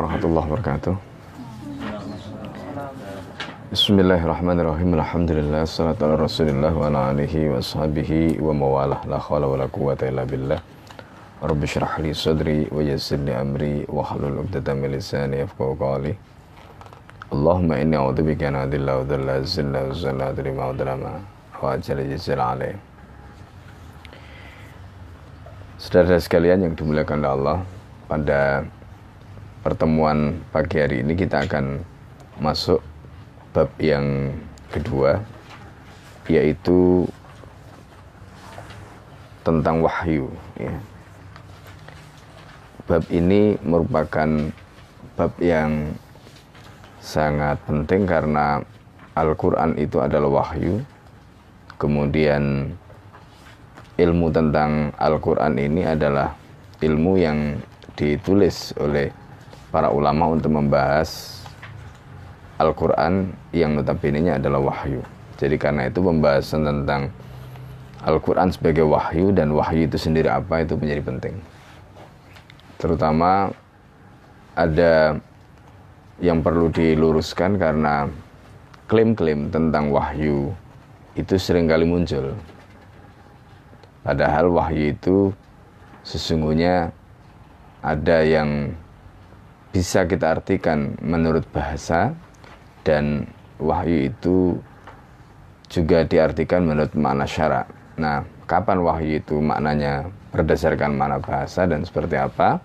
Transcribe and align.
warahmatullahi 0.00 0.48
wabarakatuh. 0.48 0.94
Bismillahirrahmanirrahim. 3.68 4.96
Alhamdulillah 4.96 5.68
salatu 5.68 6.08
ala 6.08 6.16
Rasulillah 6.16 6.72
wa 6.72 6.88
ala 6.88 7.12
alihi 7.12 7.52
wa 7.52 7.60
sahbihi 7.60 8.40
wa 8.40 8.56
mawalah. 8.56 9.04
La 9.04 9.20
khawla 9.20 9.44
wa 9.44 9.60
la 9.60 9.68
quwata 9.68 10.08
illa 10.08 10.24
billah. 10.24 10.56
Rabbi 11.44 11.68
syrah 11.68 12.00
li 12.00 12.16
sadri 12.16 12.64
wa 12.72 12.80
yassir 12.80 13.20
li 13.20 13.36
amri 13.36 13.84
wa 13.92 14.00
hlul 14.08 14.40
'uqdatam 14.40 14.80
min 14.80 14.96
lisani 14.96 15.44
qawli. 15.44 16.16
Allahumma 17.28 17.76
inni 17.76 18.00
a'udzubika 18.00 18.48
an 18.48 18.64
adilla 18.64 18.98
wa 18.98 19.04
dhalla 19.04 19.44
zilla 19.44 19.84
wa 19.84 19.92
zalla 19.92 20.32
adri 20.32 20.50
ma 20.56 20.72
wa 20.72 21.76
ajala 21.76 22.02
jazil 22.08 22.40
alaih. 22.40 22.72
Saudara 25.76 26.16
sekalian 26.16 26.64
yang 26.64 26.72
dimuliakan 26.72 27.20
oleh 27.20 27.32
Allah, 27.36 27.58
pada 28.08 28.64
pertemuan 29.60 30.40
pagi 30.48 30.80
hari 30.80 31.04
ini 31.04 31.12
kita 31.12 31.44
akan 31.44 31.84
masuk 32.40 32.80
bab 33.52 33.68
yang 33.76 34.32
kedua 34.72 35.20
yaitu 36.32 37.04
tentang 39.44 39.84
wahyu 39.84 40.32
ya. 40.56 40.72
Bab 42.88 43.04
ini 43.12 43.60
merupakan 43.60 44.50
bab 45.14 45.32
yang 45.38 45.94
sangat 46.98 47.60
penting 47.68 48.08
karena 48.08 48.64
Al-Qur'an 49.14 49.76
itu 49.76 50.00
adalah 50.00 50.42
wahyu. 50.42 50.80
Kemudian 51.76 52.72
ilmu 54.00 54.26
tentang 54.32 54.90
Al-Qur'an 54.96 55.60
ini 55.60 55.84
adalah 55.84 56.34
ilmu 56.80 57.12
yang 57.20 57.60
ditulis 57.94 58.72
oleh 58.80 59.12
para 59.70 59.90
ulama 59.90 60.34
untuk 60.34 60.50
membahas 60.50 61.40
Al-Quran 62.60 63.32
yang 63.54 63.78
notabene 63.78 64.36
adalah 64.36 64.60
wahyu. 64.60 65.00
Jadi 65.40 65.56
karena 65.56 65.88
itu 65.88 66.04
pembahasan 66.04 66.68
tentang 66.68 67.08
Al-Quran 68.04 68.52
sebagai 68.52 68.84
wahyu 68.84 69.32
dan 69.32 69.54
wahyu 69.56 69.88
itu 69.88 69.96
sendiri 69.96 70.28
apa 70.28 70.60
itu 70.60 70.76
menjadi 70.76 71.00
penting. 71.00 71.34
Terutama 72.76 73.48
ada 74.52 75.16
yang 76.20 76.44
perlu 76.44 76.68
diluruskan 76.68 77.56
karena 77.56 78.08
klaim-klaim 78.90 79.48
tentang 79.48 79.88
wahyu 79.88 80.52
itu 81.16 81.40
sering 81.40 81.64
kali 81.64 81.88
muncul. 81.88 82.36
Padahal 84.04 84.52
wahyu 84.52 84.92
itu 84.92 85.32
sesungguhnya 86.04 86.92
ada 87.80 88.18
yang 88.24 88.72
bisa 89.70 90.02
kita 90.06 90.38
artikan 90.38 90.98
menurut 90.98 91.46
bahasa 91.54 92.14
dan 92.82 93.30
wahyu 93.62 94.10
itu 94.10 94.58
juga 95.70 96.02
diartikan 96.02 96.66
menurut 96.66 96.90
makna 96.98 97.22
syarak. 97.22 97.70
Nah, 97.94 98.26
kapan 98.50 98.82
wahyu 98.82 99.22
itu 99.22 99.38
maknanya 99.38 100.10
berdasarkan 100.34 100.98
makna 100.98 101.22
bahasa 101.22 101.70
dan 101.70 101.86
seperti 101.86 102.18
apa? 102.18 102.58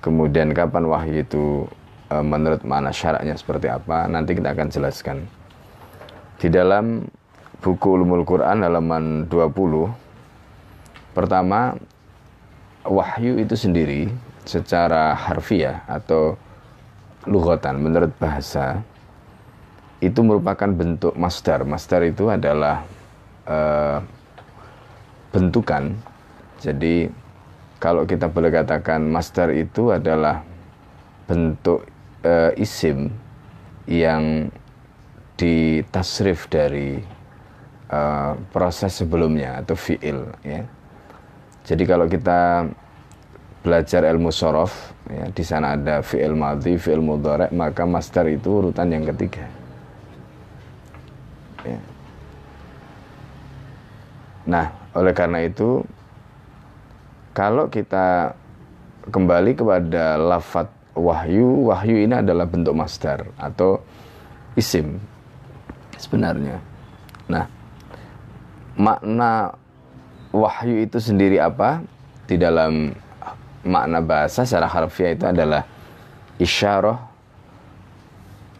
Kemudian 0.00 0.56
kapan 0.56 0.88
wahyu 0.88 1.20
itu 1.20 1.68
e, 2.08 2.16
menurut 2.24 2.64
makna 2.64 2.88
syaraknya 2.88 3.36
seperti 3.36 3.68
apa? 3.68 4.08
Nanti 4.08 4.32
kita 4.32 4.56
akan 4.56 4.68
jelaskan. 4.72 5.28
Di 6.40 6.48
dalam 6.48 7.04
buku 7.60 7.88
Ulumul 7.92 8.24
Quran 8.24 8.64
halaman 8.64 9.28
20 9.28 11.12
pertama 11.12 11.74
wahyu 12.86 13.42
itu 13.42 13.58
sendiri 13.58 14.08
secara 14.48 15.12
harfiah 15.12 15.84
atau 15.84 16.40
lughatan 17.28 17.84
menurut 17.84 18.08
bahasa 18.16 18.80
itu 20.00 20.24
merupakan 20.24 20.72
bentuk 20.72 21.12
masdar. 21.20 21.68
Masdar 21.68 22.00
itu 22.08 22.32
adalah 22.32 22.86
uh, 23.44 24.00
bentukan. 25.28 25.92
Jadi 26.64 27.12
kalau 27.76 28.08
kita 28.08 28.26
boleh 28.32 28.48
katakan 28.48 29.04
masdar 29.04 29.52
itu 29.52 29.92
adalah 29.92 30.40
bentuk 31.28 31.84
uh, 32.24 32.50
isim 32.56 33.12
yang 33.84 34.48
ditasrif 35.38 36.48
dari 36.50 36.98
uh, 37.92 38.32
proses 38.50 38.96
sebelumnya 38.96 39.60
atau 39.60 39.76
fiil 39.76 40.30
ya. 40.42 40.62
Jadi 41.68 41.84
kalau 41.84 42.08
kita 42.08 42.64
belajar 43.62 44.06
ilmu 44.06 44.30
sorof, 44.30 44.94
ya, 45.10 45.28
di 45.28 45.44
sana 45.44 45.74
ada 45.74 46.00
fi'il 46.00 46.34
madhi, 46.34 46.78
fi'il 46.78 47.02
mudhari, 47.02 47.50
maka 47.52 47.82
master 47.84 48.30
itu 48.30 48.62
urutan 48.62 48.88
yang 48.88 49.04
ketiga. 49.14 49.44
Ya. 51.66 51.80
Nah, 54.48 54.66
oleh 54.96 55.12
karena 55.12 55.44
itu, 55.44 55.84
kalau 57.36 57.68
kita 57.68 58.32
kembali 59.12 59.52
kepada 59.58 60.16
lafat 60.16 60.70
wahyu, 60.96 61.68
wahyu 61.68 62.08
ini 62.08 62.14
adalah 62.18 62.48
bentuk 62.48 62.72
master 62.72 63.28
atau 63.36 63.82
isim 64.56 64.98
sebenarnya. 66.00 66.58
Nah, 67.28 67.44
makna 68.78 69.52
wahyu 70.32 70.82
itu 70.82 70.98
sendiri 70.98 71.36
apa? 71.38 71.84
Di 72.24 72.40
dalam 72.40 72.92
makna 73.68 74.00
bahasa 74.00 74.48
secara 74.48 74.64
harfiah 74.64 75.12
itu 75.12 75.28
adalah 75.28 75.62
isyarah 76.40 76.96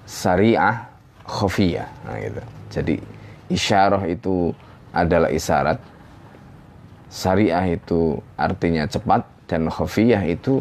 syariah 0.05 0.85
khafiyah. 1.25 1.89
Nah, 2.05 2.17
gitu. 2.21 2.43
jadi 2.69 2.95
isyarah 3.49 4.03
itu 4.09 4.53
adalah 4.93 5.29
isyarat 5.33 5.81
syariah 7.09 7.77
itu 7.77 8.21
artinya 8.37 8.85
cepat 8.85 9.25
dan 9.49 9.73
khafiyah 9.73 10.25
itu 10.29 10.61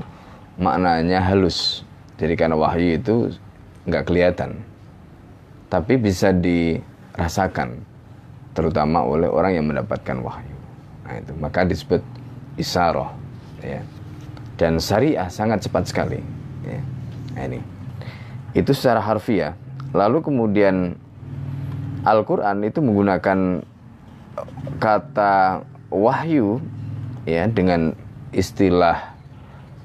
maknanya 0.56 1.20
halus. 1.20 1.84
Jadi 2.18 2.34
karena 2.34 2.56
wahyu 2.56 2.98
itu 2.98 3.16
nggak 3.88 4.04
kelihatan. 4.08 4.58
Tapi 5.68 6.00
bisa 6.00 6.32
dirasakan 6.32 7.84
terutama 8.56 9.04
oleh 9.04 9.28
orang 9.28 9.60
yang 9.60 9.68
mendapatkan 9.68 10.18
wahyu. 10.24 10.58
Nah 11.06 11.14
itu. 11.20 11.32
Maka 11.38 11.68
disebut 11.68 12.02
isyarah 12.58 13.12
ya 13.62 13.84
dan 14.58 14.82
syariah 14.82 15.30
sangat 15.30 15.64
cepat 15.70 15.88
sekali. 15.88 16.20
Ya. 16.66 16.82
Nah, 17.38 17.44
ini 17.46 17.60
itu 18.58 18.74
secara 18.74 18.98
harfiah. 18.98 19.54
Lalu 19.94 20.26
kemudian 20.26 20.98
Al-Quran 22.02 22.66
itu 22.66 22.82
menggunakan 22.82 23.62
kata 24.82 25.66
wahyu 25.94 26.62
ya 27.30 27.46
dengan 27.48 27.94
istilah 28.34 29.14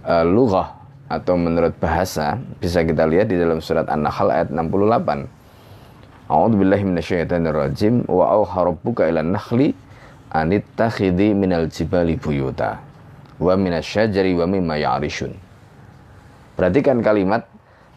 uh, 0.04 0.24
lughah 0.24 0.72
atau 1.12 1.36
menurut 1.36 1.76
bahasa 1.76 2.40
bisa 2.56 2.80
kita 2.80 3.04
lihat 3.04 3.28
di 3.28 3.36
dalam 3.36 3.60
surat 3.60 3.84
An-Nahl 3.92 4.32
ayat 4.32 4.48
68. 4.48 5.28
A'udzu 6.32 6.56
billahi 6.56 6.84
minasyaitonir 6.88 7.52
rajim 7.52 8.08
wa 8.08 8.32
auha 8.32 8.72
rabbuka 8.72 9.04
ilan 9.04 9.36
nakhli 9.36 9.76
anittakhidhi 10.32 11.36
minal 11.36 11.68
jibali 11.68 12.16
buyuta 12.16 12.91
wa 13.42 13.58
minasyajari 13.58 14.38
wa 14.38 14.46
mimma 14.46 14.78
ya'rishun. 14.78 15.34
Perhatikan 16.54 17.02
kalimat 17.02 17.42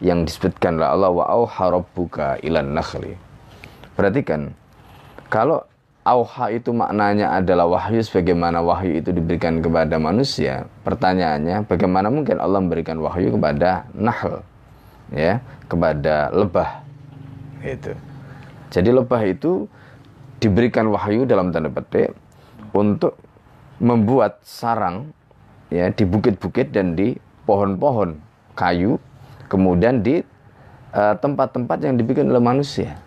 yang 0.01 0.25
disebutkan 0.25 0.81
oleh 0.81 0.89
Allah 0.89 1.11
wa 1.13 1.25
auha 1.29 1.65
rabbuka 1.69 2.41
ilan 2.41 2.73
nakhli. 2.73 3.13
Perhatikan 3.95 4.51
kalau 5.29 5.63
auha 6.05 6.53
itu 6.53 6.69
maknanya 6.69 7.33
adalah 7.37 7.65
wahyu 7.65 8.01
sebagaimana 8.03 8.61
wahyu 8.61 9.01
itu 9.01 9.09
diberikan 9.13 9.61
kepada 9.61 9.97
manusia. 9.97 10.69
Pertanyaannya 10.85 11.65
bagaimana 11.65 12.13
mungkin 12.13 12.37
Allah 12.37 12.59
memberikan 12.61 13.01
wahyu 13.01 13.33
kepada 13.33 13.89
nahl 13.95 14.45
ya, 15.13 15.41
kepada 15.65 16.29
lebah. 16.33 16.85
Itu. 17.65 17.93
Jadi 18.69 18.89
lebah 18.93 19.21
itu 19.25 19.65
diberikan 20.37 20.85
wahyu 20.91 21.25
dalam 21.25 21.49
tanda 21.49 21.71
petik 21.71 22.13
untuk 22.75 23.17
membuat 23.81 24.43
sarang 24.45 25.09
ya 25.69 25.89
di 25.89 26.03
bukit-bukit 26.05 26.71
dan 26.71 26.93
di 26.93 27.17
pohon-pohon 27.45 28.17
kayu, 28.57 28.97
kemudian 29.47 30.01
di 30.01 30.21
eh, 30.95 31.15
tempat-tempat 31.21 31.77
uh, 31.81 31.83
yang 31.85 31.95
dibikin 31.95 32.29
oleh 32.29 32.41
manusia. 32.41 32.97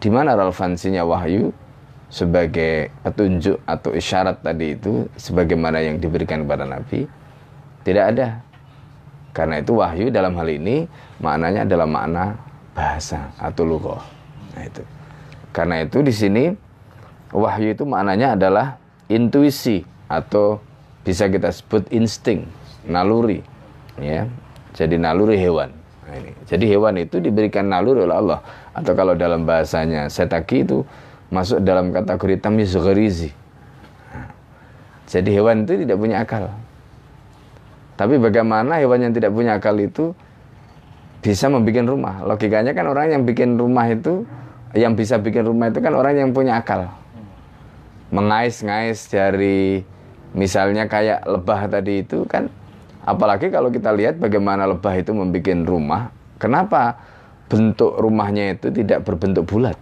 Di 0.00 0.08
mana 0.08 0.32
relevansinya 0.32 1.04
wahyu 1.04 1.52
sebagai 2.08 2.88
petunjuk 3.04 3.60
atau 3.68 3.92
isyarat 3.92 4.40
tadi 4.40 4.74
itu 4.74 5.04
sebagaimana 5.20 5.84
yang 5.84 6.00
diberikan 6.00 6.48
kepada 6.48 6.64
Nabi? 6.64 7.04
Tidak 7.84 8.04
ada. 8.16 8.40
Karena 9.30 9.60
itu 9.60 9.76
wahyu 9.76 10.08
dalam 10.08 10.34
hal 10.40 10.48
ini 10.48 10.88
maknanya 11.20 11.68
adalah 11.68 11.86
makna 11.86 12.24
bahasa 12.72 13.30
atau 13.36 13.62
lughah. 13.62 14.02
Nah 14.56 14.64
itu. 14.66 14.82
Karena 15.52 15.84
itu 15.84 16.00
di 16.00 16.14
sini 16.16 16.44
wahyu 17.30 17.76
itu 17.76 17.84
maknanya 17.84 18.34
adalah 18.34 18.80
intuisi 19.06 19.84
atau 20.10 20.58
bisa 21.06 21.30
kita 21.30 21.54
sebut 21.54 21.86
insting, 21.94 22.44
naluri, 22.84 23.46
ya, 24.02 24.26
jadi 24.74 24.98
naluri 24.98 25.38
hewan. 25.38 25.70
Nah, 26.10 26.18
ini. 26.18 26.34
Jadi 26.42 26.64
hewan 26.66 26.98
itu 26.98 27.22
diberikan 27.22 27.70
naluri 27.70 28.02
oleh 28.02 28.16
Allah. 28.18 28.40
Atau 28.74 28.98
kalau 28.98 29.14
dalam 29.14 29.46
bahasanya 29.46 30.10
setaki 30.10 30.66
itu 30.66 30.82
masuk 31.30 31.62
dalam 31.62 31.94
kategori 31.94 32.42
tamyiz 32.42 32.74
gharizi. 32.74 33.30
Nah, 34.10 34.26
jadi 35.06 35.30
hewan 35.30 35.62
itu 35.62 35.86
tidak 35.86 35.96
punya 36.02 36.16
akal. 36.26 36.50
Tapi 37.94 38.18
bagaimana 38.18 38.82
hewan 38.82 39.06
yang 39.06 39.12
tidak 39.14 39.30
punya 39.30 39.60
akal 39.62 39.78
itu 39.78 40.10
bisa 41.22 41.46
membuat 41.46 41.86
rumah? 41.86 42.26
Logikanya 42.26 42.74
kan 42.74 42.90
orang 42.90 43.14
yang 43.14 43.22
bikin 43.22 43.54
rumah 43.54 43.86
itu, 43.86 44.26
yang 44.74 44.98
bisa 44.98 45.20
bikin 45.20 45.46
rumah 45.46 45.70
itu 45.70 45.78
kan 45.78 45.94
orang 45.94 46.18
yang 46.18 46.30
punya 46.34 46.58
akal. 46.58 46.90
Mengais-ngais 48.10 49.06
dari 49.06 49.86
misalnya 50.32 50.86
kayak 50.86 51.26
lebah 51.26 51.66
tadi 51.66 52.06
itu 52.06 52.22
kan 52.26 52.50
Apalagi 53.00 53.48
kalau 53.48 53.72
kita 53.72 53.96
lihat 53.96 54.20
bagaimana 54.20 54.68
lebah 54.68 54.92
itu 54.92 55.16
membuat 55.16 55.64
rumah, 55.64 56.02
kenapa 56.36 57.00
bentuk 57.48 57.96
rumahnya 57.96 58.54
itu 58.54 58.68
tidak 58.68 59.08
berbentuk 59.08 59.48
bulat? 59.48 59.76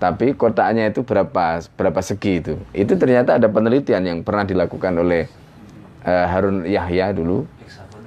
Tapi 0.00 0.36
kotaknya 0.36 0.88
itu 0.88 1.04
berapa 1.04 1.60
berapa 1.76 2.00
segi 2.00 2.40
itu? 2.40 2.54
Itu 2.72 2.96
ternyata 2.96 3.36
ada 3.36 3.48
penelitian 3.48 4.02
yang 4.04 4.18
pernah 4.24 4.44
dilakukan 4.48 4.92
oleh 4.96 5.28
uh, 6.04 6.26
Harun 6.28 6.64
Yahya 6.64 7.12
dulu, 7.12 7.44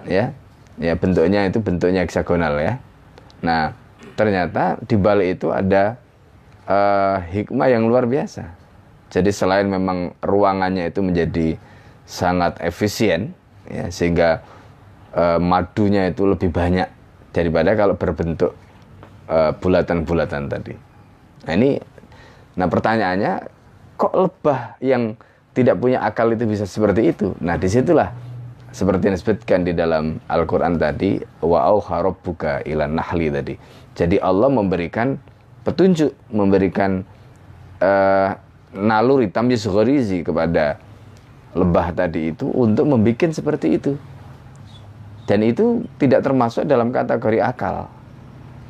ya, 0.05 0.33
ya 0.81 0.93
bentuknya 0.97 1.45
itu 1.45 1.61
bentuknya 1.61 2.05
heksagonal 2.05 2.57
ya. 2.57 2.81
Nah 3.45 3.73
ternyata 4.17 4.81
di 4.85 4.97
balik 4.97 5.39
itu 5.39 5.53
ada 5.53 5.97
uh, 6.65 7.21
hikmah 7.21 7.69
yang 7.69 7.85
luar 7.85 8.09
biasa. 8.09 8.49
Jadi 9.09 9.29
selain 9.33 9.65
memang 9.65 10.13
ruangannya 10.21 10.89
itu 10.93 11.01
menjadi 11.01 11.57
sangat 12.05 12.61
efisien, 12.61 13.33
ya 13.65 13.89
sehingga 13.89 14.41
uh, 15.13 15.41
madunya 15.41 16.09
itu 16.09 16.29
lebih 16.29 16.53
banyak 16.53 16.85
daripada 17.33 17.73
kalau 17.73 17.97
berbentuk 17.97 18.53
uh, 19.29 19.53
bulatan-bulatan 19.57 20.49
tadi. 20.49 20.73
Nah 21.45 21.53
ini, 21.57 21.81
nah 22.57 22.69
pertanyaannya 22.69 23.33
kok 23.97 24.13
lebah 24.13 24.77
yang 24.81 25.17
tidak 25.57 25.81
punya 25.81 26.05
akal 26.05 26.29
itu 26.29 26.45
bisa 26.45 26.69
seperti 26.69 27.13
itu? 27.13 27.33
Nah 27.41 27.57
di 27.57 27.65
situlah 27.65 28.13
seperti 28.69 29.09
yang 29.09 29.15
disebutkan 29.17 29.59
di 29.65 29.73
dalam 29.73 30.21
Al-Quran 30.29 30.77
tadi 30.77 31.17
wa 31.41 31.73
buka 32.13 32.61
ilan 32.65 32.93
nahli 32.93 33.33
tadi. 33.33 33.53
Jadi 33.97 34.21
Allah 34.21 34.49
memberikan 34.53 35.17
petunjuk, 35.65 36.13
memberikan 36.29 37.01
uh, 37.81 38.31
naluri 38.73 39.29
tamyiz 39.29 39.65
gharizi 39.65 40.21
kepada 40.21 40.77
lebah 41.57 41.89
tadi 41.93 42.29
itu 42.33 42.45
untuk 42.53 42.85
membuat 42.85 43.33
seperti 43.33 43.81
itu. 43.81 43.93
Dan 45.29 45.45
itu 45.45 45.85
tidak 46.01 46.25
termasuk 46.25 46.65
dalam 46.65 46.89
kategori 46.89 47.37
akal. 47.37 47.85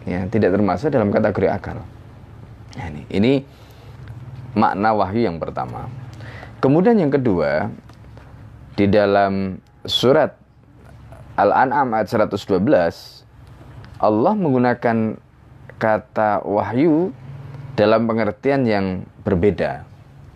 Ya, 0.03 0.27
tidak 0.27 0.59
termasuk 0.59 0.91
dalam 0.91 1.07
kategori 1.07 1.47
akal. 1.47 1.79
Nah, 2.75 2.87
ini, 2.91 3.01
ini 3.11 3.33
makna 4.55 4.91
wahyu 4.91 5.27
yang 5.27 5.39
pertama. 5.39 5.87
Kemudian 6.59 6.99
yang 6.99 7.11
kedua, 7.11 7.71
di 8.75 8.91
dalam 8.91 9.63
surat 9.87 10.35
Al-An'am 11.39 11.95
ayat 11.95 12.11
112, 12.11 13.23
Allah 14.03 14.33
menggunakan 14.35 15.15
kata 15.79 16.43
wahyu 16.43 17.15
dalam 17.79 18.03
pengertian 18.03 18.67
yang 18.67 19.07
berbeda. 19.23 19.88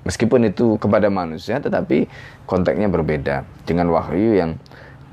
Meskipun 0.03 0.51
itu 0.51 0.75
kepada 0.75 1.07
manusia, 1.07 1.63
tetapi 1.63 2.11
konteksnya 2.43 2.91
berbeda 2.91 3.47
dengan 3.63 3.87
wahyu 3.87 4.35
yang 4.35 4.59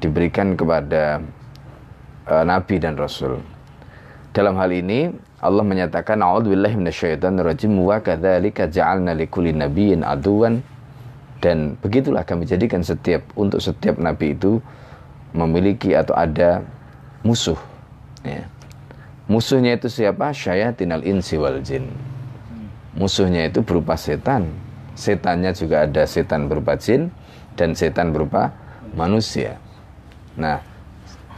diberikan 0.03 0.59
kepada 0.59 1.23
uh, 2.27 2.43
nabi 2.43 2.83
dan 2.83 2.99
rasul. 2.99 3.39
Dalam 4.35 4.59
hal 4.59 4.75
ini 4.75 5.15
Allah 5.39 5.63
menyatakan 5.63 6.19
a'udzubillahi 6.19 6.75
minasyaitonirrajim 6.75 7.71
wa 7.79 8.03
kadzalika 8.03 8.67
ja'alna 8.67 9.15
likulli 9.15 9.55
nabiyyin 9.55 10.03
aduwan 10.03 10.59
dan 11.39 11.79
begitulah 11.81 12.27
kami 12.27 12.45
jadikan 12.45 12.83
setiap 12.83 13.25
untuk 13.39 13.63
setiap 13.63 13.97
nabi 13.97 14.35
itu 14.35 14.59
memiliki 15.33 15.95
atau 15.95 16.19
ada 16.19 16.67
musuh 17.23 17.57
ya. 18.27 18.43
Musuhnya 19.31 19.79
itu 19.79 19.87
siapa? 19.87 20.35
Syayatinal 20.35 21.07
insi 21.07 21.39
wal 21.39 21.63
jin. 21.63 21.87
Musuhnya 22.99 23.47
itu 23.47 23.63
berupa 23.63 23.95
setan 23.95 24.51
setannya 25.01 25.57
juga 25.57 25.89
ada 25.89 26.05
setan 26.05 26.45
berupa 26.45 26.77
jin 26.77 27.09
dan 27.57 27.73
setan 27.73 28.13
berupa 28.13 28.53
manusia. 28.93 29.57
Nah, 30.37 30.61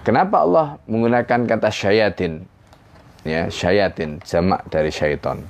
kenapa 0.02 0.42
Allah 0.42 0.66
menggunakan 0.90 1.46
kata 1.46 1.70
syayatin? 1.70 2.42
Ya, 3.22 3.46
syayatin 3.46 4.18
jamak 4.26 4.66
dari 4.66 4.90
syaiton. 4.90 5.46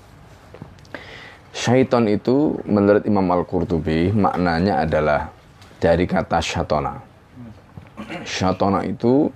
Syaiton 1.57 2.05
itu 2.09 2.61
menurut 2.69 3.05
Imam 3.09 3.25
Al-Qurtubi 3.33 4.13
maknanya 4.13 4.85
adalah 4.85 5.33
dari 5.81 6.05
kata 6.05 6.41
syatona. 6.41 7.01
Syatona 8.29 8.85
itu 8.85 9.33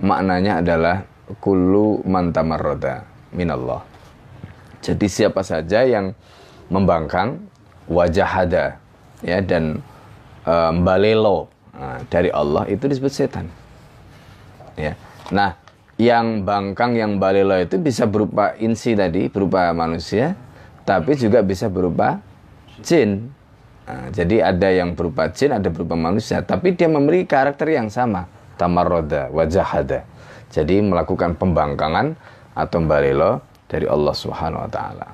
maknanya 0.00 0.64
adalah 0.64 1.04
kullu 1.40 2.00
mantamarroda 2.04 3.04
minallah. 3.32 3.84
Jadi 4.84 5.06
siapa 5.08 5.40
saja 5.42 5.82
yang 5.82 6.12
membangkang 6.68 7.40
wajahada 7.86 8.78
ya 9.22 9.38
dan 9.42 9.80
um, 10.44 10.74
balelo 10.84 11.50
nah, 11.72 12.02
dari 12.10 12.30
Allah 12.30 12.66
itu 12.70 12.86
disebut 12.86 13.12
setan 13.12 13.46
ya 14.76 14.94
nah 15.32 15.58
yang 15.96 16.44
bangkang 16.44 16.94
yang 16.94 17.16
balelo 17.16 17.56
itu 17.56 17.80
bisa 17.80 18.04
berupa 18.04 18.52
insi 18.60 18.92
tadi 18.92 19.32
berupa 19.32 19.72
manusia 19.72 20.36
tapi 20.86 21.16
juga 21.16 21.40
bisa 21.42 21.66
berupa 21.72 22.20
jin 22.84 23.32
nah, 23.88 24.12
jadi 24.12 24.52
ada 24.54 24.68
yang 24.70 24.92
berupa 24.92 25.32
jin 25.32 25.56
ada 25.56 25.72
berupa 25.72 25.96
manusia 25.96 26.44
tapi 26.44 26.76
dia 26.76 26.86
memiliki 26.86 27.26
karakter 27.32 27.72
yang 27.72 27.88
sama 27.88 28.28
tamarroda 28.60 29.32
wajahada 29.32 30.04
jadi 30.50 30.78
melakukan 30.82 31.34
pembangkangan 31.34 32.14
atau 32.56 32.78
balelo 32.86 33.42
dari 33.66 33.86
Allah 33.86 34.14
Subhanahu 34.14 34.64
wa 34.64 34.70
taala. 34.70 35.08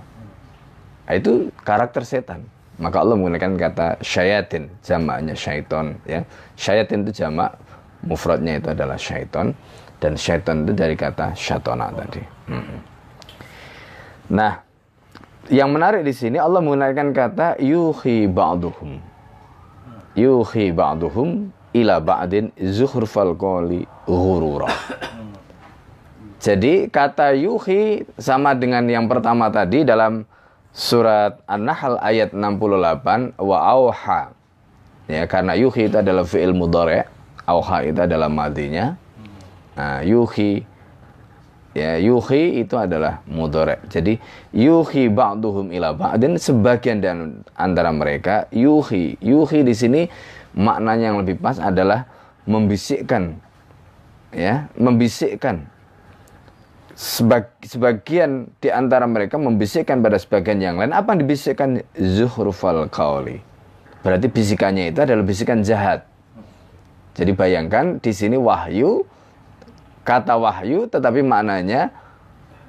Nah, 1.08 1.14
itu 1.16 1.50
karakter 1.64 2.04
setan. 2.04 2.46
Maka 2.80 3.04
Allah 3.04 3.16
menggunakan 3.20 3.52
kata 3.58 3.86
syayatin, 4.00 4.72
jamaknya 4.80 5.36
syaiton. 5.36 6.00
Ya. 6.08 6.24
Syayatin 6.56 7.04
itu 7.04 7.24
jamak, 7.24 7.58
mufradnya 8.00 8.56
itu 8.56 8.72
adalah 8.72 8.96
syaiton. 8.96 9.52
Dan 10.00 10.16
syaiton 10.18 10.66
itu 10.66 10.72
dari 10.72 10.96
kata 10.96 11.36
syatona 11.36 11.92
tadi. 11.94 12.22
Hmm. 12.50 12.78
Nah, 14.32 14.52
yang 15.52 15.70
menarik 15.70 16.02
di 16.02 16.14
sini 16.16 16.40
Allah 16.40 16.62
menggunakan 16.62 17.12
kata 17.12 17.46
yuhi 17.62 18.26
ba'duhum. 18.26 18.98
Yuhi 20.16 20.66
ba'duhum 20.72 21.52
ila 21.76 21.96
ba'din 22.00 22.50
zuhrufal 22.58 23.36
qoli 23.36 23.84
ghurura. 24.08 24.70
Jadi 26.42 26.90
kata 26.90 27.38
yuhi 27.38 28.02
sama 28.18 28.58
dengan 28.58 28.82
yang 28.90 29.06
pertama 29.06 29.46
tadi 29.54 29.86
dalam 29.86 30.26
surat 30.72 31.40
An-Nahl 31.44 32.00
ayat 32.00 32.32
68 32.32 33.36
wa 33.38 33.58
auha. 33.60 34.32
Ya 35.06 35.28
karena 35.28 35.52
yuhi 35.52 35.92
itu 35.92 35.96
adalah 36.00 36.24
fi'il 36.24 36.56
mudhari 36.56 37.04
auha 37.44 37.84
itu 37.84 38.00
adalah 38.00 38.32
madinya. 38.32 38.96
Nah 39.76 40.00
yuhi 40.00 40.64
ya 41.76 42.00
yuhi 42.00 42.64
itu 42.64 42.74
adalah 42.76 43.20
mudhari. 43.28 43.76
Jadi 43.92 44.16
yuhi 44.56 45.12
ba'duhum 45.12 45.72
ila 45.72 45.92
ba'din 45.92 46.40
sebagian 46.40 47.04
dan 47.04 47.16
antara 47.56 47.92
mereka 47.92 48.48
yuhi. 48.52 49.20
Yuhi 49.20 49.64
di 49.64 49.74
sini 49.76 50.02
maknanya 50.56 51.12
yang 51.12 51.18
lebih 51.24 51.40
pas 51.40 51.56
adalah 51.60 52.04
membisikkan 52.44 53.38
ya 54.32 54.68
membisikkan 54.76 55.68
sebagian 57.02 58.46
di 58.62 58.70
antara 58.70 59.10
mereka 59.10 59.34
membisikkan 59.34 59.98
pada 59.98 60.22
sebagian 60.22 60.62
yang 60.62 60.78
lain. 60.78 60.94
Apa 60.94 61.14
yang 61.14 61.26
dibisikkan 61.26 61.82
zuhrufal 61.98 62.86
qauli 62.86 63.42
berarti 64.02 64.26
bisikannya 64.30 64.94
itu 64.94 64.98
adalah 65.02 65.26
bisikan 65.26 65.62
jahat. 65.66 66.06
Jadi 67.18 67.34
bayangkan 67.34 67.98
di 67.98 68.12
sini 68.14 68.38
wahyu 68.38 69.02
kata 70.06 70.38
wahyu 70.38 70.86
tetapi 70.86 71.22
maknanya 71.22 71.90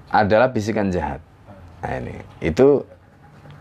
adalah 0.10 0.50
bisikan 0.50 0.90
jahat. 0.90 1.22
Nah 1.86 1.94
ini. 2.02 2.18
Itu 2.42 2.86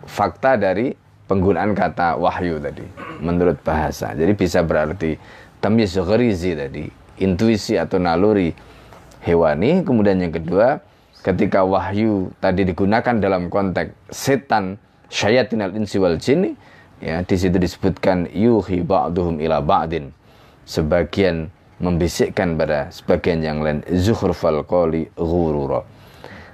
fakta 0.09 0.57
dari 0.57 0.93
penggunaan 1.29 1.73
kata 1.77 2.17
wahyu 2.17 2.61
tadi 2.61 2.85
menurut 3.21 3.61
bahasa. 3.61 4.13
Jadi 4.13 4.33
bisa 4.37 4.65
berarti 4.65 5.17
tamyiz 5.61 5.97
gharizi 5.97 6.53
tadi 6.57 6.85
intuisi 7.21 7.77
atau 7.77 7.97
naluri 8.01 8.72
hewani. 9.23 9.87
Kemudian 9.87 10.19
yang 10.19 10.35
kedua, 10.35 10.83
ketika 11.23 11.63
wahyu 11.63 12.35
tadi 12.43 12.67
digunakan 12.67 13.15
dalam 13.17 13.47
konteks 13.49 13.95
setan 14.11 14.77
syayatin 15.07 15.63
al 15.63 15.73
insi 15.79 15.97
wal 16.03 16.19
jin 16.19 16.59
ya 16.99 17.23
di 17.23 17.37
situ 17.39 17.59
disebutkan 17.59 18.31
yuhi 18.31 18.83
ba'duhum 18.83 19.39
ila 19.39 19.63
ba'din. 19.63 20.11
Sebagian 20.63 21.51
membisikkan 21.83 22.55
pada 22.55 22.87
sebagian 22.95 23.43
yang 23.43 23.59
lain 23.59 23.83
zukhrufal 23.91 24.63
qawli 24.63 25.11
ghurura. 25.19 25.83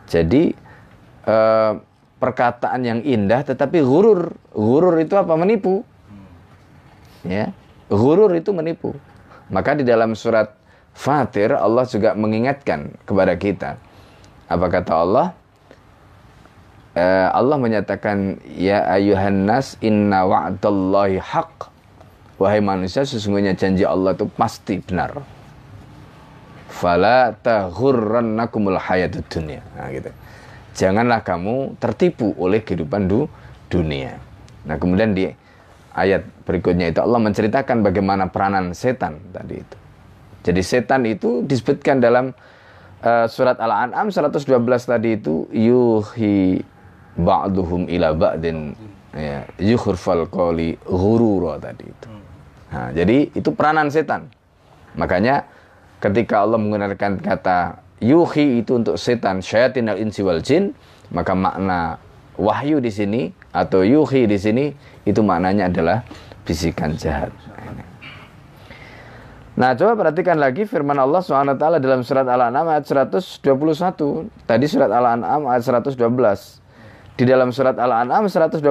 Jadi 0.09 0.57
uh, 1.29 1.77
perkataan 2.17 2.81
yang 2.81 3.01
indah 3.05 3.45
tetapi 3.45 3.85
gurur. 3.85 4.33
Gurur 4.57 4.97
itu 4.97 5.13
apa? 5.21 5.37
Menipu. 5.37 5.85
Ya. 7.29 7.53
Gurur 7.93 8.33
itu 8.33 8.57
menipu. 8.57 8.97
Maka 9.53 9.77
di 9.77 9.85
dalam 9.85 10.17
surat 10.17 10.57
Fatir 10.95 11.55
Allah 11.55 11.85
juga 11.87 12.13
mengingatkan 12.15 12.95
kepada 13.07 13.35
kita. 13.39 13.71
Apa 14.49 14.67
kata 14.69 14.93
Allah? 14.95 15.27
Uh, 16.99 17.31
Allah 17.31 17.57
menyatakan 17.61 18.43
ya 18.59 18.83
ayuhan 18.91 19.47
nas 19.47 19.79
inna 19.79 20.27
wa'dallahi 20.27 21.23
haqq 21.23 21.79
Wahai 22.39 22.63
manusia, 22.63 23.03
sesungguhnya 23.03 23.59
janji 23.59 23.83
Allah 23.83 24.15
itu 24.15 24.31
pasti 24.31 24.79
benar. 24.79 25.27
Fala 26.71 27.35
taghurrannakumul 27.35 28.79
hayatud 28.79 29.27
dunya. 29.27 29.59
Nah, 29.75 29.91
gitu. 29.91 30.15
Janganlah 30.79 31.27
kamu 31.27 31.75
tertipu 31.83 32.39
oleh 32.39 32.63
kehidupan 32.63 33.11
du 33.11 33.27
dunia. 33.67 34.23
Nah, 34.71 34.79
kemudian 34.79 35.19
di 35.19 35.27
ayat 35.99 36.23
berikutnya 36.47 36.95
itu 36.95 37.03
Allah 37.03 37.19
menceritakan 37.19 37.83
bagaimana 37.83 38.31
peranan 38.31 38.71
setan 38.71 39.19
tadi 39.35 39.59
itu. 39.59 39.77
Jadi 40.49 40.65
setan 40.65 41.05
itu 41.05 41.45
disebutkan 41.45 42.01
dalam 42.01 42.33
uh, 43.05 43.29
surat 43.29 43.61
Al-An'am 43.61 44.09
112 44.09 44.49
tadi 44.81 45.21
itu 45.21 45.45
yuhi 45.53 46.65
ba'duhum 47.21 47.85
ila 47.93 48.17
ba'din 48.17 48.73
ya 49.13 49.45
yukhurfal 49.61 50.25
qawli 50.33 50.81
ghurura 50.89 51.61
tadi 51.61 51.85
itu. 51.85 52.09
Nah, 52.73 52.89
jadi 52.97 53.29
itu 53.37 53.53
peranan 53.53 53.93
setan. 53.93 54.33
Makanya 54.97 55.45
ketika 56.01 56.49
Allah 56.49 56.57
menggunakan 56.57 57.21
kata 57.21 57.85
yuhi 58.01 58.65
itu 58.65 58.81
untuk 58.81 58.97
setan, 58.97 59.45
syayatin 59.45 59.93
al-insi 59.93 60.25
wal 60.25 60.41
jin, 60.41 60.73
maka 61.13 61.37
makna 61.37 62.01
wahyu 62.41 62.81
di 62.81 62.89
sini 62.89 63.29
atau 63.53 63.85
yuhi 63.85 64.25
di 64.25 64.39
sini 64.41 64.65
itu 65.05 65.21
maknanya 65.21 65.69
adalah 65.69 66.05
bisikan 66.49 66.97
jahat. 66.97 67.35
Nah, 69.59 69.75
coba 69.75 69.99
perhatikan 69.99 70.39
lagi 70.39 70.63
firman 70.63 70.95
Allah 70.95 71.19
SWT 71.19 71.83
dalam 71.83 72.07
surat 72.07 72.23
Al-An'am 72.23 72.71
ayat 72.71 72.87
121. 72.87 73.43
Tadi 74.47 74.67
surat 74.71 74.87
Al-An'am 74.87 75.51
ayat 75.51 75.67
112. 75.67 75.99
Di 77.19 77.27
dalam 77.27 77.51
surat 77.51 77.75
Al-An'am 77.75 78.31
121 78.31 78.63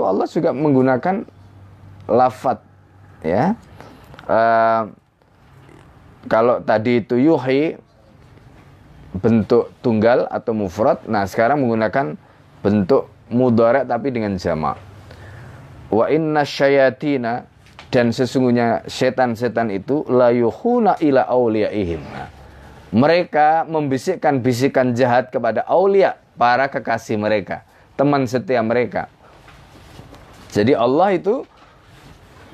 Allah 0.00 0.24
juga 0.24 0.56
menggunakan 0.56 1.28
lafat 2.10 2.58
ya 3.22 3.54
uh, 4.26 4.90
kalau 6.26 6.58
tadi 6.64 7.04
itu 7.04 7.16
yuhi 7.16 7.78
bentuk 9.14 9.70
tunggal 9.84 10.26
atau 10.26 10.52
mufrad 10.54 11.02
nah 11.06 11.22
sekarang 11.26 11.62
menggunakan 11.62 12.18
bentuk 12.64 13.10
mudhari 13.30 13.86
tapi 13.86 14.10
dengan 14.10 14.34
jamak 14.40 14.78
wa 15.90 16.06
inna 16.10 16.46
syayatina 16.46 17.46
dan 17.90 18.14
sesungguhnya 18.14 18.86
setan-setan 18.86 19.70
itu 19.74 20.06
la 20.06 20.30
yuhuna 20.30 20.98
ila 21.02 21.26
auliyaihim 21.26 22.02
nah, 22.02 22.30
mereka 22.90 23.66
membisikkan 23.66 24.42
bisikan 24.42 24.94
jahat 24.94 25.30
kepada 25.30 25.66
aulia 25.66 26.18
para 26.38 26.70
kekasih 26.70 27.18
mereka 27.18 27.66
teman 27.98 28.26
setia 28.26 28.62
mereka 28.62 29.10
jadi 30.50 30.74
Allah 30.74 31.14
itu 31.14 31.46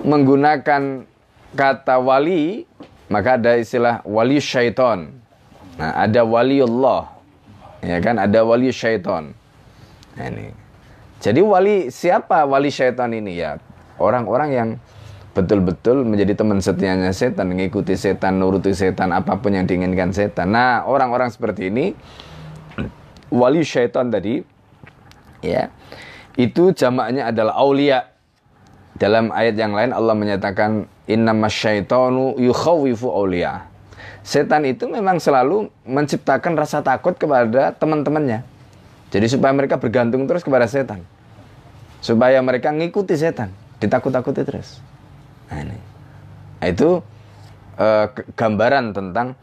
menggunakan 0.05 1.09
kata 1.57 1.97
wali, 1.97 2.69
maka 3.09 3.41
ada 3.41 3.57
istilah 3.57 4.05
wali 4.05 4.37
syaiton. 4.37 5.17
Nah, 5.81 5.93
ada 6.05 6.25
waliullah. 6.25 7.17
Ya 7.81 8.01
kan, 8.05 8.21
ada 8.21 8.45
wali 8.45 8.69
syaiton. 8.69 9.33
Nah, 10.17 10.27
ini. 10.29 10.53
Jadi 11.21 11.41
wali 11.41 11.89
siapa 11.89 12.45
wali 12.45 12.69
syaitan 12.69 13.09
ini 13.17 13.41
ya? 13.41 13.57
Orang-orang 13.97 14.51
yang 14.53 14.69
betul-betul 15.37 16.09
menjadi 16.09 16.33
teman 16.33 16.65
setianya 16.65 17.13
setan, 17.13 17.53
mengikuti 17.53 17.93
setan, 17.93 18.41
nuruti 18.41 18.73
setan, 18.73 19.13
apa 19.13 19.37
pun 19.37 19.53
yang 19.53 19.69
diinginkan 19.69 20.17
setan. 20.17 20.57
Nah, 20.57 20.89
orang-orang 20.89 21.29
seperti 21.29 21.69
ini 21.69 21.93
wali 23.29 23.61
syaitan 23.61 24.09
tadi 24.09 24.41
ya. 25.45 25.69
Itu 26.41 26.73
jamaknya 26.73 27.29
adalah 27.29 27.53
aulia 27.61 28.17
dalam 28.97 29.29
ayat 29.29 29.61
yang 29.61 29.77
lain 29.77 29.93
Allah 29.93 30.17
menyatakan 30.17 30.89
innama 31.05 31.53
syaitanu 31.53 32.41
yukhawifu 32.41 33.13
awliya. 33.13 33.69
Setan 34.25 34.65
itu 34.65 34.89
memang 34.89 35.21
selalu 35.21 35.69
menciptakan 35.85 36.57
rasa 36.57 36.81
takut 36.81 37.13
kepada 37.15 37.77
teman-temannya. 37.77 38.41
Jadi 39.13 39.27
supaya 39.29 39.53
mereka 39.53 39.77
bergantung 39.79 40.25
terus 40.25 40.43
kepada 40.43 40.65
setan. 40.67 41.05
Supaya 42.01 42.41
mereka 42.43 42.73
ngikuti 42.73 43.15
setan, 43.15 43.55
ditakut-takuti 43.79 44.43
terus. 44.43 44.83
Nah, 45.51 45.59
ini. 45.63 45.79
Nah, 46.61 46.69
itu 46.69 46.91
uh, 47.79 48.07
gambaran 48.35 48.97
tentang 48.97 49.37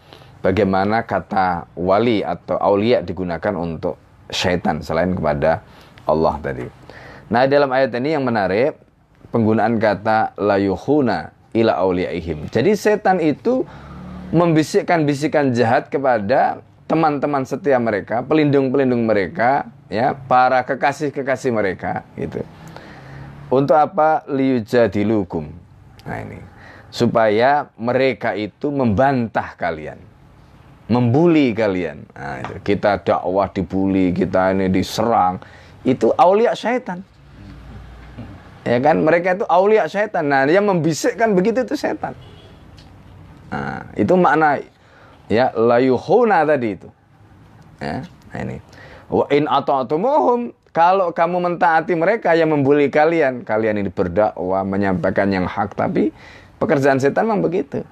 bagaimana 0.44 1.08
kata 1.08 1.72
wali 1.80 2.20
atau 2.26 2.60
aulia 2.60 3.00
digunakan 3.00 3.56
untuk 3.56 3.96
syaitan 4.28 4.84
selain 4.84 5.16
kepada 5.16 5.64
Allah 6.04 6.36
tadi. 6.44 6.68
Nah, 7.32 7.48
dalam 7.48 7.72
ayat 7.72 7.96
ini 7.96 8.14
yang 8.18 8.28
menarik 8.28 8.76
penggunaan 9.32 9.80
kata 9.80 10.36
layuhuna 10.36 11.32
ila 11.56 11.74
auliyaihim. 11.80 12.52
Jadi 12.52 12.76
setan 12.76 13.24
itu 13.24 13.64
membisikkan 14.34 15.06
bisikan 15.06 15.54
jahat 15.54 15.88
kepada 15.88 16.60
teman-teman 16.90 17.48
setia 17.48 17.80
mereka, 17.80 18.22
pelindung-pelindung 18.22 19.08
mereka, 19.08 19.70
ya, 19.88 20.14
para 20.14 20.62
kekasih-kekasih 20.66 21.54
mereka 21.54 22.04
gitu. 22.18 22.44
Untuk 23.54 23.78
apa 23.78 24.26
liyujadilukum. 24.26 25.63
Nah 26.04 26.18
ini. 26.24 26.40
Supaya 26.94 27.74
mereka 27.74 28.38
itu 28.38 28.70
membantah 28.70 29.58
kalian, 29.58 29.98
membuli 30.86 31.50
kalian. 31.58 32.06
Nah, 32.14 32.38
itu. 32.46 32.54
Kita 32.62 33.02
dakwah 33.02 33.50
dibully, 33.50 34.14
kita 34.14 34.54
ini 34.54 34.70
diserang, 34.70 35.42
itu 35.82 36.14
aulia 36.14 36.54
syaitan. 36.54 37.02
Ya 38.64 38.78
kan? 38.80 39.02
Mereka 39.04 39.42
itu 39.42 39.46
aulia 39.50 39.92
setan 39.92 40.32
nah 40.32 40.48
dia 40.48 40.64
membisikkan 40.64 41.36
begitu 41.36 41.68
itu 41.68 41.76
setan 41.76 42.16
nah, 43.52 43.84
itu 43.94 44.16
makna 44.16 44.64
ya 45.30 45.54
layuhuna 45.54 46.48
tadi 46.48 46.80
itu. 46.80 46.90
Ya 47.78 48.08
nah 48.34 48.40
ini. 48.40 48.58
Wa 49.12 49.30
in 49.30 49.46
ata'tumuhum 49.46 50.56
kalau 50.74 51.14
kamu 51.14 51.38
mentaati 51.38 51.94
mereka 51.94 52.34
yang 52.34 52.50
membuli 52.50 52.90
kalian. 52.90 53.46
Kalian 53.46 53.78
ini 53.86 53.94
berdakwah 53.94 54.66
menyampaikan 54.66 55.30
yang 55.30 55.46
hak. 55.46 55.78
Tapi 55.78 56.10
pekerjaan 56.58 56.98
setan 56.98 57.30
memang 57.30 57.46
begitu. 57.46 57.86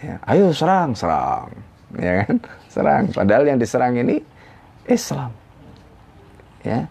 Ya, 0.00 0.16
ayo 0.24 0.48
serang 0.56 0.96
serang. 0.96 1.52
Ya 2.00 2.24
kan? 2.24 2.40
Serang. 2.72 3.12
Padahal 3.12 3.44
yang 3.44 3.60
diserang 3.60 3.92
ini 4.00 4.24
Islam. 4.88 5.36
Ya. 6.64 6.88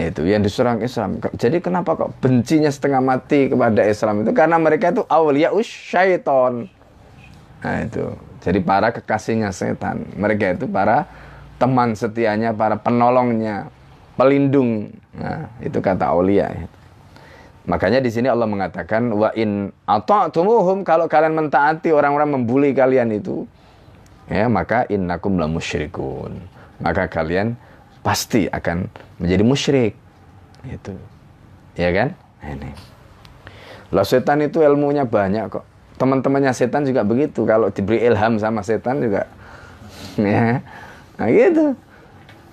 Itu 0.00 0.24
yang 0.24 0.40
diserang 0.40 0.80
Islam. 0.80 1.20
Jadi 1.36 1.60
kenapa 1.60 1.92
kok 1.92 2.16
bencinya 2.24 2.72
setengah 2.72 3.04
mati 3.04 3.52
kepada 3.52 3.84
Islam 3.84 4.24
itu? 4.24 4.32
Karena 4.32 4.56
mereka 4.56 4.88
itu 4.88 5.04
awliya 5.04 5.52
syaiton. 5.60 6.72
Nah 7.60 7.76
itu. 7.84 8.16
Jadi 8.40 8.64
para 8.64 8.88
kekasihnya 8.88 9.52
setan. 9.52 10.08
Mereka 10.16 10.56
itu 10.56 10.64
para 10.64 11.04
teman 11.60 11.92
setianya, 11.92 12.56
para 12.56 12.80
penolongnya, 12.80 13.68
pelindung. 14.20 14.92
Nah, 15.16 15.48
itu 15.64 15.80
kata 15.80 16.12
aulia. 16.12 16.52
Makanya 17.64 18.04
di 18.04 18.12
sini 18.12 18.28
Allah 18.28 18.44
mengatakan 18.44 19.08
wa 19.16 19.32
in 19.32 19.72
ata'tumuhum 19.88 20.84
kalau 20.84 21.08
kalian 21.08 21.32
mentaati 21.32 21.88
orang-orang 21.88 22.36
membuli 22.36 22.76
kalian 22.76 23.16
itu 23.16 23.48
ya 24.28 24.44
maka 24.52 24.84
innakum 24.92 25.40
la 25.40 25.48
musyrikun. 25.48 26.36
Maka 26.84 27.08
kalian 27.08 27.56
pasti 28.04 28.44
akan 28.44 28.92
menjadi 29.16 29.44
musyrik. 29.44 29.92
Itu. 30.68 30.92
Ya 31.80 31.88
kan? 31.96 32.12
Nah, 32.44 32.52
ini. 32.52 32.70
Lah 33.88 34.04
setan 34.04 34.44
itu 34.44 34.60
ilmunya 34.60 35.08
banyak 35.08 35.48
kok. 35.48 35.64
Teman-temannya 35.96 36.52
setan 36.52 36.84
juga 36.84 37.04
begitu. 37.04 37.48
Kalau 37.48 37.72
diberi 37.72 38.04
ilham 38.04 38.36
sama 38.36 38.60
setan 38.60 39.00
juga 39.00 39.24
ya. 40.20 40.60
Nah 41.16 41.28
gitu. 41.28 41.76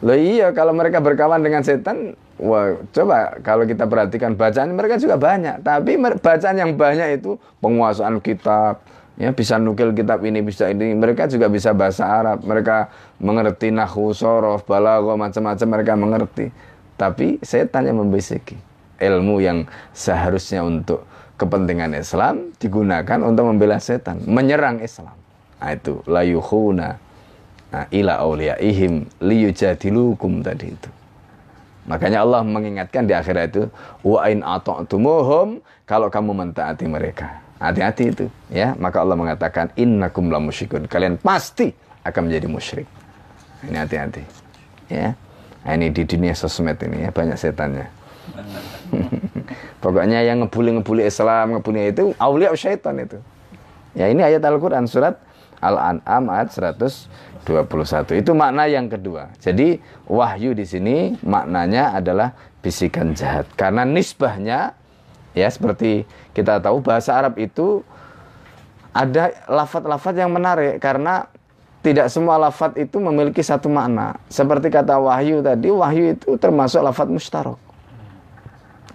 Loh 0.05 0.13
iya 0.13 0.53
kalau 0.53 0.77
mereka 0.77 1.01
berkawan 1.01 1.41
dengan 1.41 1.65
setan, 1.65 2.13
wah 2.37 2.77
coba 2.93 3.41
kalau 3.41 3.65
kita 3.65 3.89
perhatikan 3.89 4.37
bacaan 4.37 4.77
mereka 4.77 5.01
juga 5.01 5.17
banyak. 5.17 5.65
Tapi 5.65 5.97
bacaan 6.21 6.57
yang 6.57 6.77
banyak 6.77 7.17
itu 7.17 7.41
penguasaan 7.63 8.21
kitab, 8.21 8.85
ya 9.17 9.33
bisa 9.33 9.57
nukil 9.57 9.97
kitab 9.97 10.21
ini 10.21 10.45
bisa 10.45 10.69
ini 10.69 10.93
mereka 10.93 11.25
juga 11.25 11.49
bisa 11.49 11.73
bahasa 11.73 12.05
Arab 12.05 12.45
mereka 12.45 12.93
mengerti 13.17 13.73
nahu 13.73 14.13
sorof 14.13 14.69
balago 14.69 15.17
macam-macam 15.17 15.67
mereka 15.73 15.93
mengerti 15.97 16.45
tapi 17.01 17.41
setan 17.41 17.89
yang 17.89 17.97
membisiki 17.97 18.57
ilmu 19.01 19.41
yang 19.41 19.65
seharusnya 19.93 20.61
untuk 20.61 21.05
kepentingan 21.37 21.93
Islam 21.93 22.53
digunakan 22.57 23.21
untuk 23.21 23.45
membela 23.45 23.77
setan, 23.77 24.25
menyerang 24.25 24.81
Islam. 24.81 25.13
Nah, 25.57 25.73
itu 25.73 26.01
layuhuna 26.09 26.97
nah, 27.73 27.85
ila 27.91 28.13
auliyaihim 28.21 29.07
liyujadilukum 29.21 30.45
tadi 30.45 30.73
itu. 30.73 30.89
Makanya 31.87 32.27
Allah 32.27 32.43
mengingatkan 32.43 33.07
di 33.07 33.15
akhirat 33.15 33.55
itu 33.55 33.63
wa 34.03 34.27
in 34.27 34.43
ata'tumuhum 34.43 35.63
kalau 35.87 36.11
kamu 36.11 36.35
mentaati 36.35 36.83
mereka. 36.83 37.39
Hati-hati 37.57 38.03
itu 38.11 38.25
ya. 38.51 38.75
Maka 38.75 39.01
Allah 39.01 39.15
mengatakan 39.15 39.71
innakum 39.79 40.27
la 40.27 40.37
musyrikun. 40.37 40.85
Kalian 40.91 41.15
pasti 41.17 41.71
akan 42.03 42.27
menjadi 42.27 42.47
musyrik. 42.51 42.87
Ini 43.63 43.77
hati-hati. 43.79 44.23
Ya. 44.91 45.15
Nah, 45.63 45.73
ini 45.75 45.91
di 45.91 46.03
dunia 46.03 46.35
sosmed 46.35 46.79
ini 46.83 47.07
ya 47.07 47.09
banyak 47.11 47.35
setannya. 47.39 47.87
Pokoknya 49.83 50.23
yang 50.23 50.43
ngebuli-ngebuli 50.43 51.07
Islam, 51.07 51.57
ngebuli 51.57 51.91
itu 51.91 52.11
aulia 52.19 52.51
syaitan 52.55 52.95
itu. 52.99 53.19
Ya 53.97 54.11
ini 54.11 54.21
ayat 54.21 54.43
Al-Qur'an 54.43 54.85
surat 54.85 55.17
Al-An'am 55.61 56.23
ayat 56.29 56.53
121. 56.53 57.47
Itu 58.21 58.31
makna 58.37 58.69
yang 58.69 58.89
kedua. 58.91 59.33
Jadi 59.41 59.81
wahyu 60.05 60.53
di 60.53 60.65
sini 60.67 61.17
maknanya 61.25 61.97
adalah 61.97 62.33
bisikan 62.61 63.17
jahat. 63.17 63.49
Karena 63.57 63.87
nisbahnya 63.87 64.77
ya 65.33 65.47
seperti 65.49 66.05
kita 66.33 66.61
tahu 66.61 66.81
bahasa 66.81 67.17
Arab 67.17 67.37
itu 67.41 67.81
ada 68.93 69.29
lafat-lafat 69.45 70.13
yang 70.17 70.33
menarik 70.33 70.81
karena 70.81 71.29
tidak 71.85 72.09
semua 72.09 72.35
lafat 72.41 72.75
itu 72.75 72.97
memiliki 72.97 73.39
satu 73.39 73.69
makna. 73.69 74.17
Seperti 74.27 74.67
kata 74.67 74.97
wahyu 74.97 75.39
tadi, 75.39 75.69
wahyu 75.69 76.17
itu 76.17 76.35
termasuk 76.35 76.81
lafat 76.81 77.07
mustarok. 77.07 77.59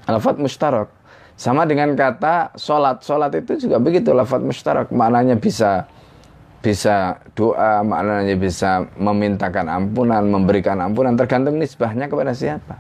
Lafat 0.04 0.36
mustarok. 0.36 0.90
Sama 1.38 1.64
dengan 1.64 1.94
kata 1.96 2.52
sholat. 2.58 3.00
Sholat 3.00 3.32
itu 3.38 3.56
juga 3.66 3.80
begitu, 3.80 4.12
lafat 4.12 4.44
mustarok. 4.44 4.92
Maknanya 4.92 5.38
bisa 5.40 5.88
bisa 6.62 7.18
doa, 7.34 7.82
maknanya 7.82 8.38
bisa 8.38 8.86
memintakan 8.94 9.66
ampunan, 9.66 10.22
memberikan 10.22 10.78
ampunan, 10.78 11.18
tergantung 11.18 11.58
nisbahnya 11.58 12.06
kepada 12.06 12.30
siapa. 12.32 12.78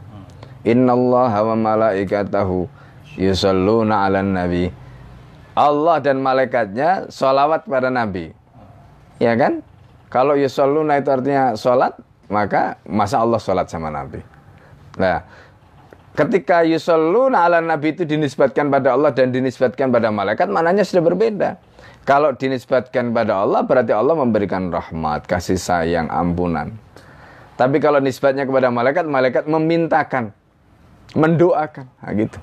Allah 0.62 1.32
wa 1.42 1.56
malaikatahu 1.58 2.70
yusalluna 3.18 4.06
ala 4.06 4.22
nabi. 4.22 4.70
Allah 5.52 5.98
dan 5.98 6.22
malaikatnya 6.22 7.10
sholawat 7.10 7.66
kepada 7.66 7.90
nabi. 7.90 8.30
Ya 9.18 9.34
kan? 9.34 9.66
Kalau 10.08 10.38
yusalluna 10.38 11.02
itu 11.02 11.10
artinya 11.10 11.58
sholat, 11.58 11.98
maka 12.30 12.78
masa 12.86 13.18
Allah 13.18 13.42
sholat 13.42 13.66
sama 13.66 13.90
nabi. 13.90 14.22
Nah, 14.96 15.26
ketika 16.14 16.62
yusalluna 16.62 17.50
ala 17.50 17.58
nabi 17.58 17.98
itu 17.98 18.06
dinisbatkan 18.06 18.70
pada 18.70 18.94
Allah 18.94 19.10
dan 19.10 19.34
dinisbatkan 19.34 19.90
pada 19.90 20.14
malaikat, 20.14 20.46
maknanya 20.46 20.86
sudah 20.86 21.02
berbeda. 21.02 21.50
Kalau 22.02 22.34
dinisbatkan 22.34 23.14
pada 23.14 23.46
Allah 23.46 23.62
berarti 23.62 23.94
Allah 23.94 24.18
memberikan 24.18 24.74
rahmat, 24.74 25.22
kasih 25.30 25.54
sayang, 25.54 26.10
ampunan. 26.10 26.74
Tapi 27.54 27.78
kalau 27.78 28.02
nisbatnya 28.02 28.42
kepada 28.42 28.74
malaikat, 28.74 29.06
malaikat 29.06 29.44
memintakan, 29.46 30.34
mendoakan, 31.14 31.86
nah, 32.02 32.12
gitu. 32.18 32.38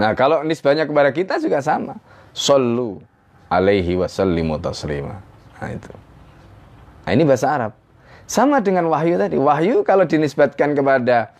Nah, 0.00 0.16
kalau 0.16 0.40
nisbatnya 0.40 0.88
kepada 0.88 1.12
kita 1.12 1.36
juga 1.36 1.60
sama. 1.60 2.00
Sallu 2.32 3.04
alaihi 3.52 4.00
wasallimu 4.00 4.56
taslima. 4.56 5.20
Nah, 5.60 5.68
itu. 5.68 5.92
Nah, 7.04 7.10
ini 7.12 7.28
bahasa 7.28 7.52
Arab. 7.52 7.72
Sama 8.24 8.64
dengan 8.64 8.88
wahyu 8.88 9.20
tadi. 9.20 9.36
Wahyu 9.36 9.84
kalau 9.84 10.08
dinisbatkan 10.08 10.72
kepada 10.72 11.36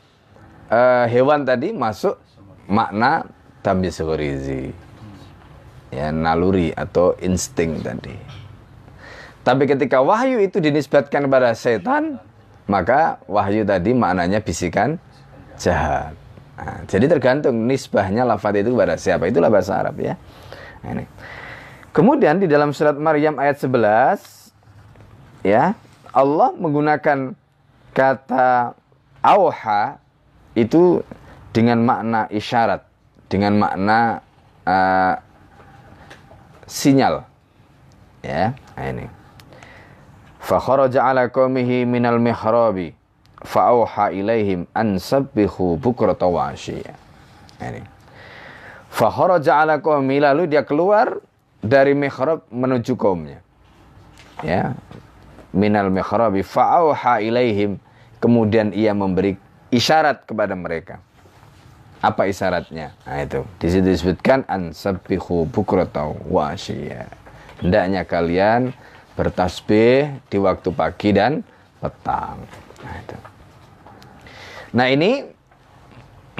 uh, 0.68 1.08
hewan 1.08 1.48
tadi 1.48 1.72
masuk 1.72 2.20
makna 2.68 3.24
tamyiz 3.64 4.02
ya 5.90 6.14
naluri 6.14 6.70
atau 6.74 7.14
insting 7.18 7.82
tadi. 7.82 8.14
Tapi 9.40 9.64
ketika 9.66 10.00
wahyu 10.00 10.38
itu 10.42 10.62
dinisbatkan 10.62 11.26
kepada 11.26 11.52
setan, 11.56 12.22
maka 12.70 13.18
wahyu 13.26 13.66
tadi 13.66 13.90
maknanya 13.96 14.38
bisikan 14.38 14.96
jahat. 15.58 16.14
Nah, 16.60 16.84
jadi 16.84 17.08
tergantung 17.08 17.64
nisbahnya 17.64 18.22
lafaz 18.22 18.52
itu 18.60 18.70
kepada 18.76 18.94
siapa. 19.00 19.26
Itulah 19.26 19.48
bahasa 19.48 19.80
Arab 19.80 19.96
ya. 19.96 20.14
Nah, 20.84 20.92
ini. 20.92 21.04
Kemudian 21.90 22.38
di 22.38 22.46
dalam 22.46 22.70
surat 22.70 22.94
Maryam 22.94 23.40
ayat 23.40 23.58
11 23.58 24.52
ya, 25.42 25.74
Allah 26.14 26.54
menggunakan 26.54 27.34
kata 27.90 28.78
auha 29.24 29.98
itu 30.54 31.02
dengan 31.50 31.82
makna 31.82 32.30
isyarat, 32.30 32.86
dengan 33.26 33.58
makna 33.58 34.22
uh, 34.68 35.18
sinyal. 36.70 37.26
Ya, 38.22 38.54
nah 38.78 38.86
ini. 38.86 39.10
Fa 40.38 40.62
kharaja 40.62 41.10
ala 41.10 41.26
qaumihi 41.28 41.82
minal 41.84 42.22
mihrabi 42.22 42.94
fa 43.42 43.72
auha 43.74 44.12
ilaihim 44.14 44.70
an 44.76 44.96
sabbihu 45.02 45.76
bukrata 45.76 46.30
wa 46.30 46.54
ashiya. 46.54 46.94
Nah, 47.58 47.68
ini. 47.74 47.82
Fa 48.90 49.10
kharaja 49.10 49.62
ala 49.62 49.78
qaumi 49.78 50.18
lalu 50.18 50.50
dia 50.50 50.66
keluar 50.66 51.22
dari 51.60 51.92
mihrab 51.94 52.44
menuju 52.50 52.94
kaumnya. 52.96 53.40
Ya. 54.42 54.74
Minal 55.50 55.90
mihrabi 55.90 56.46
fa 56.46 56.78
auha 56.78 57.18
ilaihim 57.18 57.78
kemudian 58.22 58.70
ia 58.76 58.92
memberi 58.94 59.34
isyarat 59.72 60.26
kepada 60.26 60.54
mereka. 60.54 60.98
Apa 62.00 62.24
isyaratnya? 62.24 62.96
Nah 63.04 63.18
itu. 63.20 63.44
Di 63.60 63.68
situ 63.68 63.84
disebutkan 63.84 64.48
ansabbihu 64.48 65.44
bukrata 65.52 66.08
wa 66.08 66.56
Hendaknya 67.60 68.08
kalian 68.08 68.72
bertasbih 69.20 70.24
di 70.32 70.38
waktu 70.40 70.68
pagi 70.72 71.12
dan 71.12 71.44
petang. 71.76 72.40
Nah 72.80 72.94
itu. 72.96 73.16
Nah 74.72 74.86
ini 74.88 75.28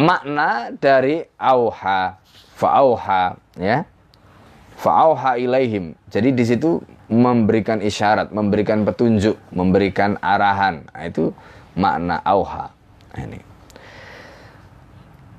makna 0.01 0.73
dari 0.73 1.29
auha, 1.37 2.17
fa'auha 2.57 3.37
ya. 3.61 3.85
Fa'auha 4.81 5.37
ilaihim. 5.37 5.93
Jadi 6.09 6.33
di 6.33 6.45
situ 6.49 6.81
memberikan 7.13 7.85
isyarat, 7.85 8.33
memberikan 8.33 8.87
petunjuk, 8.89 9.37
memberikan 9.53 10.17
arahan. 10.25 10.89
Nah, 10.89 11.05
itu 11.05 11.37
makna 11.77 12.23
auha. 12.25 12.73
Nah, 13.13 13.21
ini. 13.29 13.50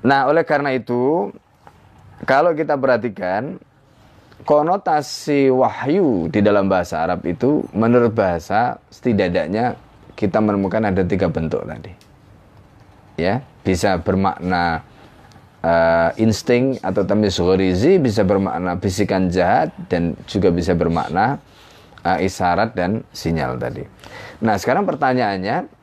Nah, 0.02 0.26
oleh 0.26 0.42
karena 0.42 0.74
itu, 0.74 1.30
kalau 2.26 2.50
kita 2.58 2.74
perhatikan, 2.74 3.58
konotasi 4.42 5.46
wahyu 5.54 6.26
di 6.26 6.42
dalam 6.42 6.66
bahasa 6.66 7.06
Arab 7.06 7.22
itu, 7.22 7.62
menurut 7.70 8.10
bahasa, 8.10 8.82
setidaknya 8.90 9.78
kita 10.18 10.42
menemukan 10.42 10.82
ada 10.82 11.06
tiga 11.06 11.30
bentuk 11.30 11.62
tadi. 11.62 11.94
Ya, 13.14 13.46
bisa 13.62 13.94
bermakna 14.02 14.82
uh, 15.62 16.10
insting 16.18 16.82
atau 16.82 17.06
tamis 17.06 17.38
ghorizi, 17.38 18.02
bisa 18.02 18.26
bermakna 18.26 18.74
bisikan 18.74 19.30
jahat, 19.30 19.70
dan 19.86 20.18
juga 20.26 20.50
bisa 20.50 20.74
bermakna 20.74 21.38
uh, 22.02 22.18
isyarat 22.18 22.74
dan 22.74 23.06
sinyal 23.14 23.54
tadi. 23.54 23.86
Nah, 24.42 24.58
sekarang 24.58 24.82
pertanyaannya, 24.82 25.81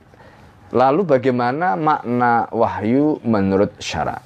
Lalu 0.69 1.01
bagaimana 1.01 1.73
makna 1.73 2.45
wahyu 2.53 3.17
menurut 3.25 3.73
syara? 3.82 4.21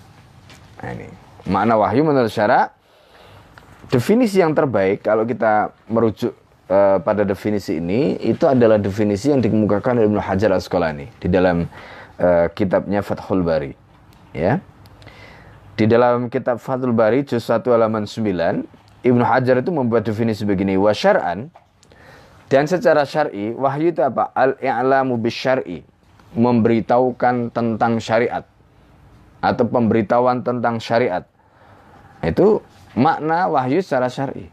Nah, 0.83 0.91
ini. 0.91 1.07
Makna 1.47 1.79
wahyu 1.79 2.03
menurut 2.03 2.31
syara 2.31 2.71
definisi 3.87 4.39
yang 4.39 4.55
terbaik 4.55 5.03
kalau 5.03 5.23
kita 5.23 5.71
merujuk 5.91 6.35
uh, 6.71 6.99
pada 7.03 7.23
definisi 7.27 7.79
ini 7.79 8.19
itu 8.19 8.47
adalah 8.47 8.79
definisi 8.79 9.31
yang 9.31 9.43
dikemukakan 9.43 9.99
oleh 9.99 10.07
Ibnu 10.07 10.21
Hajar 10.23 10.51
Asqalani 10.55 11.11
di 11.19 11.27
dalam 11.31 11.67
uh, 12.19 12.47
kitabnya 12.51 13.03
Fathul 13.03 13.43
Bari. 13.43 13.75
Ya. 14.35 14.59
Di 15.79 15.87
dalam 15.87 16.27
kitab 16.27 16.59
Fathul 16.59 16.91
Bari 16.95 17.23
juz 17.23 17.43
1 17.47 17.63
halaman 17.71 18.03
9, 18.03 19.03
Ibnu 19.03 19.23
Hajar 19.23 19.63
itu 19.63 19.71
membuat 19.71 20.07
definisi 20.07 20.43
begini, 20.43 20.75
wa 20.79 20.91
dan 22.51 22.69
secara 22.69 23.01
syar'i 23.07 23.49
wahyu 23.57 23.89
itu 23.89 24.05
apa? 24.05 24.29
Al-i'lamu 24.37 25.17
bisyar'i 25.17 25.92
memberitahukan 26.33 27.53
tentang 27.53 27.97
syariat 28.01 28.45
atau 29.43 29.65
pemberitahuan 29.67 30.41
tentang 30.41 30.79
syariat 30.79 31.27
itu 32.23 32.63
makna 32.95 33.51
wahyu 33.51 33.83
secara 33.83 34.07
syar'i. 34.07 34.47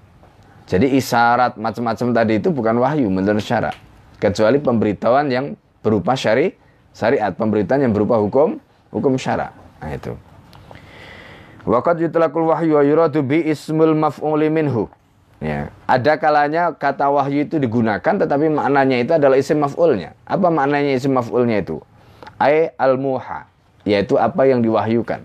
Jadi 0.67 0.87
isyarat 0.99 1.59
macam-macam 1.59 2.07
tadi 2.15 2.39
itu 2.39 2.51
bukan 2.51 2.79
wahyu 2.79 3.11
menurut 3.11 3.43
syarat 3.43 3.75
kecuali 4.21 4.59
pemberitahuan 4.61 5.27
yang 5.33 5.47
berupa 5.81 6.15
syari 6.15 6.55
syariat, 6.93 7.33
pemberitahuan 7.35 7.89
yang 7.89 7.95
berupa 7.95 8.21
hukum 8.21 8.61
hukum 8.91 9.15
syara. 9.17 9.55
Nah 9.81 9.91
itu. 9.95 10.13
Waqad 11.65 12.03
yutlaqul 12.03 12.51
wahyu 12.51 12.77
wa 12.77 12.83
yuradu 12.85 13.23
bi 13.25 13.47
ismul 13.47 13.95
maf'uli 13.97 14.51
minhu. 14.53 14.89
Ya, 15.41 15.73
ada 15.89 16.21
kalanya 16.21 16.77
kata 16.77 17.09
wahyu 17.09 17.49
itu 17.49 17.57
digunakan 17.57 18.01
tetapi 18.05 18.53
maknanya 18.53 19.01
itu 19.01 19.13
adalah 19.17 19.41
isim 19.41 19.65
maf'ulnya. 19.65 20.13
Apa 20.29 20.53
maknanya 20.53 20.93
isim 20.93 21.17
maf'ulnya 21.17 21.65
itu? 21.65 21.81
Ai 22.37 22.69
al-muha, 22.77 23.49
yaitu 23.89 24.21
apa 24.21 24.45
yang 24.45 24.61
diwahyukan. 24.61 25.25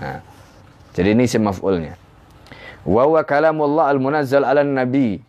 Nah, 0.00 0.24
Jadi 0.96 1.08
ini 1.12 1.28
si 1.28 1.36
maf'ulnya. 1.36 2.00
Wa 2.88 3.04
wa 3.04 3.20
kalamullah 3.24 3.92
al-munazzal 3.92 4.44
ala 4.44 4.64
nabi 4.64 5.20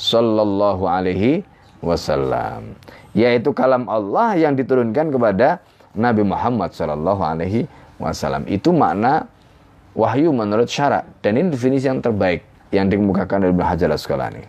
sallallahu 0.00 0.88
alaihi 0.88 1.44
wasallam. 1.84 2.72
Yaitu 3.12 3.52
kalam 3.52 3.84
Allah 3.84 4.32
yang 4.36 4.56
diturunkan 4.56 5.12
kepada 5.12 5.60
Nabi 5.92 6.24
Muhammad 6.24 6.72
sallallahu 6.72 7.20
alaihi 7.20 7.68
wasallam. 8.00 8.48
Itu 8.48 8.72
makna 8.72 9.28
wahyu 9.92 10.32
menurut 10.32 10.70
syarak 10.70 11.04
dan 11.20 11.36
ini 11.36 11.52
definisi 11.52 11.88
yang 11.90 11.98
terbaik 11.98 12.44
yang 12.74 12.90
dikemukakan 12.92 13.48
oleh 13.48 13.52
Ibnu 13.54 13.64
Hajar 13.64 13.90
Asqalani. 13.92 14.44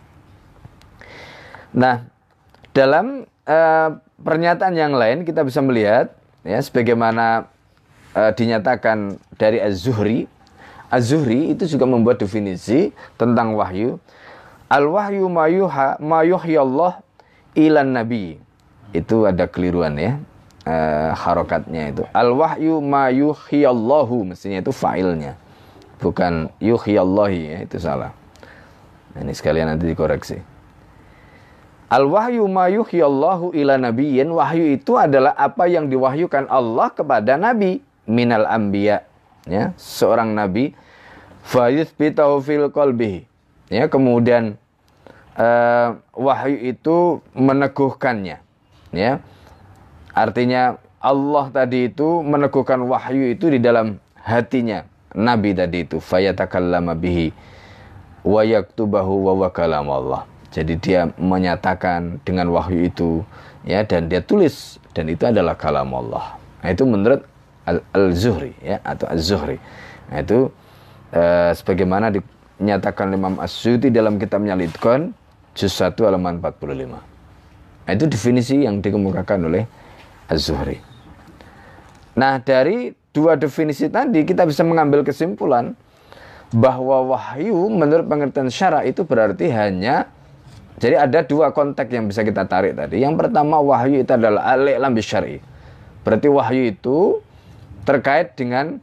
Nah, 1.76 2.04
dalam 2.74 3.24
uh, 3.48 3.90
pernyataan 4.20 4.74
yang 4.76 4.94
lain 4.98 5.24
kita 5.24 5.46
bisa 5.46 5.62
melihat 5.62 6.12
ya 6.44 6.60
sebagaimana 6.60 7.48
uh, 8.18 8.32
dinyatakan 8.34 9.22
dari 9.38 9.62
Az-Zuhri 9.62 10.28
Az-Zuhri 10.90 11.54
itu 11.54 11.70
juga 11.70 11.86
membuat 11.86 12.18
definisi 12.18 12.90
tentang 13.14 13.54
wahyu. 13.54 14.02
Al-wahyu 14.66 15.30
mayuha 15.30 16.02
mayuhyallah 16.02 17.06
ilan 17.54 17.94
nabi. 17.94 18.42
Itu 18.90 19.30
ada 19.30 19.46
keliruan 19.46 20.02
ya. 20.02 20.18
Uh, 20.66 21.14
harokatnya 21.14 21.94
itu. 21.94 22.04
Al-wahyu 22.10 22.82
mayuhyallahu 22.82 24.34
mestinya 24.34 24.66
itu 24.66 24.74
fa'ilnya. 24.74 25.38
Bukan 26.00 26.48
yuhyallahi 26.64 27.40
ya, 27.52 27.58
itu 27.68 27.78
salah. 27.80 28.16
Nah, 29.16 29.20
ini 29.24 29.36
sekalian 29.36 29.68
nanti 29.68 29.88
dikoreksi. 29.92 30.40
Al-wahyu 31.92 32.48
mayuhyallahu 32.48 33.52
ila 33.52 33.76
nabiyyin. 33.76 34.32
Wahyu 34.32 34.80
itu 34.80 34.96
adalah 34.96 35.36
apa 35.36 35.68
yang 35.68 35.92
diwahyukan 35.92 36.48
Allah 36.48 36.94
kepada 36.94 37.36
nabi 37.36 37.84
minal 38.10 38.50
anbiya 38.50 39.06
ya 39.46 39.78
seorang 39.78 40.34
nabi 40.34 40.74
fayuthbitahu 41.46 42.42
fil 42.42 42.68
qalbihi 42.74 43.30
ya 43.70 43.86
kemudian 43.86 44.58
uh, 45.38 46.02
wahyu 46.18 46.74
itu 46.74 47.22
meneguhkannya 47.38 48.42
ya 48.90 49.12
artinya 50.18 50.82
Allah 51.00 51.46
tadi 51.54 51.88
itu 51.88 52.26
meneguhkan 52.26 52.82
wahyu 52.90 53.32
itu 53.32 53.54
di 53.54 53.62
dalam 53.62 54.02
hatinya 54.20 54.84
nabi 55.16 55.56
tadi 55.56 55.86
itu 55.86 55.98
fayatakallama 56.02 56.94
bihi 56.98 57.34
wa 58.26 58.42
yaktubahu 58.44 59.34
wa 59.34 59.50
kalam 59.50 59.88
Allah 59.90 60.28
jadi 60.50 60.74
dia 60.78 61.02
menyatakan 61.18 62.22
dengan 62.26 62.50
wahyu 62.50 62.90
itu 62.90 63.22
ya 63.64 63.86
dan 63.86 64.10
dia 64.10 64.22
tulis 64.22 64.82
dan 64.98 65.08
itu 65.10 65.26
adalah 65.26 65.54
kalam 65.56 65.94
Allah 65.94 66.38
nah, 66.62 66.70
itu 66.74 66.84
menurut 66.86 67.22
Al-Zuhri 67.78 68.58
ya 68.64 68.82
atau 68.82 69.06
Az-Zuhri. 69.10 69.58
Nah, 70.10 70.18
itu 70.26 70.50
uh, 71.14 71.52
sebagaimana 71.54 72.10
dinyatakan 72.10 73.14
Imam 73.14 73.38
As-Suyuti 73.38 73.94
dalam 73.94 74.18
kitabnya 74.18 74.58
Lidkon 74.58 75.14
juz 75.54 75.74
1 75.78 75.94
halaman 76.02 76.42
45. 76.42 76.90
Nah, 77.86 77.92
itu 77.94 78.06
definisi 78.10 78.66
yang 78.66 78.82
dikemukakan 78.82 79.50
oleh 79.50 79.64
Az-Zuhri. 80.30 80.82
Nah, 82.18 82.42
dari 82.42 82.94
dua 83.12 83.36
definisi 83.36 83.90
tadi 83.90 84.22
kita 84.24 84.46
bisa 84.46 84.62
mengambil 84.62 85.02
kesimpulan 85.02 85.74
bahwa 86.54 87.14
wahyu 87.14 87.70
menurut 87.70 88.06
pengertian 88.10 88.50
syara 88.50 88.86
itu 88.86 89.06
berarti 89.06 89.50
hanya 89.54 90.10
jadi 90.80 90.96
ada 90.96 91.20
dua 91.28 91.52
konteks 91.52 91.92
yang 91.92 92.08
bisa 92.08 92.24
kita 92.24 92.48
tarik 92.48 92.80
tadi. 92.80 93.04
Yang 93.04 93.20
pertama 93.20 93.60
wahyu 93.60 94.00
itu 94.00 94.16
adalah 94.16 94.48
al-i'lam 94.56 94.96
syar'i. 95.04 95.44
Berarti 96.08 96.32
wahyu 96.32 96.72
itu 96.72 97.20
terkait 97.84 98.40
dengan 98.40 98.80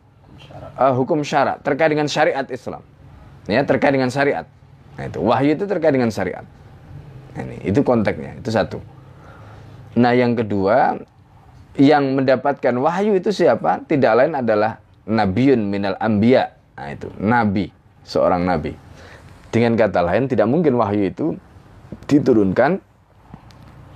uh, 0.76 0.92
hukum 0.92 1.24
syarat, 1.24 1.64
terkait 1.64 1.88
dengan 1.88 2.04
syariat 2.04 2.44
Islam. 2.52 2.84
Ya, 3.48 3.64
terkait 3.64 3.96
dengan 3.96 4.12
syariat. 4.12 4.44
Nah, 5.00 5.08
itu 5.08 5.18
wahyu 5.24 5.56
itu 5.56 5.64
terkait 5.64 5.96
dengan 5.96 6.12
syariat. 6.12 6.44
Nah, 7.32 7.42
ini 7.48 7.56
itu 7.64 7.80
konteksnya, 7.80 8.36
itu 8.36 8.50
satu. 8.52 8.78
Nah, 9.96 10.12
yang 10.12 10.36
kedua, 10.36 11.00
yang 11.76 12.16
mendapatkan 12.16 12.74
wahyu 12.80 13.16
itu 13.16 13.32
siapa? 13.32 13.84
Tidak 13.84 14.12
lain 14.16 14.32
adalah 14.36 14.80
nabiun 15.04 15.60
minal 15.68 15.96
anbiya. 16.00 16.52
Nah, 16.76 16.92
itu 16.92 17.08
nabi, 17.20 17.72
seorang 18.04 18.44
nabi. 18.44 18.76
Dengan 19.52 19.76
kata 19.76 20.04
lain, 20.04 20.28
tidak 20.28 20.48
mungkin 20.48 20.76
wahyu 20.76 21.08
itu 21.08 21.26
diturunkan 22.08 22.80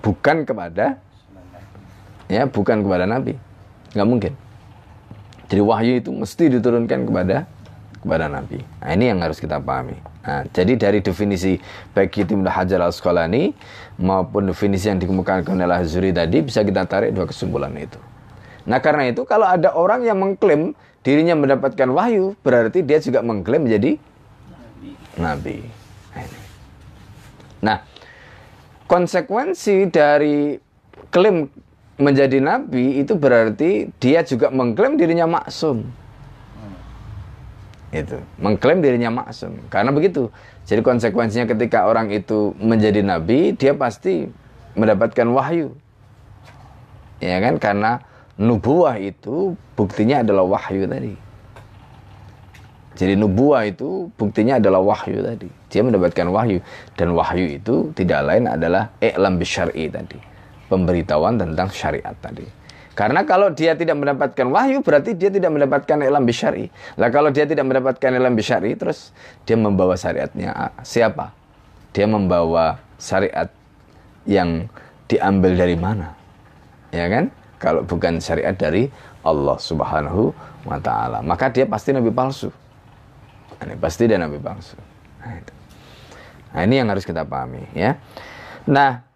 bukan 0.00 0.36
kepada 0.48 0.96
ya, 2.28 2.48
bukan 2.48 2.80
kepada 2.84 3.04
nabi. 3.04 3.36
Nggak 3.92 4.08
mungkin. 4.08 4.32
Jadi 5.50 5.62
wahyu 5.66 5.92
itu 5.98 6.10
mesti 6.14 6.44
diturunkan 6.46 7.10
kepada 7.10 7.50
kepada 8.00 8.32
Nabi. 8.32 8.64
Nah, 8.80 8.90
ini 8.96 9.12
yang 9.12 9.20
harus 9.20 9.36
kita 9.36 9.60
pahami. 9.60 9.96
Nah, 10.24 10.44
jadi 10.52 10.72
dari 10.76 10.98
definisi 11.04 11.60
baik 11.92 12.24
itu 12.24 12.32
Hajar 12.48 12.80
al-Asqalani 12.80 13.52
maupun 14.00 14.48
definisi 14.48 14.88
yang 14.88 14.96
dikemukakan 15.00 15.60
oleh 15.60 15.84
Al-Zuri 15.84 16.12
tadi 16.12 16.40
bisa 16.40 16.64
kita 16.64 16.88
tarik 16.88 17.12
dua 17.12 17.28
kesimpulan 17.28 17.72
itu. 17.76 18.00
Nah, 18.64 18.80
karena 18.80 19.08
itu 19.08 19.24
kalau 19.28 19.48
ada 19.48 19.72
orang 19.76 20.04
yang 20.04 20.16
mengklaim 20.20 20.72
dirinya 21.00 21.36
mendapatkan 21.36 21.88
wahyu, 21.92 22.36
berarti 22.44 22.84
dia 22.84 23.00
juga 23.00 23.24
mengklaim 23.24 23.64
menjadi 23.64 23.96
nabi. 25.16 25.56
nabi. 26.16 26.36
Nah, 27.60 27.84
konsekuensi 28.88 29.88
dari 29.92 30.56
klaim 31.12 31.48
menjadi 32.00 32.40
nabi 32.40 33.04
itu 33.04 33.12
berarti 33.12 33.92
dia 34.00 34.24
juga 34.24 34.48
mengklaim 34.48 34.96
dirinya 34.96 35.28
maksum. 35.28 35.99
Itu, 37.90 38.22
mengklaim 38.38 38.78
dirinya 38.78 39.10
maksum. 39.10 39.58
Karena 39.66 39.90
begitu. 39.90 40.30
Jadi 40.66 40.80
konsekuensinya 40.86 41.50
ketika 41.50 41.90
orang 41.90 42.14
itu 42.14 42.54
menjadi 42.62 43.02
nabi, 43.02 43.50
dia 43.58 43.74
pasti 43.74 44.30
mendapatkan 44.78 45.26
wahyu. 45.34 45.74
Ya 47.18 47.42
kan? 47.42 47.58
Karena 47.58 47.98
nubuah 48.38 48.96
itu 49.02 49.58
buktinya 49.74 50.22
adalah 50.22 50.46
wahyu 50.46 50.86
tadi. 50.86 51.14
Jadi 52.94 53.16
nubuah 53.16 53.66
itu 53.66 54.12
buktinya 54.14 54.62
adalah 54.62 54.84
wahyu 54.84 55.24
tadi. 55.24 55.48
Dia 55.72 55.82
mendapatkan 55.82 56.26
wahyu 56.30 56.58
dan 56.94 57.16
wahyu 57.16 57.58
itu 57.58 57.90
tidak 57.96 58.26
lain 58.26 58.44
adalah 58.44 58.90
i'lam 59.00 59.38
bisyar'i 59.38 59.88
tadi 59.88 60.18
pemberitahuan 60.70 61.34
tentang 61.34 61.66
syariat 61.74 62.14
tadi. 62.22 62.46
Karena 62.98 63.22
kalau 63.22 63.54
dia 63.54 63.78
tidak 63.78 63.96
mendapatkan 63.96 64.46
wahyu 64.50 64.82
berarti 64.82 65.14
dia 65.14 65.30
tidak 65.30 65.54
mendapatkan 65.54 65.96
ilmu 65.96 66.26
bisyari. 66.26 66.68
Lah 66.98 67.08
kalau 67.08 67.30
dia 67.30 67.46
tidak 67.46 67.62
mendapatkan 67.64 68.10
ilmu 68.10 68.34
bisyari 68.34 68.74
terus 68.74 69.14
dia 69.46 69.54
membawa 69.54 69.94
syariatnya 69.94 70.50
ah, 70.50 70.72
siapa? 70.82 71.30
Dia 71.94 72.06
membawa 72.10 72.82
syariat 72.98 73.50
yang 74.26 74.66
diambil 75.06 75.54
dari 75.54 75.78
mana? 75.78 76.14
Ya 76.90 77.06
kan? 77.06 77.30
Kalau 77.62 77.86
bukan 77.86 78.18
syariat 78.18 78.56
dari 78.56 78.90
Allah 79.22 79.56
Subhanahu 79.60 80.32
wa 80.64 80.78
taala, 80.80 81.20
maka 81.20 81.52
dia 81.52 81.68
pasti 81.68 81.92
nabi 81.92 82.08
palsu. 82.10 82.48
Ini 83.60 83.76
pasti 83.76 84.08
dia 84.08 84.16
nabi 84.16 84.40
palsu. 84.40 84.78
Nah, 85.20 85.36
nah 86.56 86.62
ini 86.64 86.80
yang 86.80 86.88
harus 86.88 87.04
kita 87.04 87.28
pahami 87.28 87.68
ya. 87.76 88.00
Nah, 88.64 89.10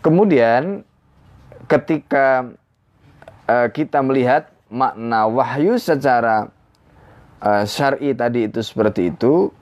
Kemudian 0.00 0.88
ketika 1.70 2.50
uh, 3.46 3.70
kita 3.70 4.02
melihat 4.02 4.50
makna 4.66 5.30
wahyu 5.30 5.78
secara 5.78 6.50
uh, 7.38 7.62
syar'i 7.62 8.10
tadi 8.10 8.50
itu 8.50 8.58
seperti 8.58 9.14
itu, 9.14 9.54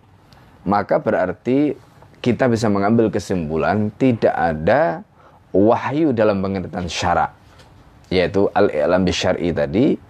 maka 0.64 0.96
berarti 0.96 1.76
kita 2.24 2.48
bisa 2.48 2.72
mengambil 2.72 3.12
kesimpulan 3.12 3.92
tidak 4.00 4.32
ada 4.32 5.04
wahyu 5.52 6.16
dalam 6.16 6.40
pengertian 6.40 6.88
syarak 6.88 7.36
yaitu 8.08 8.48
al-i'lam 8.56 9.04
syar'i 9.12 9.52
tadi 9.52 10.00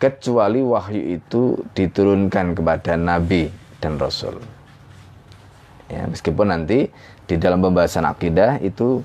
kecuali 0.00 0.62
wahyu 0.64 1.20
itu 1.20 1.58
diturunkan 1.76 2.56
kepada 2.56 2.96
nabi 2.96 3.50
dan 3.82 4.00
rasul. 4.00 4.40
Ya, 5.90 6.06
meskipun 6.06 6.54
nanti 6.54 6.88
di 7.26 7.34
dalam 7.36 7.60
pembahasan 7.60 8.06
akidah 8.06 8.62
itu 8.62 9.02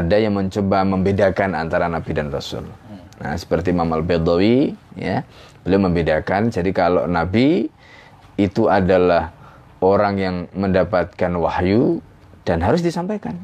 ada 0.00 0.16
yang 0.18 0.34
mencoba 0.34 0.82
membedakan 0.82 1.54
antara 1.54 1.86
nabi 1.86 2.10
dan 2.10 2.28
rasul. 2.34 2.66
Nah, 3.22 3.34
seperti 3.38 3.70
Imam 3.70 3.86
Al-Bedawi 3.94 4.74
ya, 4.98 5.22
beliau 5.62 5.86
membedakan 5.86 6.50
jadi 6.50 6.70
kalau 6.74 7.06
nabi 7.06 7.70
itu 8.34 8.66
adalah 8.66 9.30
orang 9.78 10.14
yang 10.18 10.36
mendapatkan 10.50 11.30
wahyu 11.38 12.02
dan 12.42 12.58
harus 12.58 12.82
disampaikan. 12.82 13.38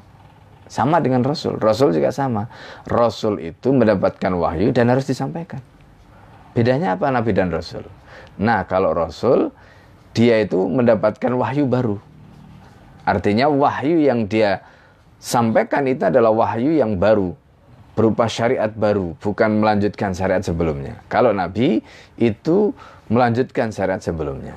Sama 0.70 1.02
dengan 1.02 1.26
rasul. 1.26 1.58
Rasul 1.58 1.94
juga 1.94 2.14
sama. 2.14 2.46
Rasul 2.86 3.42
itu 3.42 3.74
mendapatkan 3.74 4.30
wahyu 4.34 4.70
dan 4.70 4.86
harus 4.90 5.06
disampaikan. 5.06 5.58
Bedanya 6.54 6.98
apa 6.98 7.10
nabi 7.10 7.30
dan 7.34 7.50
rasul? 7.50 7.86
Nah, 8.38 8.66
kalau 8.66 8.94
rasul 8.94 9.54
dia 10.14 10.42
itu 10.42 10.66
mendapatkan 10.66 11.30
wahyu 11.34 11.70
baru 11.70 11.98
Artinya 13.10 13.48
wahyu 13.48 14.06
yang 14.06 14.28
dia 14.28 14.62
sampaikan 15.20 15.84
itu 15.86 16.08
adalah 16.08 16.32
wahyu 16.32 16.74
yang 16.80 16.96
baru. 16.96 17.36
berupa 18.00 18.24
syariat 18.30 18.72
baru, 18.72 19.12
bukan 19.20 19.60
melanjutkan 19.60 20.16
syariat 20.16 20.40
sebelumnya. 20.40 21.04
Kalau 21.12 21.36
Nabi 21.36 21.84
itu 22.16 22.72
melanjutkan 23.12 23.68
syariat 23.74 24.00
sebelumnya. 24.00 24.56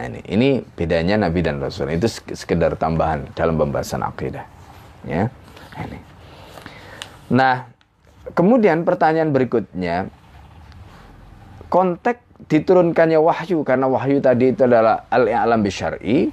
Nah, 0.00 0.08
ini, 0.08 0.20
ini 0.32 0.48
bedanya 0.72 1.28
Nabi 1.28 1.44
dan 1.44 1.60
Rasul. 1.60 1.92
Itu 1.92 2.08
sekedar 2.08 2.72
tambahan 2.80 3.28
dalam 3.36 3.60
pembahasan 3.60 4.00
akidah. 4.00 4.48
Ya, 5.04 5.28
ini. 5.76 5.98
Nah, 7.28 7.68
kemudian 8.32 8.88
pertanyaan 8.88 9.28
berikutnya, 9.28 10.08
konteks 11.68 12.48
diturunkannya 12.48 13.20
wahyu 13.20 13.60
karena 13.60 13.92
wahyu 13.92 14.24
tadi 14.24 14.56
itu 14.56 14.64
adalah 14.64 15.04
al-i'lam 15.12 15.60
bisyar'i, 15.60 16.32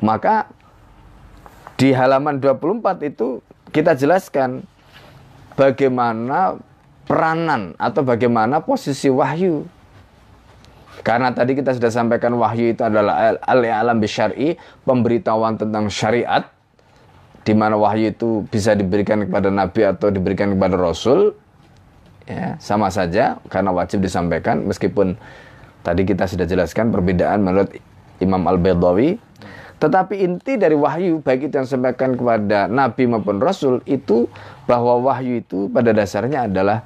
maka 0.00 0.46
di 1.78 1.94
halaman 1.94 2.42
24 2.42 3.06
itu 3.06 3.38
kita 3.70 3.94
jelaskan 3.94 4.66
bagaimana 5.54 6.58
peranan 7.06 7.78
atau 7.78 8.02
bagaimana 8.02 8.58
posisi 8.60 9.06
wahyu. 9.06 9.62
Karena 11.06 11.30
tadi 11.30 11.54
kita 11.54 11.78
sudah 11.78 11.94
sampaikan 11.94 12.34
wahyu 12.34 12.74
itu 12.74 12.82
adalah 12.82 13.38
al-alam 13.46 14.02
bisyari, 14.02 14.58
pemberitahuan 14.82 15.54
tentang 15.54 15.86
syariat 15.86 16.50
di 17.46 17.54
mana 17.54 17.78
wahyu 17.78 18.10
itu 18.10 18.44
bisa 18.50 18.74
diberikan 18.74 19.24
kepada 19.24 19.48
nabi 19.48 19.86
atau 19.86 20.10
diberikan 20.10 20.58
kepada 20.58 20.74
rasul. 20.74 21.38
Ya, 22.28 22.60
sama 22.60 22.92
saja 22.92 23.40
karena 23.48 23.72
wajib 23.72 24.04
disampaikan 24.04 24.60
meskipun 24.68 25.16
tadi 25.80 26.04
kita 26.04 26.28
sudah 26.28 26.44
jelaskan 26.44 26.92
perbedaan 26.92 27.40
menurut 27.40 27.72
Imam 28.20 28.44
Al-Baydawi 28.44 29.16
tetapi 29.78 30.26
inti 30.26 30.58
dari 30.58 30.74
wahyu 30.74 31.22
baik 31.22 31.48
itu 31.48 31.54
yang 31.54 31.66
disampaikan 31.66 32.18
kepada 32.18 32.66
nabi 32.66 33.06
maupun 33.06 33.38
rasul 33.38 33.78
itu 33.86 34.26
bahwa 34.66 34.98
wahyu 34.98 35.38
itu 35.38 35.70
pada 35.70 35.94
dasarnya 35.94 36.50
adalah 36.50 36.82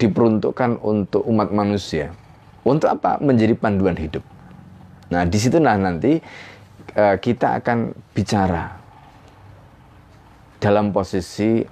diperuntukkan 0.00 0.82
untuk 0.82 1.22
umat 1.28 1.54
manusia. 1.54 2.10
Untuk 2.66 2.90
apa? 2.90 3.22
Menjadi 3.22 3.54
panduan 3.54 3.94
hidup. 3.94 4.22
Nah, 5.14 5.22
di 5.22 5.38
situlah 5.38 5.78
nanti 5.78 6.18
uh, 6.98 7.16
kita 7.20 7.62
akan 7.62 7.94
bicara 8.10 8.74
dalam 10.58 10.90
posisi 10.90 11.62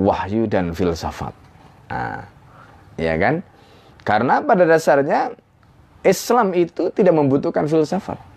wahyu 0.00 0.50
dan 0.50 0.74
filsafat. 0.74 1.34
Nah, 1.90 2.26
ya 2.98 3.14
kan? 3.18 3.42
Karena 4.02 4.42
pada 4.42 4.66
dasarnya 4.66 5.34
Islam 6.02 6.52
itu 6.54 6.90
tidak 6.90 7.14
membutuhkan 7.14 7.66
filsafat. 7.70 8.33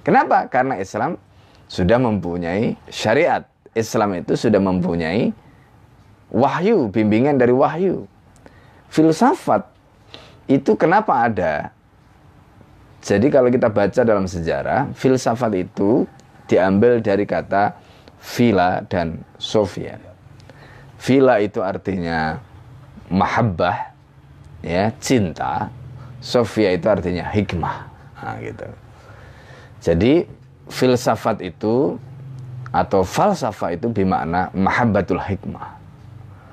Kenapa? 0.00 0.48
Karena 0.48 0.80
Islam 0.80 1.20
sudah 1.68 1.98
mempunyai 2.00 2.74
syariat. 2.88 3.46
Islam 3.70 4.18
itu 4.18 4.34
sudah 4.34 4.58
mempunyai 4.58 5.30
wahyu, 6.32 6.90
bimbingan 6.90 7.38
dari 7.38 7.54
wahyu. 7.54 8.06
Filsafat 8.90 9.70
itu 10.50 10.74
kenapa 10.74 11.30
ada? 11.30 11.70
Jadi 13.00 13.30
kalau 13.30 13.48
kita 13.48 13.70
baca 13.70 14.00
dalam 14.02 14.26
sejarah, 14.26 14.90
filsafat 14.98 15.54
itu 15.54 16.04
diambil 16.50 16.98
dari 16.98 17.22
kata 17.22 17.78
vila 18.18 18.82
dan 18.90 19.22
sofia. 19.38 19.96
Vila 21.00 21.40
itu 21.40 21.64
artinya 21.64 22.36
mahabbah, 23.08 23.94
ya 24.60 24.92
cinta. 25.00 25.72
Sofia 26.20 26.76
itu 26.76 26.84
artinya 26.90 27.24
hikmah. 27.32 27.88
Nah, 28.20 28.36
gitu. 28.44 28.68
Jadi 29.80 30.28
filsafat 30.68 31.40
itu 31.40 31.96
atau 32.70 33.02
falsafah 33.02 33.74
itu 33.74 33.90
bermakna 33.90 34.52
mahabbatul 34.54 35.18
hikmah. 35.18 35.80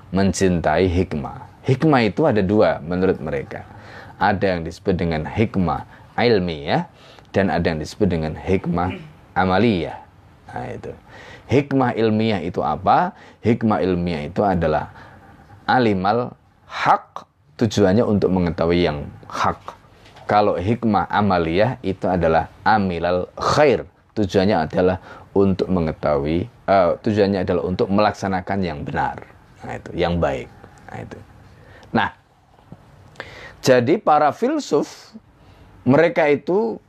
Mencintai 0.09 0.87
hikmah. 0.87 1.45
Hikmah 1.67 2.01
itu 2.07 2.23
ada 2.23 2.39
dua 2.39 2.79
menurut 2.79 3.19
mereka. 3.19 3.67
Ada 4.17 4.57
yang 4.57 4.61
disebut 4.63 4.95
dengan 4.97 5.27
hikmah 5.27 5.83
ilmiah 6.17 6.89
dan 7.35 7.53
ada 7.53 7.69
yang 7.69 7.77
disebut 7.77 8.07
dengan 8.09 8.33
hikmah 8.33 8.97
amaliyah. 9.37 9.99
Nah 10.49 10.67
itu. 10.73 10.91
Hikmah 11.51 11.93
ilmiah 11.93 12.41
itu 12.41 12.63
apa? 12.63 13.13
Hikmah 13.43 13.83
ilmiah 13.83 14.25
itu 14.25 14.41
adalah 14.41 14.89
alimal 15.67 16.33
hak 16.65 17.27
tujuannya 17.59 18.01
untuk 18.01 18.31
mengetahui 18.31 18.87
yang 18.87 19.05
hak 19.27 19.76
kalau 20.27 20.59
hikmah 20.59 21.07
amaliyah 21.07 21.79
itu 21.81 22.03
adalah 22.05 22.51
amilal 22.67 23.31
khair. 23.39 23.87
Tujuannya 24.11 24.67
adalah 24.67 24.99
untuk 25.31 25.69
mengetahui, 25.71 26.49
uh, 26.67 26.97
tujuannya 26.99 27.47
adalah 27.47 27.63
untuk 27.63 27.87
melaksanakan 27.87 28.59
yang 28.59 28.81
benar. 28.83 29.23
Nah 29.63 29.73
itu, 29.77 29.89
yang 29.95 30.17
baik. 30.19 30.49
Nah 30.89 30.97
itu. 30.99 31.19
Nah, 31.93 32.09
jadi 33.63 33.95
para 34.01 34.33
filsuf 34.33 35.15
mereka 35.87 36.27
itu 36.27 36.81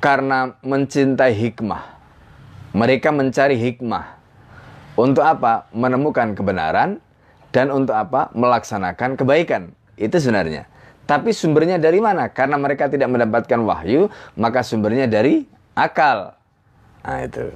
karena 0.00 0.56
mencintai 0.64 1.36
hikmah. 1.36 2.00
Mereka 2.72 3.12
mencari 3.12 3.60
hikmah. 3.60 4.16
Untuk 4.96 5.20
apa? 5.20 5.68
Menemukan 5.76 6.32
kebenaran 6.32 6.96
dan 7.52 7.68
untuk 7.68 7.92
apa? 7.92 8.32
Melaksanakan 8.32 9.20
kebaikan. 9.20 9.76
Itu 10.00 10.16
sebenarnya. 10.16 10.71
Tapi 11.02 11.34
sumbernya 11.34 11.82
dari 11.82 11.98
mana? 11.98 12.30
Karena 12.30 12.54
mereka 12.56 12.86
tidak 12.86 13.10
mendapatkan 13.10 13.58
wahyu, 13.62 14.06
maka 14.38 14.62
sumbernya 14.62 15.10
dari 15.10 15.44
akal. 15.74 16.32
Nah, 17.02 17.18
itu. 17.26 17.50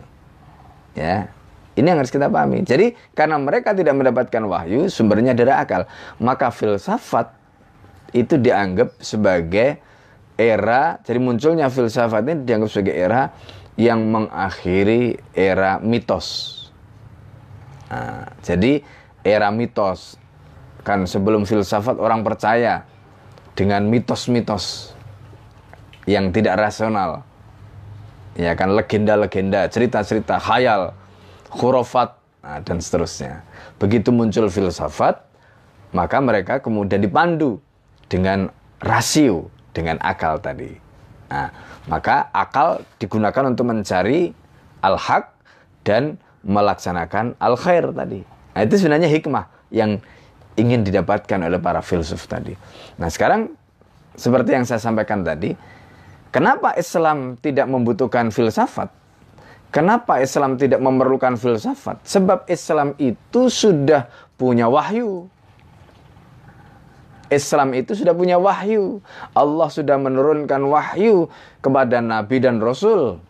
Ya. 0.99 1.31
Ini 1.77 1.93
yang 1.93 2.01
harus 2.01 2.11
kita 2.11 2.33
pahami. 2.33 2.65
Jadi, 2.65 2.97
karena 3.13 3.37
mereka 3.37 3.77
tidak 3.77 3.95
mendapatkan 3.95 4.43
wahyu, 4.49 4.89
sumbernya 4.89 5.37
dari 5.37 5.53
akal. 5.53 5.85
Maka 6.19 6.49
filsafat 6.49 7.37
itu 8.17 8.41
dianggap 8.41 8.97
sebagai 8.99 9.79
era, 10.37 11.01
jadi 11.05 11.19
munculnya 11.21 11.69
filsafat 11.69 12.25
ini 12.29 12.35
dianggap 12.49 12.69
sebagai 12.73 12.97
era 12.97 13.33
yang 13.77 14.09
mengakhiri 14.09 15.21
era 15.37 15.77
mitos. 15.81 16.53
Nah, 17.93 18.25
jadi 18.41 18.81
era 19.21 19.53
mitos 19.53 20.17
kan 20.87 21.05
sebelum 21.05 21.45
filsafat 21.45 21.99
orang 21.99 22.23
percaya 22.23 22.87
dengan 23.57 23.89
mitos-mitos 23.89 24.93
yang 26.05 26.31
tidak 26.31 26.61
rasional. 26.61 27.25
Ya 28.37 28.53
kan 28.53 28.77
legenda-legenda, 28.77 29.65
cerita-cerita 29.73 30.37
khayal, 30.37 30.93
khurafat 31.49 32.21
nah, 32.45 32.61
dan 32.61 32.79
seterusnya. 32.85 33.41
Begitu 33.81 34.13
muncul 34.13 34.53
filsafat, 34.53 35.25
maka 35.97 36.21
mereka 36.21 36.61
kemudian 36.61 37.01
dipandu 37.01 37.65
dengan 38.13 38.53
rasio, 38.85 39.49
dengan 39.73 39.97
akal 40.05 40.37
tadi. 40.37 40.77
Nah, 41.33 41.49
maka 41.89 42.29
akal 42.31 42.85
digunakan 43.01 43.49
untuk 43.49 43.67
mencari 43.67 44.37
al-haq 44.85 45.33
dan 45.83 46.21
melaksanakan 46.45 47.35
al-khair 47.41 47.89
tadi. 47.91 48.21
Nah, 48.53 48.61
itu 48.63 48.75
sebenarnya 48.79 49.09
hikmah 49.11 49.49
yang 49.73 49.99
ingin 50.57 50.83
didapatkan 50.83 51.39
oleh 51.47 51.61
para 51.61 51.85
filsuf 51.85 52.25
tadi. 52.27 52.57
Nah 52.97 53.13
sekarang 53.13 53.53
seperti 54.17 54.57
yang 54.57 54.65
saya 54.65 54.81
sampaikan 54.81 55.21
tadi, 55.21 55.53
kenapa 56.33 56.73
Islam 56.75 57.37
tidak 57.39 57.69
membutuhkan 57.69 58.33
filsafat? 58.33 58.89
Kenapa 59.69 60.25
Islam 60.25 60.57
tidak 60.57 60.81
memerlukan 60.81 61.37
filsafat? 61.37 62.01
Sebab 62.09 62.49
Islam 62.49 62.97
itu 62.97 63.53
sudah 63.53 64.09
punya 64.41 64.73
wahyu. 64.73 65.29
Islam 67.29 67.75
itu 67.77 67.93
sudah 67.93 68.15
punya 68.17 68.41
wahyu. 68.41 69.03
Allah 69.37 69.69
sudah 69.69 69.99
menurunkan 70.01 70.63
wahyu 70.65 71.29
kepada 71.61 72.01
Nabi 72.01 72.41
dan 72.41 72.63
Rasul. 72.63 73.21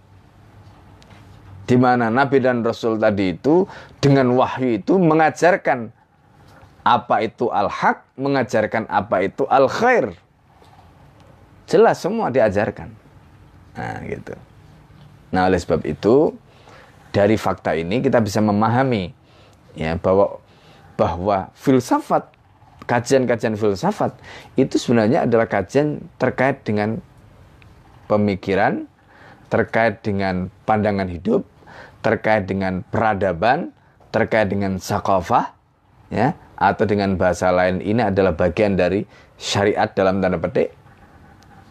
Di 1.67 1.75
mana 1.75 2.15
Nabi 2.15 2.39
dan 2.39 2.63
Rasul 2.63 3.01
tadi 3.01 3.35
itu 3.35 3.67
dengan 3.99 4.31
wahyu 4.39 4.79
itu 4.79 5.03
mengajarkan 5.03 5.91
apa 6.87 7.27
itu 7.27 7.51
al-haq, 7.51 8.07
mengajarkan 8.15 8.87
apa 8.87 9.27
itu 9.27 9.43
al-khair. 9.51 10.15
Jelas 11.67 11.99
semua 11.99 12.31
diajarkan. 12.31 12.95
Nah, 13.75 13.99
gitu. 14.07 14.39
Nah, 15.35 15.51
oleh 15.51 15.59
sebab 15.59 15.83
itu 15.83 16.31
dari 17.11 17.35
fakta 17.35 17.75
ini 17.75 17.99
kita 17.99 18.23
bisa 18.23 18.39
memahami 18.39 19.11
ya 19.75 19.99
bahwa 19.99 20.39
bahwa 20.95 21.51
filsafat 21.59 22.31
kajian-kajian 22.87 23.59
filsafat 23.59 24.15
itu 24.55 24.79
sebenarnya 24.79 25.27
adalah 25.27 25.51
kajian 25.51 26.07
terkait 26.23 26.63
dengan 26.63 27.03
pemikiran, 28.07 28.87
terkait 29.51 30.07
dengan 30.07 30.55
pandangan 30.63 31.11
hidup, 31.11 31.43
terkait 31.99 32.47
dengan 32.47 32.87
peradaban, 32.95 33.75
terkait 34.15 34.47
dengan 34.47 34.79
sakofah, 34.79 35.51
ya 36.15 36.39
atau 36.57 36.85
dengan 36.89 37.15
bahasa 37.21 37.53
lain 37.53 37.85
ini 37.85 38.01
adalah 38.01 38.33
bagian 38.33 38.75
dari 38.75 39.05
syariat 39.37 39.93
dalam 39.93 40.25
tanda 40.25 40.41
petik. 40.41 40.73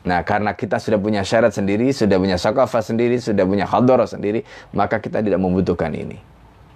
Nah, 0.06 0.22
karena 0.22 0.54
kita 0.54 0.78
sudah 0.78 1.02
punya 1.02 1.26
syariat 1.26 1.50
sendiri, 1.50 1.90
sudah 1.90 2.22
punya 2.22 2.38
sakafah 2.38 2.86
sendiri, 2.86 3.18
sudah 3.18 3.42
punya 3.42 3.66
khadorah 3.66 4.06
sendiri, 4.06 4.46
maka 4.70 5.02
kita 5.02 5.26
tidak 5.26 5.42
membutuhkan 5.42 5.90
ini. 5.98 6.22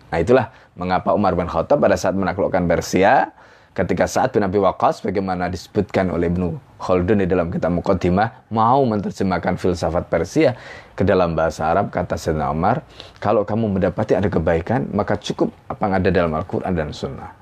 Nah 0.10 0.18
itulah 0.18 0.50
mengapa 0.74 1.14
Umar 1.14 1.38
bin 1.38 1.46
Khattab 1.46 1.78
pada 1.78 1.94
saat 1.94 2.18
menaklukkan 2.18 2.66
Persia, 2.66 3.30
ketika 3.78 4.10
saat 4.10 4.34
bin 4.34 4.42
Abi 4.42 4.58
Waqqas, 4.58 5.06
bagaimana 5.06 5.48
disebutkan 5.48 6.10
oleh 6.10 6.34
Ibnu 6.34 6.58
Khaldun 6.82 7.22
di 7.22 7.30
dalam 7.30 7.54
kitab 7.54 7.78
Muqaddimah, 7.78 8.50
mau 8.50 8.82
menerjemahkan 8.90 9.62
filsafat 9.62 10.10
Persia 10.10 10.58
ke 10.98 11.06
dalam 11.06 11.38
bahasa 11.38 11.70
Arab, 11.70 11.94
kata 11.94 12.18
Sayyidina 12.18 12.50
Umar, 12.50 12.82
kalau 13.22 13.46
kamu 13.46 13.78
mendapati 13.78 14.18
ada 14.18 14.28
kebaikan, 14.28 14.90
maka 14.90 15.14
cukup 15.22 15.54
apa 15.70 15.82
yang 15.86 15.94
ada 16.02 16.10
dalam 16.10 16.32
Al-Quran 16.34 16.74
dan 16.74 16.90
Sunnah. 16.90 17.39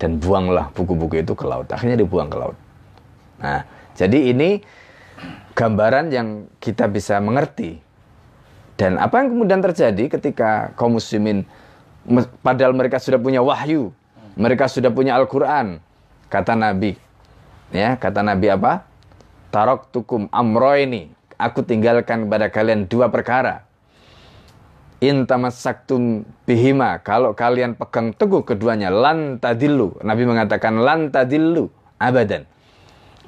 Dan 0.00 0.16
buanglah 0.16 0.72
buku-buku 0.72 1.20
itu 1.20 1.36
ke 1.36 1.44
laut. 1.44 1.68
Akhirnya 1.68 2.00
dibuang 2.00 2.32
ke 2.32 2.36
laut. 2.40 2.56
Nah, 3.36 3.68
jadi 3.92 4.32
ini 4.32 4.64
gambaran 5.52 6.08
yang 6.08 6.48
kita 6.56 6.88
bisa 6.88 7.20
mengerti. 7.20 7.76
Dan 8.80 8.96
apa 8.96 9.20
yang 9.20 9.36
kemudian 9.36 9.60
terjadi 9.60 10.08
ketika 10.08 10.72
kaum 10.72 10.96
muslimin 10.96 11.44
padahal 12.40 12.72
mereka 12.72 12.96
sudah 12.96 13.20
punya 13.20 13.44
wahyu, 13.44 13.92
mereka 14.40 14.72
sudah 14.72 14.88
punya 14.88 15.20
Al-Qur'an. 15.20 15.84
Kata 16.32 16.56
Nabi, 16.56 16.96
ya, 17.74 18.00
kata 18.00 18.24
Nabi 18.24 18.48
apa? 18.48 18.88
Tarok 19.52 19.92
tukum 19.92 20.32
amro 20.32 20.72
ini. 20.78 21.12
Aku 21.36 21.60
tinggalkan 21.60 22.24
kepada 22.24 22.48
kalian 22.48 22.88
dua 22.88 23.12
perkara. 23.12 23.68
Intamasaktum 25.00 26.28
bihima. 26.44 27.00
Kalau 27.00 27.32
kalian 27.32 27.72
pegang 27.72 28.12
teguh 28.12 28.44
keduanya, 28.44 28.92
lantadillu. 28.92 29.96
Nabi 30.04 30.28
mengatakan 30.28 30.76
lantadillu 30.76 31.72
abadan. 31.96 32.44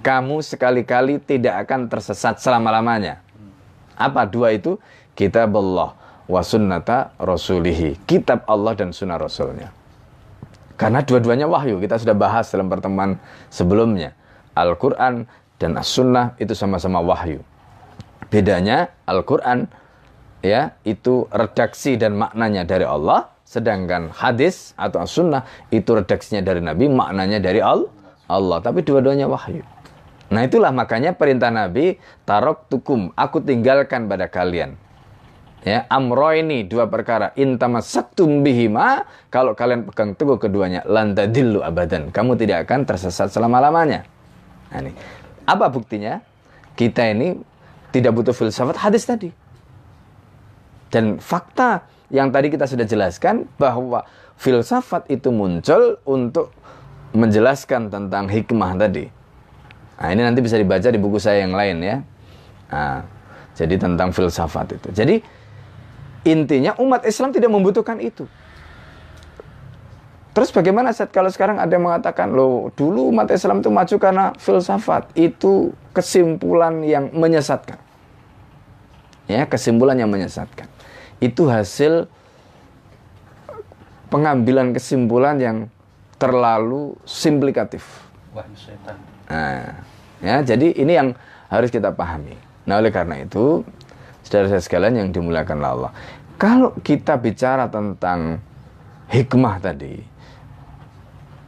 Kamu 0.05 0.45
sekali-kali 0.45 1.17
tidak 1.23 1.65
akan 1.65 1.89
tersesat 1.89 2.45
selama-lamanya. 2.45 3.25
Apa 3.97 4.29
dua 4.29 4.53
itu? 4.53 4.77
Kitab 5.17 5.57
Allah 5.57 5.97
wa 6.29 6.43
sunnata 6.45 7.17
rasulihi. 7.17 7.97
Kitab 8.05 8.45
Allah 8.45 8.77
dan 8.77 8.93
sunnah 8.93 9.17
rasulnya. 9.17 9.73
Karena 10.77 11.01
dua-duanya 11.01 11.47
wahyu. 11.47 11.79
Kita 11.79 11.97
sudah 11.97 12.17
bahas 12.17 12.51
dalam 12.51 12.67
pertemuan 12.67 13.17
sebelumnya. 13.53 14.13
Al-Quran 14.53 15.25
dan 15.57 15.79
As-Sunnah 15.79 16.35
itu 16.43 16.53
sama-sama 16.59 16.99
wahyu. 16.99 17.41
Bedanya 18.29 18.91
Al-Quran 19.07 19.71
ya 20.43 20.75
itu 20.83 21.31
redaksi 21.31 21.97
dan 21.97 22.19
maknanya 22.19 22.67
dari 22.67 22.85
Allah. 22.85 23.31
Sedangkan 23.47 24.09
hadis 24.17 24.73
atau 24.81 25.05
As-Sunnah 25.05 25.45
itu 25.69 25.93
redaksinya 25.93 26.41
dari 26.41 26.65
Nabi, 26.65 26.89
maknanya 26.89 27.37
dari 27.37 27.61
Allah. 27.61 28.59
Tapi 28.65 28.81
dua-duanya 28.81 29.29
wahyu. 29.29 29.61
Nah 30.33 30.49
itulah 30.49 30.73
makanya 30.73 31.13
perintah 31.13 31.53
Nabi, 31.53 32.01
tarok 32.25 32.73
tukum, 32.73 33.13
aku 33.13 33.45
tinggalkan 33.45 34.09
pada 34.09 34.33
kalian. 34.33 34.81
Ya 35.63 35.85
amro 35.93 36.33
ini 36.33 36.65
dua 36.65 36.89
perkara. 36.89 37.37
Intama 37.37 37.85
saktum 37.85 38.41
bihima 38.41 39.05
kalau 39.29 39.53
kalian 39.53 39.87
pegang 39.87 40.17
teguh 40.17 40.41
keduanya 40.41 40.83
lantadillu 40.89 41.61
abadan. 41.61 42.09
Kamu 42.09 42.35
tidak 42.35 42.67
akan 42.67 42.89
tersesat 42.89 43.31
selama 43.31 43.63
lamanya 43.63 44.03
nah, 44.73 44.81
ini. 44.81 44.97
Apa 45.45 45.69
buktinya? 45.71 46.19
Kita 46.73 47.05
ini 47.05 47.37
tidak 47.93 48.17
butuh 48.17 48.33
filsafat 48.33 48.81
hadis 48.81 49.05
tadi 49.05 49.42
dan 50.93 51.17
fakta 51.17 51.89
yang 52.13 52.29
tadi 52.29 52.53
kita 52.53 52.69
sudah 52.69 52.85
jelaskan 52.85 53.49
bahwa 53.57 54.05
filsafat 54.37 55.09
itu 55.09 55.33
muncul 55.33 55.97
untuk 56.05 56.53
menjelaskan 57.17 57.89
tentang 57.89 58.29
hikmah 58.29 58.77
tadi 58.77 59.09
nah 59.97 60.09
ini 60.13 60.21
nanti 60.21 60.45
bisa 60.45 60.61
dibaca 60.61 60.87
di 60.93 61.01
buku 61.01 61.17
saya 61.17 61.49
yang 61.49 61.57
lain 61.57 61.77
ya 61.81 61.97
nah, 62.69 63.01
jadi 63.57 63.81
tentang 63.81 64.13
filsafat 64.13 64.77
itu 64.77 64.89
jadi 64.93 65.17
Intinya 66.23 66.79
umat 66.79 67.03
Islam 67.03 67.35
tidak 67.35 67.51
membutuhkan 67.51 67.99
itu. 67.99 68.31
Terus 70.33 70.49
bagaimana 70.49 70.95
saat 70.95 71.13
kalau 71.13 71.29
sekarang 71.29 71.61
ada 71.61 71.69
yang 71.69 71.85
mengatakan 71.85 72.33
loh 72.33 72.73
dulu 72.73 73.13
umat 73.13 73.29
Islam 73.29 73.61
itu 73.61 73.69
maju 73.69 73.97
karena 74.01 74.33
filsafat 74.41 75.13
itu 75.13 75.75
kesimpulan 75.93 76.81
yang 76.87 77.11
menyesatkan. 77.13 77.77
Ya, 79.29 79.45
kesimpulan 79.45 79.99
yang 79.99 80.09
menyesatkan. 80.09 80.71
Itu 81.23 81.47
hasil 81.47 82.11
pengambilan 84.11 84.75
kesimpulan 84.75 85.39
yang 85.39 85.71
terlalu 86.19 86.99
simplikatif. 87.07 87.87
Nah, 89.31 89.81
ya, 90.19 90.43
jadi 90.43 90.75
ini 90.75 90.93
yang 90.93 91.09
harus 91.47 91.71
kita 91.71 91.95
pahami. 91.95 92.35
Nah, 92.67 92.83
oleh 92.83 92.91
karena 92.91 93.23
itu 93.23 93.63
saudara-saudara 94.27 94.63
sekalian 94.63 94.95
yang 94.99 95.09
dimuliakan 95.15 95.59
Allah. 95.63 95.91
Kalau 96.37 96.75
kita 96.83 97.15
bicara 97.19 97.71
tentang 97.71 98.43
hikmah 99.11 99.63
tadi, 99.63 100.03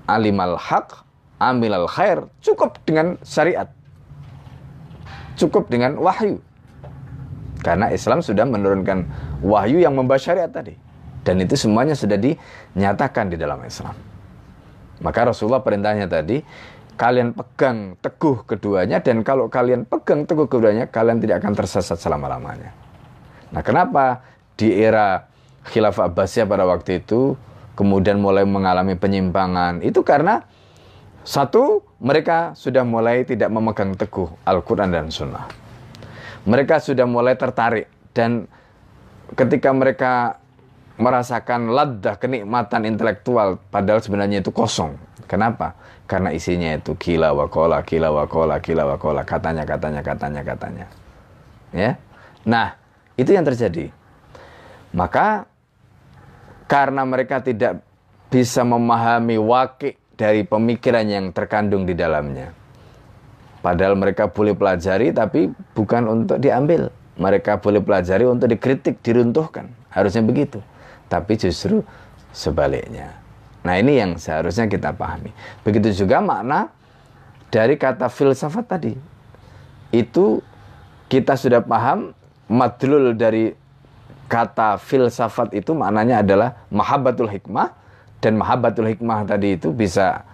alimal 0.07 0.55
haq, 0.55 1.03
amilal 1.43 1.91
khair, 1.91 2.25
cukup 2.41 2.79
dengan 2.87 3.19
syariat. 3.27 3.69
Cukup 5.35 5.67
dengan 5.67 5.99
wahyu. 5.99 6.39
Karena 7.65 7.91
Islam 7.91 8.21
sudah 8.23 8.45
menurunkan 8.45 9.09
wahyu 9.45 9.85
yang 9.85 9.93
membahas 9.93 10.25
syariat 10.25 10.49
tadi. 10.49 10.73
Dan 11.25 11.41
itu 11.41 11.57
semuanya 11.57 11.93
sudah 11.93 12.17
dinyatakan 12.17 13.33
di 13.33 13.37
dalam 13.37 13.61
Islam. 13.65 13.97
Maka 15.01 15.33
Rasulullah 15.33 15.61
perintahnya 15.61 16.09
tadi, 16.09 16.41
kalian 16.97 17.35
pegang 17.35 17.99
teguh 17.99 18.47
keduanya 18.47 19.03
dan 19.03 19.21
kalau 19.27 19.51
kalian 19.51 19.85
pegang 19.85 20.25
teguh 20.25 20.47
keduanya 20.47 20.87
kalian 20.89 21.19
tidak 21.19 21.43
akan 21.43 21.53
tersesat 21.57 21.99
selama-lamanya. 21.99 22.71
Nah, 23.51 23.63
kenapa 23.63 24.23
di 24.55 24.71
era 24.71 25.27
Khilafah 25.65 26.13
Abbasiyah 26.13 26.47
pada 26.47 26.65
waktu 26.69 27.03
itu 27.03 27.35
kemudian 27.75 28.21
mulai 28.21 28.47
mengalami 28.47 28.95
penyimpangan? 28.95 29.83
Itu 29.83 30.07
karena 30.07 30.45
satu, 31.25 31.81
mereka 32.05 32.53
sudah 32.53 32.85
mulai 32.85 33.25
tidak 33.25 33.49
memegang 33.49 33.97
teguh 33.97 34.29
Al-Qur'an 34.45 34.93
dan 34.93 35.09
Sunnah. 35.09 35.49
Mereka 36.45 36.77
sudah 36.85 37.09
mulai 37.09 37.33
tertarik 37.33 37.89
dan 38.13 38.45
ketika 39.35 39.71
mereka 39.75 40.39
merasakan 40.95 41.75
laddah 41.75 42.15
kenikmatan 42.23 42.87
intelektual 42.87 43.59
padahal 43.71 43.99
sebenarnya 43.99 44.41
itu 44.43 44.55
kosong. 44.55 44.95
Kenapa? 45.27 45.75
Karena 46.07 46.31
isinya 46.31 46.77
itu 46.77 46.95
kila 46.95 47.33
wakola, 47.33 47.81
kila 47.83 48.13
wakola, 48.13 48.61
kila 48.61 48.85
wakola, 48.85 49.25
katanya, 49.25 49.65
katanya, 49.65 50.05
katanya, 50.05 50.43
katanya. 50.45 50.87
Ya. 51.73 51.97
Nah, 52.45 52.77
itu 53.17 53.33
yang 53.33 53.43
terjadi. 53.43 53.89
Maka 54.95 55.49
karena 56.69 57.03
mereka 57.03 57.43
tidak 57.43 57.83
bisa 58.29 58.63
memahami 58.63 59.41
wakil 59.41 59.97
dari 60.15 60.47
pemikiran 60.47 61.07
yang 61.09 61.27
terkandung 61.35 61.83
di 61.89 61.97
dalamnya. 61.99 62.55
Padahal 63.65 63.97
mereka 63.97 64.29
boleh 64.29 64.53
pelajari 64.53 65.11
tapi 65.11 65.51
bukan 65.73 66.03
untuk 66.07 66.39
diambil. 66.39 66.93
Mereka 67.15 67.63
boleh 67.63 67.79
pelajari 67.79 68.27
untuk 68.27 68.51
dikritik, 68.51 68.99
diruntuhkan. 69.01 69.71
Harusnya 69.91 70.23
begitu. 70.27 70.59
Tapi 71.07 71.39
justru 71.39 71.87
sebaliknya. 72.35 73.15
Nah 73.63 73.79
ini 73.79 73.97
yang 73.97 74.19
seharusnya 74.19 74.67
kita 74.67 74.91
pahami. 74.93 75.31
Begitu 75.63 76.05
juga 76.05 76.19
makna 76.21 76.69
dari 77.49 77.79
kata 77.79 78.11
filsafat 78.11 78.67
tadi. 78.67 78.93
Itu 79.95 80.43
kita 81.07 81.39
sudah 81.39 81.63
paham 81.63 82.11
madlul 82.51 83.15
dari 83.15 83.55
kata 84.27 84.81
filsafat 84.81 85.55
itu 85.55 85.73
maknanya 85.77 86.25
adalah 86.25 86.67
mahabbatul 86.73 87.31
hikmah 87.31 87.71
dan 88.19 88.41
mahabbatul 88.41 88.89
hikmah 88.89 89.29
tadi 89.29 89.55
itu 89.55 89.71
bisa 89.71 90.25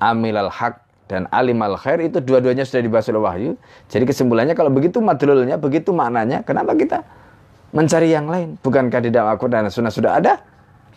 amilal 0.00 0.48
haq 0.48 0.80
dan 1.06 1.30
alimal 1.30 1.78
khair 1.78 2.02
itu 2.02 2.18
dua-duanya 2.18 2.66
sudah 2.66 2.82
dibahas 2.82 3.06
oleh 3.10 3.22
wahyu. 3.22 3.50
Jadi 3.86 4.04
kesimpulannya 4.10 4.58
kalau 4.58 4.74
begitu 4.74 4.98
madlulnya, 4.98 5.54
begitu 5.54 5.94
maknanya, 5.94 6.42
kenapa 6.42 6.74
kita 6.74 7.06
mencari 7.70 8.10
yang 8.10 8.26
lain? 8.26 8.58
Bukankah 8.58 9.00
di 9.02 9.10
dalam 9.14 9.30
Al-Quran 9.30 9.66
dan 9.66 9.72
Sunnah 9.72 9.94
sudah 9.94 10.18
ada? 10.18 10.42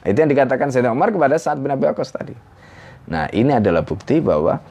Itu 0.02 0.18
yang 0.18 0.32
dikatakan 0.32 0.74
Sayyidina 0.74 0.96
Umar 0.96 1.14
kepada 1.14 1.38
saat 1.38 1.62
bin 1.62 1.70
Abi 1.70 1.86
tadi. 1.94 2.34
Nah, 3.10 3.30
ini 3.30 3.54
adalah 3.54 3.86
bukti 3.86 4.18
bahwa 4.22 4.62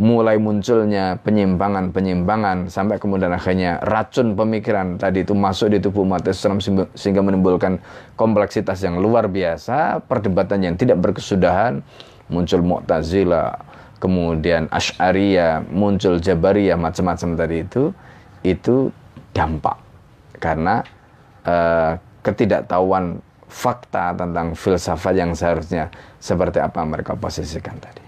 mulai 0.00 0.40
munculnya 0.40 1.20
penyimpangan-penyimpangan 1.20 2.72
sampai 2.72 2.96
kemudian 2.96 3.36
akhirnya 3.36 3.84
racun 3.84 4.32
pemikiran 4.32 4.96
tadi 4.96 5.28
itu 5.28 5.36
masuk 5.36 5.76
di 5.76 5.78
tubuh 5.82 6.08
umat 6.08 6.24
Islam 6.24 6.56
sehingga 6.96 7.20
menimbulkan 7.20 7.76
kompleksitas 8.16 8.80
yang 8.80 8.96
luar 8.96 9.28
biasa, 9.28 10.00
perdebatan 10.08 10.64
yang 10.64 10.74
tidak 10.80 11.04
berkesudahan, 11.04 11.84
muncul 12.32 12.64
Mu'tazilah, 12.64 13.69
kemudian 14.00 14.66
Asy'ariyah, 14.72 15.68
muncul 15.68 16.16
Jabariyah 16.18 16.80
macam-macam 16.80 17.36
tadi 17.36 17.56
itu 17.60 17.82
itu 18.40 18.88
dampak 19.36 19.76
karena 20.40 20.80
uh, 21.44 22.00
ketidaktahuan 22.24 23.20
fakta 23.50 24.16
tentang 24.16 24.56
filsafat 24.56 25.14
yang 25.14 25.36
seharusnya 25.36 25.92
seperti 26.16 26.58
apa 26.62 26.80
mereka 26.88 27.12
posisikan 27.18 27.76
tadi. 27.76 28.00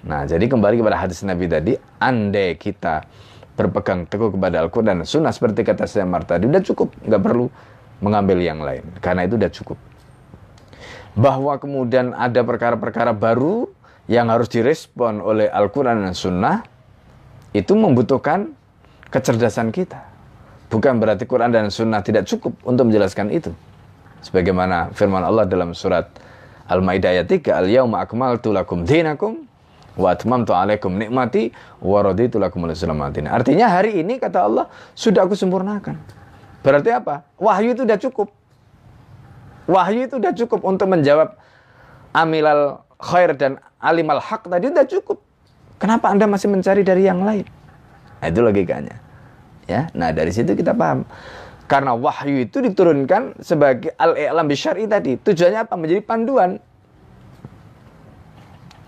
Nah, 0.00 0.24
jadi 0.24 0.40
kembali 0.48 0.80
kepada 0.80 0.96
hadis 0.96 1.20
Nabi 1.22 1.44
tadi, 1.44 1.76
andai 2.00 2.56
kita 2.56 3.04
berpegang 3.52 4.08
teguh 4.08 4.32
kepada 4.32 4.64
Al-Quran 4.64 5.04
dan 5.04 5.04
Sunnah 5.04 5.30
seperti 5.36 5.60
kata 5.60 5.84
saya 5.84 6.08
tadi, 6.24 6.48
udah 6.48 6.64
cukup, 6.64 6.96
nggak 7.04 7.20
perlu 7.20 7.52
mengambil 8.00 8.40
yang 8.40 8.64
lain, 8.64 8.80
karena 9.04 9.28
itu 9.28 9.36
udah 9.36 9.52
cukup. 9.52 9.76
bahwa 11.18 11.58
kemudian 11.58 12.14
ada 12.14 12.40
perkara-perkara 12.46 13.10
baru 13.10 13.70
yang 14.10 14.26
harus 14.26 14.50
direspon 14.50 15.22
oleh 15.22 15.46
Al-Quran 15.46 16.02
dan 16.02 16.18
Sunnah, 16.18 16.66
itu 17.54 17.78
membutuhkan 17.78 18.50
kecerdasan 19.06 19.70
kita. 19.70 20.02
Bukan 20.66 20.98
berarti 20.98 21.30
Quran 21.30 21.54
dan 21.54 21.70
Sunnah 21.70 22.02
tidak 22.02 22.26
cukup 22.26 22.58
untuk 22.66 22.90
menjelaskan 22.90 23.30
itu. 23.30 23.54
Sebagaimana 24.26 24.90
firman 24.98 25.22
Allah 25.22 25.46
dalam 25.46 25.78
surat 25.78 26.10
Al-Maidah 26.66 27.22
ayat 27.22 27.26
3, 27.30 27.54
Al-yawma 27.54 28.02
akmaltu 28.02 28.50
lakum 28.50 28.82
dinakum 28.82 29.46
wa 29.94 30.14
atmamtu 30.14 30.54
alaikum 30.54 30.94
nikmati 30.94 31.50
wa 31.82 31.98
raditu 32.02 32.38
lakum 32.38 32.66
Artinya 32.66 33.66
hari 33.66 34.02
ini 34.02 34.18
kata 34.18 34.46
Allah 34.46 34.66
sudah 34.94 35.26
aku 35.26 35.38
sempurnakan. 35.38 35.98
Berarti 36.66 36.90
apa? 36.90 37.26
Wahyu 37.38 37.78
itu 37.78 37.82
sudah 37.86 37.98
cukup. 37.98 38.28
Wahyu 39.70 40.06
itu 40.06 40.14
sudah 40.18 40.34
cukup 40.34 40.60
untuk 40.66 40.86
menjawab 40.86 41.34
amilal 42.14 42.82
khair 43.00 43.32
dan 43.34 43.56
alimal 43.80 44.20
haq 44.20 44.46
tadi 44.46 44.68
sudah 44.68 44.86
cukup. 44.86 45.18
Kenapa 45.80 46.12
Anda 46.12 46.28
masih 46.28 46.52
mencari 46.52 46.84
dari 46.84 47.08
yang 47.08 47.24
lain? 47.24 47.48
Nah, 48.20 48.28
itu 48.28 48.40
logikanya. 48.44 49.00
Ya. 49.64 49.88
Nah, 49.96 50.12
dari 50.12 50.28
situ 50.28 50.52
kita 50.52 50.76
paham. 50.76 51.08
Karena 51.64 51.96
wahyu 51.96 52.44
itu 52.44 52.60
diturunkan 52.60 53.40
sebagai 53.40 53.96
al-i'lam 53.96 54.44
bisyar'i 54.44 54.84
tadi. 54.84 55.16
Tujuannya 55.16 55.64
apa? 55.64 55.74
Menjadi 55.80 56.02
panduan. 56.04 56.60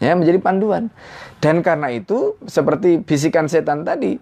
Ya, 0.03 0.13
menjadi 0.13 0.43
panduan. 0.43 0.93
Dan 1.41 1.65
karena 1.65 1.89
itu 1.95 2.37
seperti 2.45 3.01
bisikan 3.01 3.49
setan 3.49 3.87
tadi. 3.87 4.19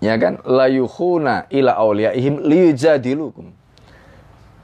Ya 0.00 0.16
kan? 0.16 0.40
La 0.48 0.70
yukhuna 0.70 1.50
ila 1.52 1.76
awliyaihim 1.76 2.40
liyujadilukum. 2.40 3.52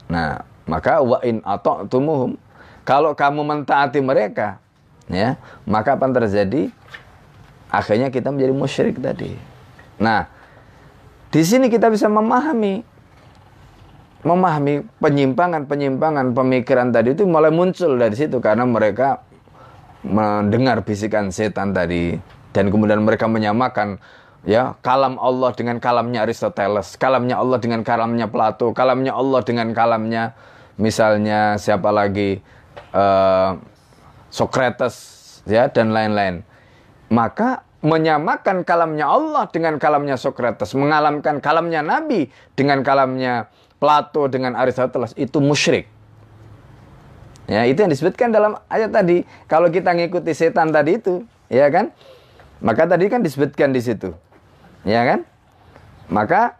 Nah, 0.09 0.41
maka 0.65 1.03
wa 1.03 1.21
in 1.21 1.43
ata'tumuhum 1.43 2.39
kalau 2.87 3.11
kamu 3.11 3.43
mentaati 3.43 3.99
mereka, 3.99 4.63
ya, 5.11 5.35
maka 5.67 5.99
apa 5.99 6.07
yang 6.07 6.15
terjadi? 6.23 6.71
Akhirnya 7.67 8.07
kita 8.07 8.31
menjadi 8.31 8.55
musyrik 8.55 8.95
tadi. 9.03 9.35
Nah, 9.99 10.31
di 11.27 11.43
sini 11.43 11.67
kita 11.67 11.91
bisa 11.91 12.07
memahami 12.07 12.79
memahami 14.23 14.87
penyimpangan-penyimpangan 15.03 16.31
pemikiran 16.31 16.89
tadi 16.95 17.13
itu 17.13 17.27
mulai 17.27 17.51
muncul 17.53 17.99
dari 17.99 18.15
situ 18.15 18.39
karena 18.39 18.65
mereka 18.65 19.23
mendengar 20.01 20.81
bisikan 20.81 21.29
setan 21.29 21.75
tadi 21.75 22.17
dan 22.55 22.71
kemudian 22.71 23.03
mereka 23.03 23.29
menyamakan 23.29 24.01
ya 24.47 24.79
kalam 24.79 25.19
Allah 25.19 25.51
dengan 25.53 25.77
kalamnya 25.77 26.23
Aristoteles, 26.23 26.95
kalamnya 26.95 27.37
Allah 27.37 27.59
dengan 27.59 27.83
kalamnya 27.83 28.25
Plato, 28.31 28.71
kalamnya 28.71 29.13
Allah 29.13 29.43
dengan 29.43 29.75
kalamnya 29.75 30.33
misalnya 30.79 31.59
siapa 31.61 31.91
lagi 31.93 32.41
uh, 32.97 33.61
Socrates 34.33 34.95
ya 35.45 35.69
dan 35.69 35.93
lain-lain. 35.93 36.41
Maka 37.13 37.63
menyamakan 37.85 38.65
kalamnya 38.65 39.05
Allah 39.05 39.45
dengan 39.53 39.77
kalamnya 39.77 40.17
Socrates, 40.17 40.73
mengalamkan 40.73 41.37
kalamnya 41.39 41.85
Nabi 41.85 42.27
dengan 42.57 42.81
kalamnya 42.81 43.47
Plato 43.77 44.25
dengan 44.25 44.57
Aristoteles 44.57 45.13
itu 45.13 45.37
musyrik. 45.37 45.85
Ya, 47.47 47.63
itu 47.63 47.79
yang 47.79 47.93
disebutkan 47.93 48.33
dalam 48.33 48.59
ayat 48.67 48.91
tadi. 48.91 49.23
Kalau 49.47 49.71
kita 49.71 49.95
ngikuti 49.95 50.35
setan 50.35 50.73
tadi 50.73 50.99
itu, 50.99 51.23
ya 51.47 51.69
kan? 51.71 51.93
Maka 52.59 52.89
tadi 52.89 53.07
kan 53.07 53.23
disebutkan 53.23 53.71
di 53.71 53.79
situ. 53.79 54.11
Ya 54.83 55.05
kan? 55.07 55.23
Maka 56.11 56.59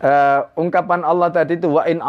uh, 0.00 0.48
ungkapan 0.56 1.04
Allah 1.04 1.28
tadi 1.28 1.58
itu 1.60 1.68
wa 1.68 1.84
in 1.84 2.00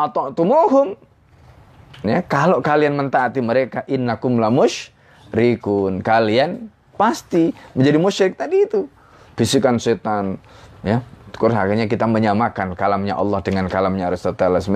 ya 2.03 2.19
kalau 2.25 2.59
kalian 2.59 2.97
mentaati 2.97 3.39
mereka 3.39 3.85
innakum 3.87 4.41
lamush 4.41 4.91
rikun 5.31 6.01
kalian 6.03 6.73
pasti 6.95 7.51
menjadi 7.75 7.97
musyrik 7.99 8.33
tadi 8.39 8.65
itu. 8.65 8.87
Bisikan 9.35 9.75
setan, 9.77 10.39
ya. 10.81 11.03
Terus 11.35 11.51
akhirnya 11.51 11.91
kita 11.91 12.07
menyamakan 12.07 12.79
kalamnya 12.79 13.19
Allah 13.19 13.43
dengan 13.43 13.67
kalamnya 13.67 14.07
Aristoteles, 14.07 14.71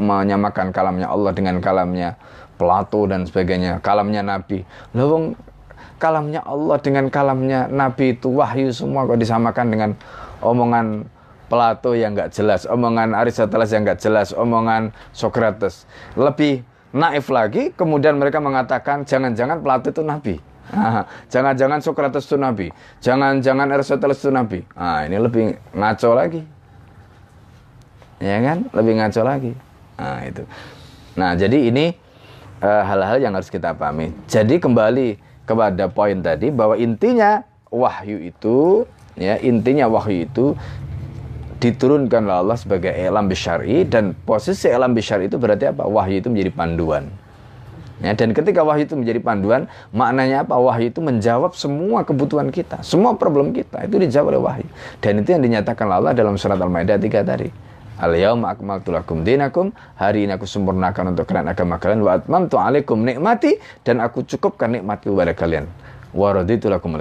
menyamakan 0.00 0.72
kalamnya 0.72 1.12
Allah 1.12 1.36
dengan 1.36 1.60
kalamnya 1.60 2.16
Plato 2.56 3.04
dan 3.04 3.28
sebagainya, 3.28 3.84
kalamnya 3.84 4.24
Nabi. 4.24 4.64
Lalu 4.96 5.36
kalamnya 6.00 6.40
Allah 6.48 6.80
dengan 6.80 7.12
kalamnya 7.12 7.68
Nabi 7.68 8.16
itu 8.16 8.32
wahyu 8.40 8.72
semua 8.72 9.04
kok 9.04 9.20
disamakan 9.20 9.66
dengan 9.68 9.90
omongan 10.40 11.04
Plato 11.52 11.92
yang 11.92 12.16
nggak 12.16 12.32
jelas, 12.32 12.64
omongan 12.64 13.12
Aristoteles 13.12 13.68
yang 13.76 13.84
nggak 13.84 14.00
jelas, 14.00 14.32
omongan 14.32 14.96
Socrates. 15.12 15.84
Lebih 16.16 16.64
naif 16.96 17.28
lagi, 17.28 17.76
kemudian 17.76 18.16
mereka 18.16 18.40
mengatakan 18.40 19.04
jangan-jangan 19.04 19.60
Plato 19.60 19.92
itu 19.92 20.00
Nabi. 20.00 20.40
Jangan-jangan 21.28 21.84
Socrates 21.84 22.24
itu 22.24 22.40
nabi. 22.40 22.72
Jangan-jangan 23.04 23.68
Aristoteles 23.76 24.24
itu 24.24 24.32
nabi. 24.32 24.64
Nah, 24.72 25.04
ini 25.04 25.16
lebih 25.20 25.44
ngaco 25.76 26.10
lagi. 26.16 26.42
Ya 28.22 28.38
kan? 28.40 28.58
Lebih 28.72 28.92
ngaco 29.02 29.20
lagi. 29.26 29.52
Nah, 30.00 30.20
itu. 30.24 30.42
Nah, 31.18 31.36
jadi 31.36 31.58
ini 31.68 31.92
eh, 32.64 32.82
hal-hal 32.88 33.18
uh, 33.18 33.22
yang 33.28 33.36
harus 33.36 33.52
kita 33.52 33.76
pahami. 33.76 34.14
Jadi 34.30 34.56
kembali 34.56 35.20
kepada 35.44 35.90
poin 35.92 36.16
tadi 36.24 36.48
bahwa 36.48 36.78
intinya 36.78 37.44
wahyu 37.68 38.22
itu 38.22 38.88
ya, 39.18 39.36
intinya 39.42 39.90
wahyu 39.90 40.24
itu 40.24 40.56
diturunkan 41.62 42.26
oleh 42.26 42.38
Allah 42.42 42.58
sebagai 42.58 42.90
elam 42.90 43.30
bisyari 43.30 43.86
dan 43.86 44.18
posisi 44.26 44.66
elam 44.66 44.90
bisyari 44.98 45.30
itu 45.30 45.38
berarti 45.38 45.70
apa? 45.70 45.86
Wahyu 45.86 46.18
itu 46.18 46.26
menjadi 46.26 46.50
panduan. 46.50 47.06
Ya, 48.02 48.18
dan 48.18 48.34
ketika 48.34 48.66
wahyu 48.66 48.82
itu 48.82 48.98
menjadi 48.98 49.22
panduan, 49.22 49.70
maknanya 49.94 50.42
apa? 50.42 50.58
Wahyu 50.58 50.90
itu 50.90 50.98
menjawab 50.98 51.54
semua 51.54 52.02
kebutuhan 52.02 52.50
kita, 52.50 52.82
semua 52.82 53.14
problem 53.14 53.54
kita 53.54 53.86
itu 53.86 53.94
dijawab 53.94 54.34
oleh 54.34 54.42
wahyu. 54.42 54.68
Dan 54.98 55.22
itu 55.22 55.30
yang 55.30 55.38
dinyatakan 55.46 55.86
Allah 55.86 56.10
dalam 56.10 56.34
surat 56.34 56.58
Al-Maidah 56.58 56.98
3 56.98 57.22
tadi. 57.22 57.46
Al-yauma 58.02 58.50
akmaltu 58.50 58.90
lakum 58.90 59.22
dinakum, 59.22 59.70
hari 59.94 60.26
ini 60.26 60.34
aku 60.34 60.50
sempurnakan 60.50 61.14
untuk 61.14 61.30
kalian 61.30 61.46
agama 61.46 61.78
kalian 61.78 62.02
wa 62.02 62.18
atmamtu 62.18 62.58
alaikum 62.58 62.98
nikmati 63.06 63.62
dan 63.86 64.02
aku 64.02 64.26
cukupkan 64.26 64.74
nikmatku 64.74 65.14
kepada 65.14 65.38
kalian. 65.38 65.70
Wa 66.12 66.36
raditu 66.36 66.68
lakum. 66.68 66.92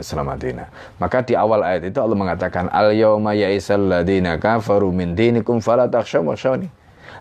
Maka 0.99 1.17
di 1.27 1.35
awal 1.35 1.67
ayat 1.67 1.91
itu 1.91 1.99
Allah 1.99 2.15
mengatakan 2.15 2.71
al-yauma 2.71 3.35
ya'isal 3.35 3.91
ladina 3.91 4.39
kafaru 4.39 4.91
min 4.95 5.13
dinikum 5.13 5.59
fala 5.59 5.91
takhshaw 5.91 6.23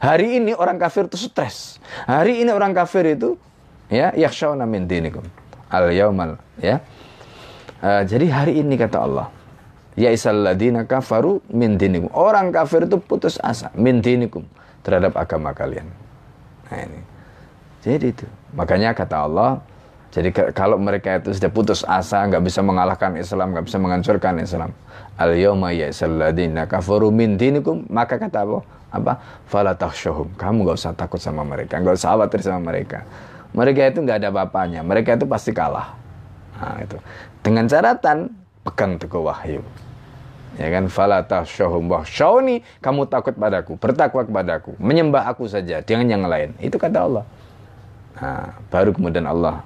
Hari 0.01 0.41
ini 0.41 0.57
orang 0.57 0.81
kafir 0.81 1.11
itu 1.11 1.19
stres. 1.19 1.77
Hari 2.09 2.47
ini 2.47 2.55
orang 2.55 2.73
kafir 2.73 3.05
itu 3.05 3.37
ya 3.91 4.15
yakhshawna 4.15 4.65
min 4.65 4.87
dinikum. 4.87 5.27
Al 5.69 5.93
yaumal 5.93 6.39
ya. 6.63 6.81
Uh, 7.81 8.05
jadi 8.07 8.29
hari 8.29 8.61
ini 8.61 8.77
kata 8.77 9.03
Allah 9.03 9.33
ya 9.99 10.09
ladina 10.33 10.87
kafaru 10.87 11.43
min 11.53 11.77
dinikum. 11.77 12.09
Orang 12.17 12.55
kafir 12.55 12.89
itu 12.89 12.97
putus 12.97 13.37
asa 13.43 13.69
min 13.77 14.01
dinikum 14.01 14.47
terhadap 14.81 15.19
agama 15.19 15.53
kalian. 15.53 15.91
Nah 16.71 16.81
ini. 16.81 17.01
Jadi 17.85 18.07
itu. 18.13 18.27
Makanya 18.57 18.97
kata 18.97 19.29
Allah 19.29 19.61
jadi 20.11 20.29
kalau 20.51 20.75
mereka 20.77 21.23
itu 21.23 21.35
sudah 21.35 21.51
putus 21.51 21.87
asa 21.87 22.27
nggak 22.27 22.43
bisa 22.43 22.61
mengalahkan 22.61 23.15
Islam 23.15 23.55
nggak 23.55 23.65
bisa 23.71 23.79
menghancurkan 23.79 24.35
Islam 24.43 24.71
al 25.15 25.35
yauma 25.39 25.71
ya 25.71 25.91
ladina 26.07 26.67
kafaru 26.67 27.15
min 27.15 27.39
dinikum 27.39 27.87
maka 27.87 28.19
kata 28.19 28.43
Allah 28.43 28.63
apa 28.91 29.23
fala 29.47 29.73
kamu 29.79 30.67
nggak 30.67 30.77
usah 30.77 30.93
takut 30.99 31.23
sama 31.23 31.47
mereka 31.47 31.79
nggak 31.79 31.95
usah 31.95 32.19
khawatir 32.19 32.43
sama 32.43 32.75
mereka 32.75 33.07
mereka 33.51 33.91
itu 33.91 33.99
nggak 34.03 34.19
ada 34.23 34.31
bapaknya. 34.31 34.81
Mereka 34.87 35.19
itu 35.19 35.27
pasti 35.27 35.51
kalah. 35.51 35.95
Nah, 36.59 36.79
itu. 36.83 36.97
Dengan 37.43 37.67
catatan 37.67 38.31
pegang 38.63 39.01
teguh 39.01 39.25
wahyu. 39.27 39.63
Ya 40.59 40.69
kan, 40.69 40.91
fala 40.93 41.25
tahsyahum 41.25 41.89
wahsyawni, 41.89 42.61
kamu 42.85 43.09
takut 43.09 43.33
padaku, 43.33 43.81
bertakwa 43.81 44.27
kepadaku, 44.27 44.77
menyembah 44.77 45.31
aku 45.31 45.47
saja, 45.47 45.81
jangan 45.81 46.05
yang 46.05 46.27
lain. 46.27 46.53
Itu 46.61 46.77
kata 46.77 47.07
Allah. 47.07 47.25
Nah, 48.21 48.53
baru 48.69 48.93
kemudian 48.93 49.25
Allah 49.25 49.65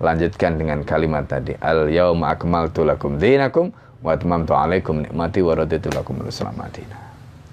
lanjutkan 0.00 0.56
dengan 0.56 0.80
kalimat 0.82 1.28
tadi, 1.28 1.54
al 1.60 1.92
yauma 1.92 2.32
akmaltu 2.32 2.82
lakum 2.82 3.20
dinakum 3.20 3.70
wa 4.00 4.16
atmamtu 4.16 4.56
alaikum 4.56 5.04
nikmati 5.04 5.44
wa 5.44 5.52
raditu 5.54 5.92
lakum 5.92 6.18
al 6.24 6.32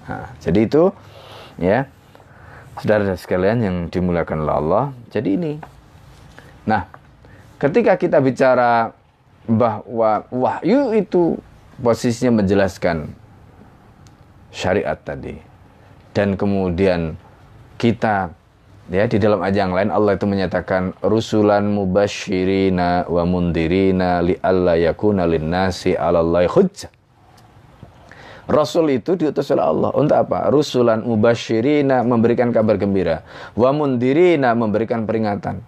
Nah, 0.08 0.24
jadi 0.40 0.64
itu 0.64 0.88
ya 1.60 1.84
Saudara 2.78 3.10
sekalian 3.18 3.58
yang 3.58 3.76
dimuliakan 3.90 4.46
oleh 4.46 4.54
Allah. 4.54 4.84
Jadi 5.10 5.34
ini. 5.34 5.52
Nah, 6.62 6.86
ketika 7.58 7.98
kita 7.98 8.22
bicara 8.22 8.94
bahwa 9.50 10.22
wahyu 10.30 10.94
itu 10.94 11.42
posisinya 11.82 12.38
menjelaskan 12.38 13.10
syariat 14.54 14.94
tadi. 15.02 15.42
Dan 16.14 16.38
kemudian 16.38 17.18
kita 17.82 18.30
ya 18.88 19.04
di 19.04 19.20
dalam 19.20 19.44
ayat 19.44 19.56
yang 19.56 19.72
lain 19.76 19.92
Allah 19.92 20.16
itu 20.16 20.24
menyatakan 20.24 20.96
rusulan 21.04 21.68
mubasyirina 21.68 23.04
wa 23.08 23.22
mundirina 23.28 24.24
li 24.24 24.36
alla 24.40 24.74
yakuna 24.80 25.28
linnasi 25.28 25.94
'alallahi 25.94 26.48
hujjah. 26.48 26.92
Rasul 28.48 28.96
itu 28.96 29.12
diutus 29.12 29.52
oleh 29.52 29.60
Allah 29.60 29.92
untuk 29.92 30.16
apa? 30.16 30.48
Rusulan 30.48 31.04
mubasyirina 31.04 32.00
memberikan 32.00 32.48
kabar 32.48 32.80
gembira, 32.80 33.20
wa 33.52 33.70
mundirina 33.76 34.56
memberikan 34.56 35.04
peringatan. 35.04 35.60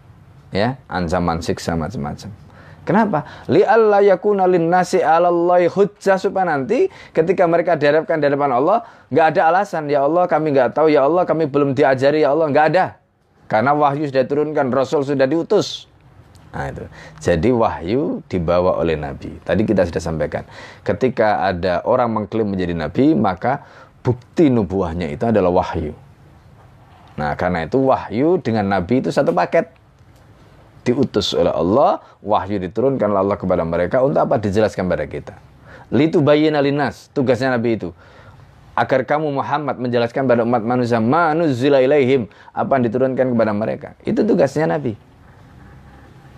Ya, 0.50 0.80
ancaman 0.88 1.44
siksa 1.44 1.76
macam-macam. 1.76 2.32
Kenapa? 2.88 3.28
Li 3.46 3.60
alla 3.60 4.00
yakuna 4.00 4.48
linnasi 4.48 5.04
'alallahi 5.04 5.68
hujjah 5.68 6.16
supaya 6.16 6.56
nanti 6.56 6.88
ketika 7.12 7.44
mereka 7.44 7.76
dihadapkan 7.76 8.16
di 8.16 8.32
hadapan 8.32 8.56
Allah, 8.56 8.82
nggak 9.12 9.26
ada 9.36 9.40
alasan, 9.52 9.86
ya 9.86 10.08
Allah 10.08 10.24
kami 10.24 10.56
nggak 10.56 10.72
tahu, 10.72 10.88
ya 10.88 11.04
Allah 11.04 11.28
kami 11.28 11.46
belum 11.46 11.76
diajari, 11.76 12.24
ya 12.24 12.32
Allah 12.32 12.48
nggak 12.48 12.66
ada. 12.72 12.99
Karena 13.50 13.74
wahyu 13.74 14.06
sudah 14.06 14.22
turunkan, 14.30 14.70
Rasul 14.70 15.02
sudah 15.02 15.26
diutus. 15.26 15.90
Nah 16.54 16.70
itu. 16.70 16.86
Jadi 17.18 17.50
wahyu 17.50 18.22
dibawa 18.30 18.78
oleh 18.78 18.94
Nabi. 18.94 19.42
Tadi 19.42 19.66
kita 19.66 19.82
sudah 19.90 19.98
sampaikan. 19.98 20.46
Ketika 20.86 21.42
ada 21.42 21.82
orang 21.82 22.14
mengklaim 22.14 22.46
menjadi 22.46 22.78
Nabi, 22.78 23.18
maka 23.18 23.66
bukti 24.06 24.54
nubuahnya 24.54 25.10
itu 25.10 25.26
adalah 25.26 25.50
wahyu. 25.50 25.90
Nah 27.18 27.34
karena 27.34 27.66
itu 27.66 27.82
wahyu 27.82 28.38
dengan 28.38 28.70
Nabi 28.70 29.02
itu 29.02 29.10
satu 29.10 29.34
paket. 29.34 29.66
Diutus 30.86 31.34
oleh 31.34 31.52
Allah, 31.52 32.00
wahyu 32.22 32.56
diturunkan 32.62 33.10
oleh 33.10 33.20
Allah 33.26 33.38
kepada 33.38 33.66
mereka 33.66 34.00
untuk 34.00 34.22
apa? 34.22 34.38
Dijelaskan 34.38 34.86
pada 34.86 35.04
kita. 35.10 35.34
Litu 35.90 36.22
bayin 36.22 36.54
alinas, 36.54 37.10
tugasnya 37.10 37.50
Nabi 37.58 37.76
itu 37.82 37.90
agar 38.80 39.04
kamu 39.04 39.28
Muhammad 39.28 39.76
menjelaskan 39.76 40.24
pada 40.24 40.40
umat 40.40 40.64
manusia 40.64 40.96
manuzila 41.04 41.84
ilaihim 41.84 42.32
apa 42.56 42.80
yang 42.80 42.88
diturunkan 42.88 43.26
kepada 43.36 43.52
mereka. 43.52 43.88
Itu 44.08 44.24
tugasnya 44.24 44.72
Nabi. 44.72 44.96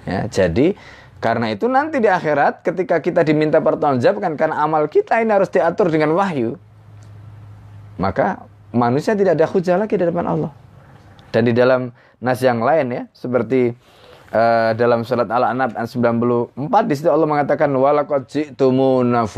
Ya, 0.03 0.27
jadi 0.27 0.75
karena 1.23 1.55
itu 1.55 1.71
nanti 1.71 2.03
di 2.03 2.11
akhirat 2.11 2.67
ketika 2.67 2.99
kita 2.99 3.23
diminta 3.23 3.63
pertanggungjawabkan 3.63 4.35
karena 4.35 4.59
amal 4.59 4.91
kita 4.91 5.23
ini 5.23 5.31
harus 5.31 5.47
diatur 5.55 5.87
dengan 5.87 6.19
wahyu. 6.19 6.59
Maka 7.95 8.43
manusia 8.75 9.15
tidak 9.15 9.39
ada 9.39 9.47
hujah 9.47 9.79
lagi 9.79 9.95
di 9.95 10.03
depan 10.03 10.27
Allah. 10.27 10.51
Dan 11.31 11.47
di 11.47 11.55
dalam 11.55 11.95
nas 12.19 12.43
yang 12.43 12.59
lain 12.59 12.91
ya, 12.91 13.03
seperti 13.15 13.71
uh, 14.33 14.73
dalam 14.75 15.05
surat 15.05 15.29
Al-An'am 15.29 15.71
94 15.77 16.57
di 16.89 16.95
situ 16.97 17.09
Allah 17.13 17.29
mengatakan 17.29 17.71
walaqad 17.71 18.27
ji'tumuna. 18.27 19.29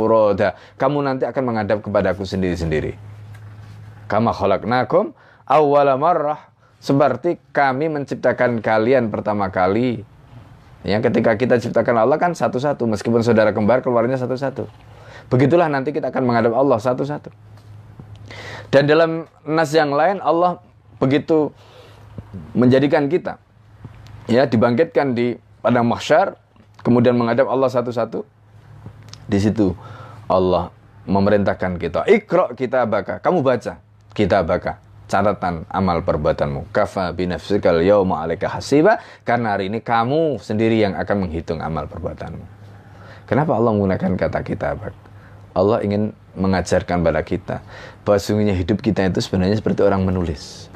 Kamu 0.79 0.99
nanti 1.03 1.27
akan 1.27 1.43
menghadap 1.45 1.83
kepadaku 1.83 2.23
sendiri-sendiri. 2.25 2.97
Kama 4.07 4.31
khalaqnakum 4.33 5.13
awwala 5.45 5.99
marrah. 5.99 6.55
Seperti 6.85 7.41
kami 7.49 7.89
menciptakan 7.89 8.61
kalian 8.61 9.09
pertama 9.09 9.49
kali 9.49 10.05
Ya, 10.85 11.01
ketika 11.01 11.33
kita 11.33 11.57
ciptakan 11.57 11.97
Allah 11.97 12.21
kan 12.21 12.37
satu-satu, 12.37 12.85
meskipun 12.85 13.25
saudara 13.25 13.57
kembar 13.57 13.81
keluarnya 13.81 14.21
satu-satu. 14.21 14.69
Begitulah 15.33 15.73
nanti 15.73 15.97
kita 15.97 16.13
akan 16.13 16.29
menghadap 16.29 16.53
Allah 16.53 16.77
satu-satu. 16.77 17.33
Dan 18.69 18.85
dalam 18.85 19.25
nas 19.49 19.73
yang 19.73 19.97
lain 19.97 20.21
Allah 20.21 20.61
begitu 21.01 21.57
menjadikan 22.53 23.09
kita 23.09 23.41
ya 24.31 24.49
dibangkitkan 24.49 25.13
di 25.13 25.37
padang 25.61 25.89
mahsyar 25.89 26.37
kemudian 26.85 27.17
menghadap 27.17 27.49
Allah 27.49 27.73
satu-satu. 27.73 28.25
Di 29.25 29.39
situ 29.41 29.73
Allah 30.29 30.69
memerintahkan 31.09 31.81
kita, 31.81 32.05
"Iqra 32.05 32.53
kita 32.53 32.85
baka." 32.85 33.21
Kamu 33.21 33.41
baca 33.41 33.81
kita 34.13 34.45
baka 34.45 34.85
catatan 35.09 35.69
amal 35.69 36.01
perbuatanmu. 36.01 36.73
Kafa 36.73 37.13
binafsikal 37.13 37.81
yawma 37.81 38.25
alaika 38.25 38.49
hasiba. 38.49 39.01
Karena 39.25 39.57
hari 39.57 39.69
ini 39.69 39.81
kamu 39.85 40.41
sendiri 40.41 40.81
yang 40.81 40.97
akan 40.97 41.29
menghitung 41.29 41.61
amal 41.61 41.89
perbuatanmu. 41.89 42.45
Kenapa 43.25 43.57
Allah 43.57 43.73
menggunakan 43.73 44.21
kata 44.21 44.41
kita? 44.45 44.77
Allah 45.55 45.79
ingin 45.81 46.13
mengajarkan 46.35 47.01
pada 47.01 47.23
kita 47.23 47.63
bahwa 48.03 48.19
sungguhnya 48.19 48.53
hidup 48.59 48.83
kita 48.83 49.07
itu 49.07 49.23
sebenarnya 49.23 49.57
seperti 49.57 49.81
orang 49.87 50.03
menulis. 50.03 50.69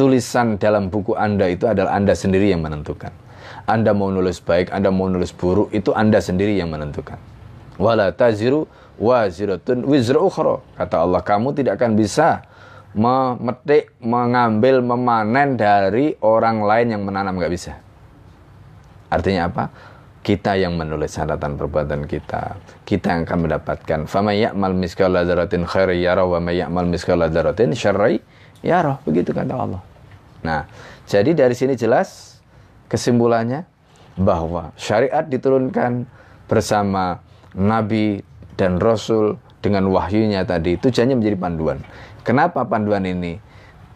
Tulisan 0.00 0.56
dalam 0.56 0.88
buku 0.88 1.12
Anda 1.12 1.52
itu 1.52 1.68
adalah 1.68 1.92
Anda 1.92 2.16
sendiri 2.16 2.48
yang 2.48 2.64
menentukan. 2.64 3.12
Anda 3.68 3.92
mau 3.92 4.08
nulis 4.08 4.40
baik, 4.40 4.72
Anda 4.72 4.88
mau 4.88 5.12
nulis 5.12 5.28
buruk, 5.28 5.68
itu 5.76 5.92
Anda 5.92 6.24
sendiri 6.24 6.56
yang 6.56 6.72
menentukan. 6.72 7.20
Wala 7.76 8.08
taziru 8.08 8.64
waziratun 8.96 9.84
wizra 9.84 10.16
ukhra. 10.16 10.64
Kata 10.80 11.04
Allah, 11.04 11.20
kamu 11.20 11.52
tidak 11.52 11.76
akan 11.76 12.00
bisa 12.00 12.48
memetik, 12.96 13.92
mengambil, 14.00 14.80
memanen 14.80 15.60
dari 15.60 16.16
orang 16.24 16.64
lain 16.64 16.96
yang 16.96 17.02
menanam 17.04 17.36
nggak 17.36 17.52
bisa. 17.52 17.76
Artinya 19.12 19.52
apa? 19.52 19.68
Kita 20.24 20.56
yang 20.56 20.80
menulis 20.80 21.12
catatan 21.12 21.60
perbuatan 21.60 22.08
kita. 22.08 22.56
Kita 22.88 23.20
yang 23.20 23.28
akan 23.28 23.38
mendapatkan. 23.44 24.00
Fama 24.08 24.32
ya'mal 24.32 24.72
miskala 24.72 25.28
dzarratin 25.28 25.68
khairi 25.68 26.00
yara 26.00 26.24
wa 26.24 26.40
may 26.40 26.56
ya'mal 26.56 26.88
miskala 26.88 27.28
dzarratin 27.28 27.76
syarri 27.76 28.24
yara. 28.64 28.96
Begitu 29.04 29.36
kata 29.36 29.52
Allah. 29.56 29.89
Nah, 30.40 30.66
jadi 31.04 31.36
dari 31.36 31.52
sini 31.52 31.76
jelas 31.76 32.40
kesimpulannya 32.88 33.64
bahwa 34.18 34.74
syariat 34.74 35.24
diturunkan 35.24 36.04
bersama 36.50 37.22
nabi 37.54 38.20
dan 38.58 38.76
rasul 38.82 39.38
dengan 39.60 39.88
wahyunya 39.92 40.42
tadi 40.44 40.80
tujuannya 40.80 41.16
menjadi 41.16 41.36
panduan. 41.36 41.78
Kenapa 42.24 42.64
panduan 42.68 43.04
ini 43.04 43.40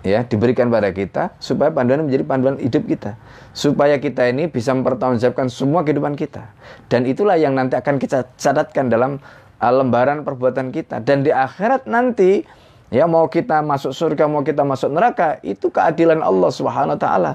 ya 0.05 0.25
diberikan 0.25 0.69
pada 0.69 0.93
kita? 0.93 1.37
Supaya 1.41 1.73
panduan 1.73 2.05
menjadi 2.05 2.25
panduan 2.25 2.57
hidup 2.61 2.85
kita. 2.89 3.17
Supaya 3.57 4.01
kita 4.01 4.29
ini 4.29 4.49
bisa 4.49 4.73
mempertanggungjawabkan 4.77 5.49
semua 5.49 5.85
kehidupan 5.85 6.17
kita. 6.17 6.53
Dan 6.89 7.09
itulah 7.09 7.37
yang 7.37 7.57
nanti 7.57 7.77
akan 7.77 7.97
kita 8.01 8.29
catatkan 8.37 8.93
dalam 8.93 9.21
uh, 9.61 9.73
lembaran 9.73 10.25
perbuatan 10.25 10.73
kita. 10.73 11.01
Dan 11.01 11.25
di 11.25 11.33
akhirat 11.33 11.89
nanti 11.89 12.45
ya 12.93 13.05
mau 13.09 13.29
kita 13.31 13.65
masuk 13.65 13.93
surga 13.95 14.29
mau 14.29 14.45
kita 14.45 14.67
masuk 14.67 14.93
neraka 14.93 15.41
itu 15.41 15.71
keadilan 15.73 16.21
Allah 16.21 16.51
Subhanahu 16.51 16.97
wa 16.97 17.01
taala. 17.01 17.33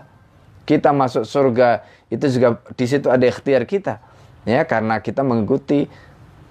Kita 0.68 0.94
masuk 0.94 1.26
surga 1.26 1.82
itu 2.14 2.26
juga 2.30 2.62
di 2.78 2.86
situ 2.86 3.10
ada 3.10 3.26
ikhtiar 3.26 3.66
kita. 3.66 3.98
Ya 4.46 4.62
karena 4.66 5.02
kita 5.02 5.26
mengikuti 5.26 5.90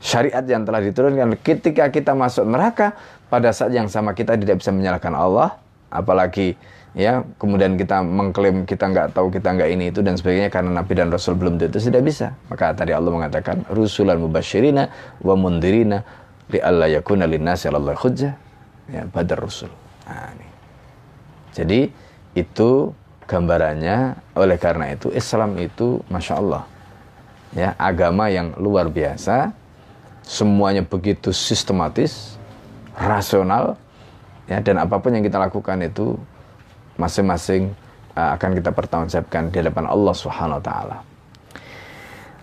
syariat 0.03 0.43
yang 0.43 0.67
telah 0.67 0.83
diturunkan. 0.83 1.39
Ketika 1.43 1.91
kita 1.91 2.15
masuk 2.15 2.47
neraka 2.47 2.99
pada 3.31 3.55
saat 3.55 3.71
yang 3.75 3.87
sama 3.87 4.15
kita 4.15 4.35
tidak 4.35 4.59
bisa 4.59 4.75
menyalahkan 4.75 5.15
Allah. 5.15 5.59
Apalagi 5.89 6.59
ya 6.93 7.25
kemudian 7.41 7.79
kita 7.79 8.05
mengklaim 8.05 8.67
kita 8.69 8.91
nggak 8.91 9.17
tahu 9.17 9.33
kita 9.33 9.57
nggak 9.57 9.71
ini 9.73 9.85
itu 9.89 10.05
dan 10.05 10.19
sebagainya 10.21 10.53
karena 10.53 10.83
Nabi 10.83 10.93
dan 10.99 11.09
Rasul 11.09 11.39
belum 11.39 11.57
itu 11.57 11.79
tidak 11.79 12.03
bisa. 12.05 12.35
Maka 12.53 12.75
tadi 12.75 12.93
Allah 12.93 13.09
mengatakan 13.09 13.65
rusulan 13.73 14.21
mubasyirina 14.21 14.91
wa 15.23 15.35
mundirina 15.39 16.03
li 16.51 16.59
alla 16.61 16.91
yakuna 16.91 17.25
linnasi 17.25 17.69
ya 18.89 19.05
badar 19.09 19.39
rusul 19.41 19.71
nah, 20.09 20.33
ini. 20.35 20.49
jadi 21.53 21.81
itu 22.37 22.93
gambarannya 23.29 24.17
oleh 24.37 24.57
karena 24.57 24.93
itu 24.93 25.13
Islam 25.13 25.61
itu 25.61 26.01
masya 26.09 26.35
Allah 26.41 26.65
ya 27.53 27.77
agama 27.77 28.29
yang 28.33 28.57
luar 28.57 28.89
biasa 28.89 29.53
semuanya 30.29 30.85
begitu 30.85 31.33
sistematis, 31.33 32.37
rasional, 32.93 33.81
ya 34.45 34.61
dan 34.61 34.85
apa 34.85 35.01
pun 35.01 35.17
yang 35.17 35.25
kita 35.25 35.41
lakukan 35.41 35.81
itu 35.81 36.21
masing-masing 37.01 37.73
uh, 38.13 38.37
akan 38.37 38.61
kita 38.61 38.71
pertanggungjawabkan 38.77 39.49
di 39.49 39.57
hadapan 39.65 39.89
Allah 39.89 40.13
Subhanahu 40.13 40.61
wa 40.61 40.65
taala. 40.65 40.97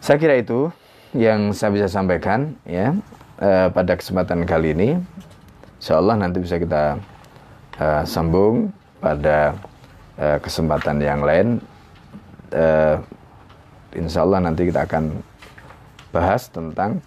Saya 0.02 0.18
kira 0.18 0.34
itu 0.42 0.74
yang 1.14 1.54
saya 1.54 1.78
bisa 1.78 1.86
sampaikan 1.86 2.58
ya 2.66 2.98
uh, 3.38 3.70
pada 3.70 3.94
kesempatan 3.94 4.50
kali 4.50 4.74
ini. 4.74 4.90
Insya 5.86 6.02
Allah 6.02 6.18
nanti 6.18 6.42
bisa 6.42 6.58
kita 6.58 6.98
uh, 7.78 8.02
sambung 8.10 8.74
pada 8.98 9.54
uh, 10.18 10.42
kesempatan 10.42 10.98
yang 10.98 11.22
lain. 11.22 11.62
Uh, 12.50 12.98
insya 13.94 14.26
Allah 14.26 14.42
nanti 14.50 14.66
kita 14.66 14.82
akan 14.82 15.22
bahas 16.10 16.50
tentang 16.50 17.06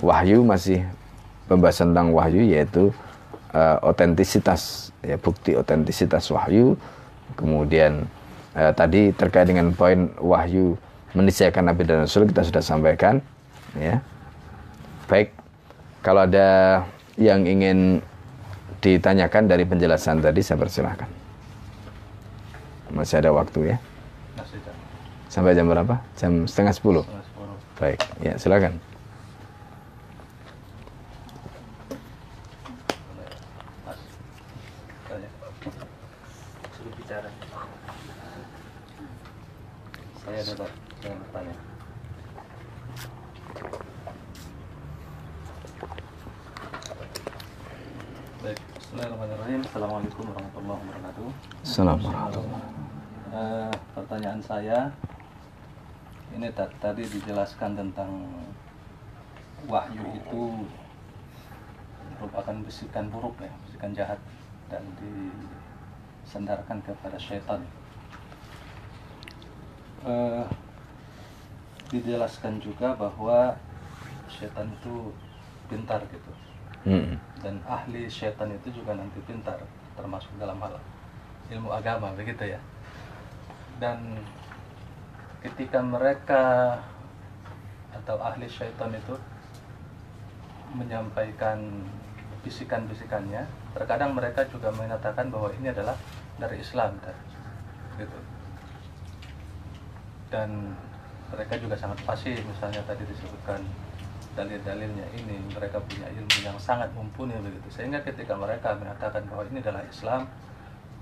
wahyu 0.00 0.40
masih 0.40 0.88
pembahasan 1.52 1.92
tentang 1.92 2.16
wahyu 2.16 2.48
yaitu 2.48 2.96
uh, 3.52 3.76
otentisitas 3.84 4.88
ya 5.04 5.20
bukti 5.20 5.52
otentisitas 5.52 6.24
wahyu 6.32 6.80
kemudian 7.36 8.08
uh, 8.56 8.72
tadi 8.72 9.12
terkait 9.12 9.52
dengan 9.52 9.68
poin 9.76 10.08
wahyu 10.16 10.80
menisyakan 11.12 11.68
Nabi 11.68 11.84
dan 11.84 12.08
Rasul 12.08 12.24
kita 12.32 12.40
sudah 12.40 12.64
sampaikan 12.64 13.20
ya 13.76 14.00
baik 15.12 15.28
kalau 16.00 16.24
ada 16.24 16.80
yang 17.20 17.44
ingin 17.44 18.00
ditanyakan 18.84 19.48
dari 19.48 19.64
penjelasan 19.64 20.20
tadi 20.20 20.44
saya 20.44 20.60
persilahkan. 20.60 21.08
Masih 22.92 23.24
ada 23.24 23.32
waktu 23.32 23.72
ya? 23.72 23.76
Sampai 25.32 25.56
jam 25.56 25.66
berapa? 25.66 26.04
Jam 26.20 26.44
setengah 26.44 26.76
sepuluh. 26.76 27.04
Baik 27.80 27.98
ya 28.22 28.38
silakan 28.38 28.78
Assalamualaikum 49.74 50.30
warahmatullahi 50.30 50.80
wabarakatuh. 50.86 51.28
Assalamualaikum. 51.66 52.46
Eh, 53.34 53.74
pertanyaan 53.90 54.38
saya 54.38 54.86
ini 56.30 56.46
ta- 56.54 56.70
tadi 56.78 57.02
dijelaskan 57.02 57.74
tentang 57.74 58.22
wahyu 59.66 60.06
itu 60.14 60.62
merupakan 62.14 62.54
bisikan 62.62 63.10
buruk 63.10 63.34
ya, 63.42 63.50
bisikan 63.66 63.90
jahat 63.90 64.22
dan 64.70 64.86
disandarkan 65.02 66.78
kepada 66.78 67.18
syaitan. 67.18 67.58
Eh, 70.06 70.46
dijelaskan 71.90 72.62
juga 72.62 72.94
bahwa 72.94 73.58
syaitan 74.30 74.70
itu 74.70 75.10
pintar 75.66 75.98
gitu 76.14 76.30
Hmm. 76.84 77.16
dan 77.40 77.56
ahli 77.64 78.04
syaitan 78.12 78.52
itu 78.52 78.68
juga 78.80 78.92
nanti 78.92 79.16
pintar 79.24 79.56
termasuk 79.96 80.28
dalam 80.36 80.60
hal 80.60 80.76
ilmu 81.48 81.72
agama 81.72 82.12
begitu 82.12 82.56
ya. 82.56 82.60
Dan 83.80 84.20
ketika 85.40 85.80
mereka 85.80 86.76
atau 87.92 88.20
ahli 88.20 88.44
syaitan 88.48 88.92
itu 88.92 89.16
menyampaikan 90.76 91.84
bisikan-bisikannya 92.44 93.48
terkadang 93.72 94.12
mereka 94.12 94.44
juga 94.52 94.68
mengatakan 94.76 95.32
bahwa 95.32 95.48
ini 95.56 95.72
adalah 95.72 95.96
dari 96.36 96.60
Islam 96.60 97.00
gitu. 97.96 98.18
Dan 100.28 100.76
mereka 101.32 101.54
juga 101.56 101.78
sangat 101.78 101.98
fasih 102.04 102.36
misalnya 102.44 102.84
tadi 102.84 103.08
disebutkan 103.08 103.64
dalil-dalilnya 104.34 105.06
ini 105.14 105.36
mereka 105.50 105.78
punya 105.78 106.10
ilmu 106.10 106.38
yang 106.42 106.58
sangat 106.58 106.90
mumpuni 106.92 107.34
begitu 107.38 107.68
sehingga 107.70 108.02
ketika 108.02 108.34
mereka 108.34 108.74
mengatakan 108.74 109.22
bahwa 109.30 109.46
ini 109.46 109.58
adalah 109.62 109.82
Islam 109.86 110.26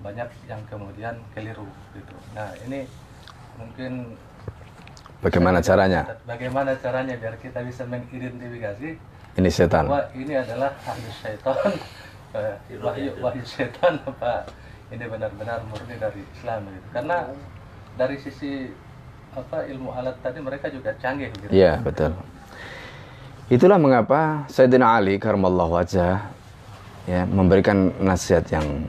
banyak 0.03 0.29
yang 0.47 0.61
kemudian 0.69 1.15
keliru 1.33 1.67
gitu 1.97 2.15
nah 2.33 2.53
ini 2.69 2.85
mungkin 3.57 4.17
Bagaimana 5.23 5.63
caranya? 5.63 6.19
bagaimana 6.27 6.75
caranya 6.83 7.15
biar 7.15 7.39
kita 7.39 7.63
bisa 7.63 7.87
mengidentifikasi 7.87 8.99
Ini 9.39 9.51
setan. 9.55 9.87
bahwa 9.87 10.03
ini 10.19 10.35
adalah 10.35 10.75
ahli 10.83 11.09
syaitan 11.15 11.71
eh, 12.37 12.55
wahyu 12.83 13.11
wahyu 13.23 13.45
syaitan 13.47 14.03
apa 14.11 14.45
ini 14.91 15.05
benar-benar 15.07 15.63
murni 15.71 15.95
dari 15.97 16.27
Islam 16.37 16.67
gitu 16.69 16.89
karena 16.91 17.31
dari 17.95 18.17
sisi 18.19 18.75
apa 19.33 19.65
ilmu 19.65 19.95
alat 19.95 20.19
tadi 20.21 20.43
mereka 20.43 20.69
juga 20.69 20.93
canggih 21.01 21.33
gitu 21.39 21.49
Iya, 21.55 21.81
betul. 21.81 22.13
Itulah 23.53 23.77
mengapa 23.77 24.49
Sayyidina 24.49 24.97
Ali 24.97 25.21
karramallahu 25.21 25.77
wajah 25.77 26.25
ya 27.05 27.29
memberikan 27.29 27.93
nasihat 28.01 28.49
yang 28.49 28.89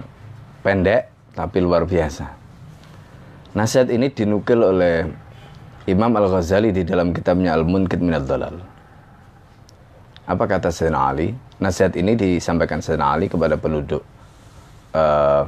pendek 0.64 1.12
tapi 1.36 1.60
luar 1.60 1.84
biasa. 1.84 2.32
Nasihat 3.60 3.92
ini 3.92 4.08
dinukil 4.08 4.64
oleh 4.64 5.04
Imam 5.84 6.16
Al-Ghazali 6.16 6.72
di 6.72 6.88
dalam 6.88 7.12
kitabnya 7.12 7.60
Al-Munkid 7.60 8.00
Minad 8.00 8.24
Dalal. 8.24 8.56
Apa 10.32 10.48
kata 10.48 10.72
Sayyidina 10.72 11.12
Ali? 11.12 11.36
Nasihat 11.60 12.00
ini 12.00 12.16
disampaikan 12.16 12.80
Sayyidina 12.80 13.20
Ali 13.20 13.28
kepada 13.28 13.60
penduduk 13.60 14.00
eh, 14.96 15.44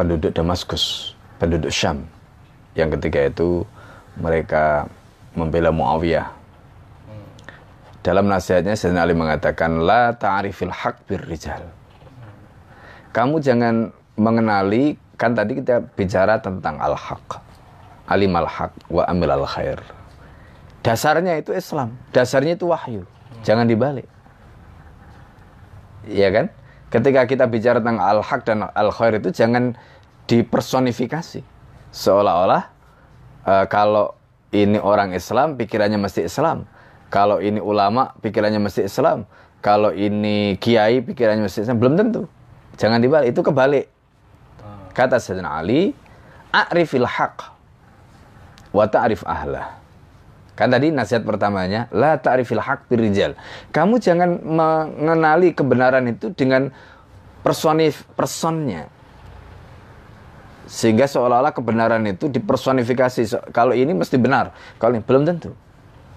penduduk 0.00 0.32
Damaskus, 0.32 1.12
penduduk 1.36 1.68
Syam. 1.68 2.08
Yang 2.72 2.96
ketiga 2.96 3.28
itu 3.28 3.68
mereka 4.16 4.88
membela 5.36 5.68
Muawiyah. 5.68 6.43
Dalam 8.04 8.28
nasihatnya 8.28 8.76
Sayyidina 8.76 9.00
Ali 9.00 9.16
mengatakan 9.16 9.80
la 9.80 10.12
ta'rifil 10.12 10.68
haq 10.68 11.08
bir 11.08 11.24
rijal. 11.24 11.64
Kamu 13.16 13.40
jangan 13.40 13.96
mengenali 14.20 15.00
kan 15.16 15.32
tadi 15.32 15.56
kita 15.64 15.80
bicara 15.96 16.36
tentang 16.36 16.76
al-haq. 16.84 17.40
Alim 18.04 18.36
al-haq 18.36 18.76
wa 18.92 19.08
amil 19.08 19.32
al-khair. 19.32 19.80
Dasarnya 20.84 21.40
itu 21.40 21.56
Islam, 21.56 21.96
dasarnya 22.12 22.60
itu 22.60 22.68
wahyu. 22.68 23.08
Jangan 23.40 23.64
dibalik. 23.64 24.04
Iya 26.04 26.28
kan? 26.28 26.46
Ketika 26.92 27.24
kita 27.24 27.48
bicara 27.48 27.80
tentang 27.80 28.04
al-haq 28.04 28.44
dan 28.44 28.68
al-khair 28.68 29.16
itu 29.16 29.32
jangan 29.32 29.72
dipersonifikasi. 30.28 31.40
Seolah-olah 31.88 32.68
eh, 33.48 33.64
kalau 33.72 34.12
ini 34.52 34.76
orang 34.76 35.16
Islam, 35.16 35.56
pikirannya 35.56 35.96
mesti 35.96 36.28
Islam. 36.28 36.68
Kalau 37.14 37.38
ini 37.38 37.62
ulama, 37.62 38.10
pikirannya 38.18 38.58
mesti 38.58 38.90
Islam. 38.90 39.22
Kalau 39.62 39.94
ini 39.94 40.58
kiai, 40.58 40.98
pikirannya 40.98 41.46
mesti 41.46 41.62
Islam. 41.62 41.78
Belum 41.78 41.94
tentu. 41.94 42.26
Jangan 42.74 42.98
dibalik, 42.98 43.30
itu 43.30 43.38
kebalik. 43.38 43.86
Kata 44.90 45.22
Sayyidina 45.22 45.62
Ali, 45.62 45.94
"A'rifil 46.50 47.06
haq 47.06 47.54
wa 48.74 48.82
ta'rif 48.90 49.22
ahlah." 49.22 49.78
Kan 50.58 50.74
tadi 50.74 50.90
nasihat 50.90 51.22
pertamanya, 51.22 51.86
la 51.94 52.18
ta'rifil 52.18 52.58
haq 52.62 52.90
birijal. 52.90 53.38
Kamu 53.70 54.02
jangan 54.02 54.42
mengenali 54.42 55.54
kebenaran 55.54 56.10
itu 56.10 56.34
dengan 56.34 56.74
personif 57.46 58.06
personnya. 58.18 58.90
Sehingga 60.66 61.06
seolah-olah 61.06 61.54
kebenaran 61.54 62.02
itu 62.10 62.26
dipersonifikasi. 62.26 63.22
So- 63.22 63.44
Kalau 63.54 63.74
ini 63.74 63.94
mesti 63.94 64.18
benar, 64.18 64.50
kalau 64.82 64.98
ini 64.98 65.02
belum 65.06 65.22
tentu. 65.26 65.54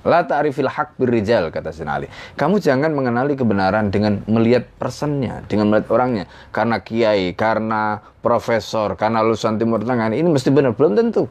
La 0.08 0.24
ta'rifil 0.24 0.72
haq 0.72 0.96
birijal 0.96 1.52
kata 1.52 1.76
Sayyidina 1.76 2.00
Ali. 2.00 2.08
Kamu 2.40 2.64
jangan 2.64 2.96
mengenali 2.96 3.36
kebenaran 3.36 3.92
dengan 3.92 4.24
melihat 4.24 4.64
personnya, 4.80 5.44
dengan 5.52 5.68
melihat 5.68 5.92
orangnya. 5.92 6.32
Karena 6.56 6.80
kiai, 6.80 7.36
karena 7.36 8.00
profesor, 8.24 8.96
karena 8.96 9.20
lulusan 9.20 9.60
Timur 9.60 9.84
Tengah 9.84 10.16
ini 10.16 10.32
mesti 10.32 10.48
benar, 10.48 10.80
belum 10.80 10.96
tentu. 10.96 11.28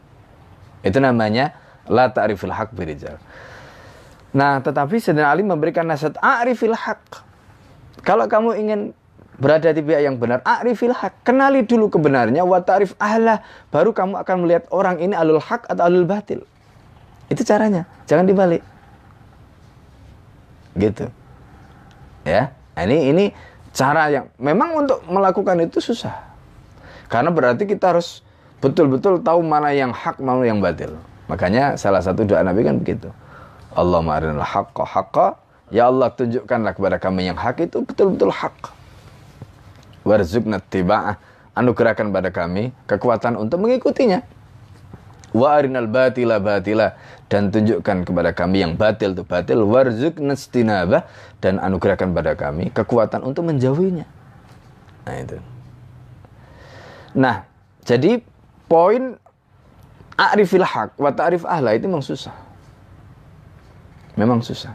Itu 0.84 1.00
namanya 1.00 1.56
la 1.88 2.12
ta'rifil 2.12 2.52
haq 2.52 2.76
birijal. 2.76 3.16
Nah, 4.36 4.60
tetapi 4.60 5.00
Sayyidina 5.00 5.32
Ali 5.32 5.40
memberikan 5.40 5.88
nasihat 5.88 6.20
a'rifil 6.20 6.76
haq. 6.76 7.24
Kalau 8.04 8.28
kamu 8.28 8.60
ingin 8.60 8.80
berada 9.40 9.72
di 9.72 9.80
pihak 9.80 10.04
yang 10.04 10.20
benar, 10.20 10.44
a'rifil 10.44 10.92
haq. 10.92 11.24
Kenali 11.24 11.64
dulu 11.64 11.88
kebenarannya 11.88 12.44
wa 12.44 12.60
ta'rif 12.60 12.92
ahlah. 13.00 13.40
Baru 13.72 13.96
kamu 13.96 14.20
akan 14.20 14.36
melihat 14.44 14.68
orang 14.68 15.00
ini 15.00 15.16
alul 15.16 15.40
haq 15.40 15.64
atau 15.64 15.88
alul 15.88 16.04
batil. 16.04 16.44
Itu 17.26 17.42
caranya, 17.42 17.86
jangan 18.06 18.26
dibalik. 18.26 18.62
Gitu. 20.76 21.08
Ya. 22.22 22.52
Nah, 22.76 22.84
ini 22.84 22.98
ini 23.08 23.24
cara 23.72 24.12
yang 24.12 24.28
memang 24.36 24.84
untuk 24.84 25.00
melakukan 25.08 25.56
itu 25.64 25.80
susah. 25.80 26.12
Karena 27.08 27.32
berarti 27.32 27.64
kita 27.64 27.96
harus 27.96 28.20
betul-betul 28.60 29.22
tahu 29.22 29.40
mana 29.40 29.72
yang 29.72 29.94
hak, 29.94 30.20
mana 30.20 30.44
yang 30.44 30.60
batil. 30.60 30.98
Makanya 31.26 31.74
salah 31.80 32.02
satu 32.02 32.22
doa 32.22 32.42
Nabi 32.44 32.62
kan 32.62 32.78
begitu. 32.78 33.10
Allahumma 33.74 34.20
arinal 34.20 34.44
haqqa 34.44 34.84
haqqa. 34.84 35.28
Ya 35.74 35.90
Allah 35.90 36.14
tunjukkanlah 36.14 36.78
kepada 36.78 36.96
kami 37.02 37.26
yang 37.26 37.38
hak 37.38 37.58
itu 37.66 37.82
betul-betul 37.82 38.30
hak. 38.30 38.54
Warzuqna 40.06 40.62
tiba'ah. 40.62 41.18
Anugerahkan 41.56 42.12
pada 42.12 42.28
kami 42.30 42.70
kekuatan 42.84 43.34
untuk 43.40 43.64
mengikutinya. 43.64 44.22
Wa 45.36 45.60
arinal 45.60 45.84
batila 45.84 46.40
batila. 46.40 46.96
Dan 47.28 47.52
tunjukkan 47.52 48.08
kepada 48.08 48.32
kami 48.32 48.64
yang 48.64 48.72
batil 48.80 49.12
itu 49.12 49.20
batil. 49.20 49.68
Warzuqna 49.68 50.32
istinabah. 50.32 51.04
Dan 51.44 51.60
anugerahkan 51.60 52.16
pada 52.16 52.32
kami 52.32 52.72
kekuatan 52.72 53.20
untuk 53.20 53.44
menjauhinya. 53.44 54.08
Nah 55.04 55.16
itu. 55.20 55.36
Nah, 57.16 57.44
jadi 57.84 58.24
poin 58.66 59.20
a'rifil 60.16 60.64
haq 60.64 60.96
wa 60.96 61.12
ta'rif 61.12 61.44
ahla 61.44 61.76
itu 61.76 61.86
memang 61.86 62.04
susah. 62.04 62.34
Memang 64.16 64.40
susah. 64.40 64.72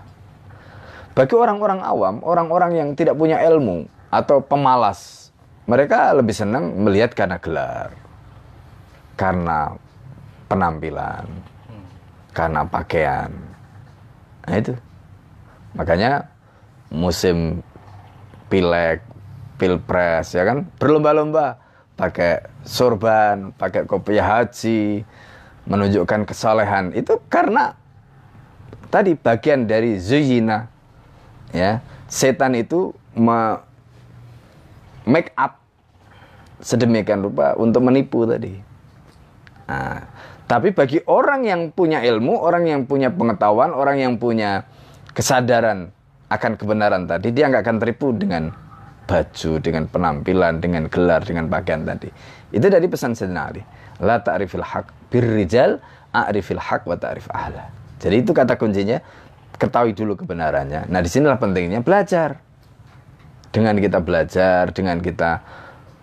Bagi 1.12 1.36
orang-orang 1.36 1.84
awam, 1.84 2.24
orang-orang 2.24 2.72
yang 2.78 2.90
tidak 2.96 3.20
punya 3.20 3.42
ilmu 3.44 3.84
atau 4.08 4.40
pemalas, 4.40 5.30
mereka 5.68 6.16
lebih 6.16 6.32
senang 6.32 6.72
melihat 6.80 7.12
karena 7.12 7.36
gelar, 7.36 7.92
karena 9.20 9.76
penampilan, 10.52 11.24
karena 12.36 12.68
pakaian. 12.68 13.32
Nah 14.44 14.56
itu. 14.60 14.76
Makanya 15.72 16.28
musim 16.92 17.64
pilek, 18.52 19.00
pilpres 19.56 20.36
ya 20.36 20.44
kan 20.44 20.68
berlomba-lomba 20.76 21.56
pakai 21.96 22.44
sorban, 22.68 23.56
pakai 23.56 23.88
kopiah 23.88 24.28
haji, 24.28 25.08
menunjukkan 25.64 26.28
kesalehan 26.28 26.92
itu 26.92 27.16
karena 27.32 27.80
tadi 28.92 29.16
bagian 29.16 29.64
dari 29.70 29.96
zuyina 29.96 30.68
ya 31.56 31.80
setan 32.12 32.60
itu 32.60 32.92
me 33.16 33.56
make 35.08 35.32
up 35.40 35.64
sedemikian 36.60 37.24
rupa 37.24 37.56
untuk 37.56 37.88
menipu 37.88 38.28
tadi. 38.28 38.60
Nah, 39.72 40.04
tapi 40.52 40.76
bagi 40.76 41.00
orang 41.08 41.48
yang 41.48 41.62
punya 41.72 42.04
ilmu, 42.04 42.36
orang 42.36 42.68
yang 42.68 42.84
punya 42.84 43.08
pengetahuan, 43.08 43.72
orang 43.72 44.04
yang 44.04 44.20
punya 44.20 44.68
kesadaran 45.16 45.96
akan 46.28 46.60
kebenaran 46.60 47.08
tadi, 47.08 47.32
dia 47.32 47.48
nggak 47.48 47.64
akan 47.64 47.78
tertipu 47.80 48.12
dengan 48.12 48.52
baju, 49.08 49.52
dengan 49.64 49.88
penampilan, 49.88 50.60
dengan 50.60 50.92
gelar, 50.92 51.24
dengan 51.24 51.48
pakaian 51.48 51.88
tadi. 51.88 52.12
Itu 52.52 52.68
dari 52.68 52.84
pesan 52.92 53.16
Sayyidina 53.16 53.42
Ali. 53.48 53.64
La 54.04 54.20
ta'rifil 54.20 54.60
haq 54.60 54.92
birrijal 55.08 55.80
a'rifil 56.12 56.60
haq 56.60 56.84
wa 56.84 57.00
ta'rif 57.00 57.32
ahla. 57.32 57.72
Jadi 58.04 58.20
itu 58.20 58.36
kata 58.36 58.60
kuncinya 58.60 59.00
ketahui 59.56 59.96
dulu 59.96 60.20
kebenarannya. 60.20 60.92
Nah, 60.92 61.00
di 61.00 61.08
sinilah 61.08 61.40
pentingnya 61.40 61.80
belajar. 61.80 62.44
Dengan 63.56 63.80
kita 63.80 64.04
belajar, 64.04 64.72
dengan 64.76 65.00
kita 65.00 65.32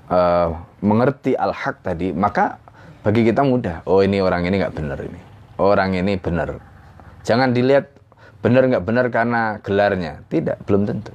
uh, 0.08 0.56
mengerti 0.80 1.36
al-haq 1.36 1.84
tadi, 1.84 2.16
maka 2.16 2.60
bagi 3.02 3.22
kita 3.26 3.42
mudah. 3.44 3.86
Oh, 3.86 4.02
ini 4.02 4.22
orang 4.22 4.46
ini 4.46 4.58
nggak 4.62 4.74
benar 4.74 4.98
ini. 5.02 5.20
Orang 5.58 5.94
ini 5.94 6.18
benar. 6.18 6.58
Jangan 7.26 7.52
dilihat 7.52 7.90
benar 8.38 8.66
nggak 8.70 8.84
benar 8.86 9.06
karena 9.10 9.58
gelarnya. 9.62 10.22
Tidak, 10.30 10.62
belum 10.64 10.86
tentu. 10.86 11.12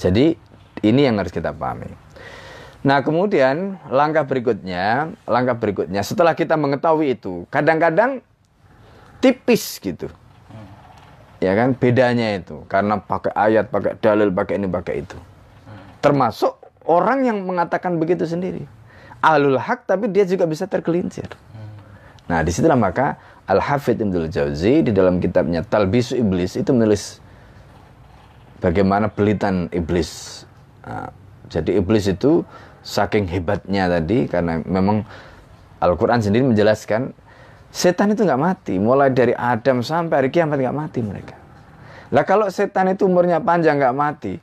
Jadi 0.00 0.34
ini 0.80 1.00
yang 1.04 1.20
harus 1.20 1.30
kita 1.30 1.52
pahami. 1.52 1.92
Nah 2.80 3.04
kemudian 3.04 3.76
langkah 3.92 4.24
berikutnya, 4.24 5.12
langkah 5.28 5.52
berikutnya 5.52 6.00
setelah 6.00 6.32
kita 6.32 6.56
mengetahui 6.56 7.12
itu, 7.12 7.44
kadang-kadang 7.52 8.24
tipis 9.20 9.76
gitu, 9.76 10.08
ya 11.44 11.52
kan 11.52 11.76
bedanya 11.76 12.40
itu 12.40 12.64
karena 12.72 12.96
pakai 12.96 13.36
ayat, 13.36 13.68
pakai 13.68 14.00
dalil, 14.00 14.32
pakai 14.32 14.56
ini, 14.56 14.64
pakai 14.72 15.04
itu. 15.04 15.18
Termasuk 16.00 16.56
orang 16.88 17.28
yang 17.28 17.44
mengatakan 17.44 18.00
begitu 18.00 18.24
sendiri, 18.24 18.64
alul 19.20 19.60
hak 19.60 19.88
tapi 19.88 20.08
dia 20.08 20.24
juga 20.24 20.44
bisa 20.44 20.68
tergelincir. 20.68 21.28
Nah 22.28 22.40
di 22.44 22.50
situlah 22.52 22.76
maka 22.76 23.16
Al 23.48 23.60
Hafidh 23.60 24.00
Ibnul 24.00 24.30
Jauzi 24.30 24.84
di 24.84 24.92
dalam 24.94 25.18
kitabnya 25.18 25.64
Talbisu 25.64 26.14
Iblis 26.16 26.56
itu 26.56 26.70
menulis 26.70 27.18
bagaimana 28.62 29.10
pelitan 29.10 29.66
iblis 29.72 30.44
Nah, 30.80 31.12
jadi 31.52 31.78
iblis 31.78 32.08
itu 32.08 32.42
saking 32.80 33.28
hebatnya 33.28 33.86
tadi 33.86 34.24
karena 34.24 34.64
memang 34.64 35.04
Al-Quran 35.80 36.20
sendiri 36.24 36.44
menjelaskan 36.48 37.12
setan 37.70 38.16
itu 38.16 38.24
nggak 38.24 38.40
mati 38.40 38.74
mulai 38.80 39.12
dari 39.12 39.36
Adam 39.36 39.84
sampai 39.84 40.24
hari 40.24 40.30
kiamat 40.32 40.58
nggak 40.58 40.76
mati 40.76 41.00
mereka. 41.04 41.36
Lah 42.10 42.24
kalau 42.26 42.50
setan 42.50 42.90
itu 42.90 43.06
umurnya 43.06 43.38
panjang 43.38 43.78
nggak 43.78 43.96
mati 43.96 44.34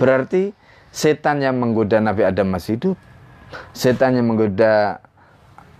berarti 0.00 0.50
setan 0.90 1.38
yang 1.44 1.60
menggoda 1.60 2.02
Nabi 2.02 2.26
Adam 2.26 2.50
masih 2.50 2.80
hidup. 2.80 2.96
Setan 3.72 4.16
yang 4.16 4.28
menggoda 4.28 5.00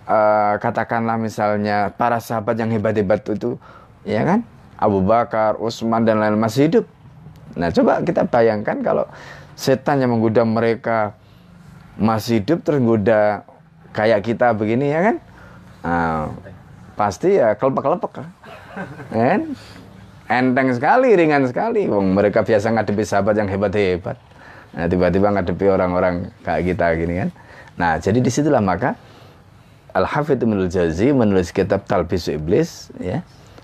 uh, 0.05 0.55
katakanlah 0.61 1.17
misalnya 1.17 1.93
para 1.93 2.17
sahabat 2.17 2.57
yang 2.57 2.69
hebat-hebat 2.73 3.25
itu 3.29 3.57
ya 4.03 4.25
kan 4.25 4.45
Abu 4.77 4.99
Bakar, 5.05 5.55
Utsman 5.61 6.03
dan 6.03 6.19
lain 6.19 6.35
masih 6.35 6.67
hidup 6.67 6.85
Nah, 7.53 7.69
coba 7.69 8.01
kita 8.01 8.25
bayangkan 8.25 8.81
kalau 8.81 9.05
setan 9.53 10.01
yang 10.01 10.13
menggoda 10.13 10.41
mereka 10.41 11.13
masih 11.93 12.41
hidup 12.41 12.65
terus 12.65 12.81
goda 12.81 13.45
kayak 13.93 14.25
kita 14.25 14.57
begini 14.57 14.89
ya 14.89 14.99
kan? 15.05 15.15
Nah, 15.85 16.21
pasti 16.97 17.37
ya 17.37 17.53
kelepek-kelepek 17.53 18.11
kan? 19.13 19.41
Enteng 20.25 20.73
sekali, 20.73 21.13
ringan 21.13 21.45
sekali. 21.45 21.85
Wong 21.85 22.17
mereka 22.17 22.41
biasa 22.41 22.73
ngadepi 22.73 23.03
sahabat 23.05 23.37
yang 23.37 23.49
hebat-hebat. 23.51 24.17
Nah, 24.73 24.89
tiba-tiba 24.89 25.29
ngadepi 25.29 25.69
orang-orang 25.69 26.33
kayak 26.41 26.73
kita 26.73 26.85
gini 26.97 27.13
kan. 27.21 27.29
Nah, 27.77 27.97
jadi 27.97 28.21
di 28.21 28.29
situlah 28.29 28.61
maka 28.61 28.95
Al-Hafidh 29.93 30.41
Ibnul 30.41 30.69
Jazi 30.69 31.13
menulis 31.13 31.53
kitab 31.53 31.85
Talbis 31.85 32.29
Iblis 32.29 32.93
ya. 32.97 33.21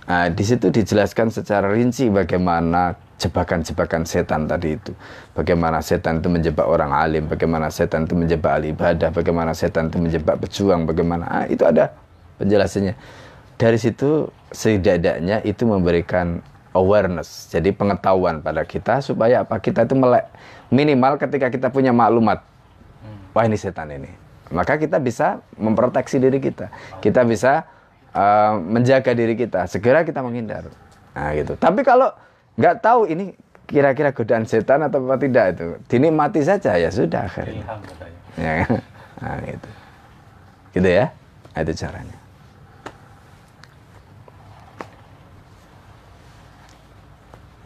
Nah, 0.09 0.25
di 0.29 0.41
situ 0.41 0.73
dijelaskan 0.73 1.29
secara 1.29 1.69
rinci 1.69 2.09
bagaimana 2.09 2.97
jebakan-jebakan 3.19 4.07
setan 4.07 4.49
tadi 4.49 4.73
itu. 4.73 4.95
Bagaimana 5.37 5.83
setan 5.83 6.23
itu 6.23 6.31
menjebak 6.31 6.65
orang 6.65 6.89
alim, 6.95 7.29
bagaimana 7.29 7.69
setan 7.69 8.09
itu 8.09 8.15
menjebak 8.17 8.57
ahli 8.57 8.73
ibadah, 8.73 9.13
bagaimana 9.13 9.51
setan 9.53 9.91
itu 9.91 10.01
menjebak 10.01 10.41
pejuang, 10.41 10.87
bagaimana 10.89 11.25
ah, 11.29 11.45
itu 11.45 11.61
ada 11.67 11.93
penjelasannya. 12.41 12.95
Dari 13.59 13.77
situ 13.77 14.31
setidaknya 14.49 15.43
itu 15.43 15.67
memberikan 15.67 16.39
awareness, 16.71 17.51
jadi 17.51 17.75
pengetahuan 17.75 18.39
pada 18.39 18.63
kita 18.63 19.03
supaya 19.03 19.43
apa 19.43 19.59
kita 19.59 19.83
itu 19.83 19.99
melek 19.99 20.31
minimal 20.71 21.19
ketika 21.19 21.51
kita 21.51 21.67
punya 21.67 21.91
maklumat, 21.91 22.39
wah 23.33 23.43
ini 23.45 23.57
setan 23.57 23.93
ini, 23.93 24.09
maka 24.49 24.77
kita 24.81 24.97
bisa 24.97 25.41
memproteksi 25.57 26.17
diri 26.17 26.41
kita, 26.41 26.73
kita 27.01 27.21
bisa 27.25 27.65
uh, 28.13 28.57
menjaga 28.57 29.13
diri 29.13 29.37
kita, 29.37 29.69
segera 29.69 30.01
kita 30.01 30.25
menghindar. 30.25 30.69
Nah 31.13 31.33
gitu. 31.37 31.53
Tapi 31.57 31.81
kalau 31.85 32.09
nggak 32.57 32.75
tahu 32.81 33.09
ini 33.09 33.33
kira-kira 33.69 34.09
godaan 34.09 34.49
setan 34.49 34.81
atau 34.81 35.05
apa 35.05 35.21
tidak 35.21 35.45
itu 35.53 35.67
dinikmati 35.85 36.41
saja 36.41 36.73
ya 36.75 36.89
sudah 36.89 37.29
akhirnya. 37.29 37.65
Ya 38.39 38.65
nah, 39.21 39.37
gitu. 39.45 39.69
Gitu 40.73 40.89
ya? 40.89 41.05
Nah, 41.53 41.61
itu 41.65 41.73
caranya. 41.75 42.17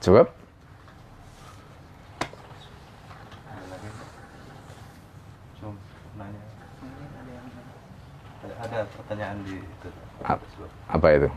Cukup 0.04 0.28
ada 8.64 8.88
pertanyaan 8.96 9.38
di 9.44 9.60
itu 9.60 9.90
apa 10.88 11.08
itu 11.14 11.30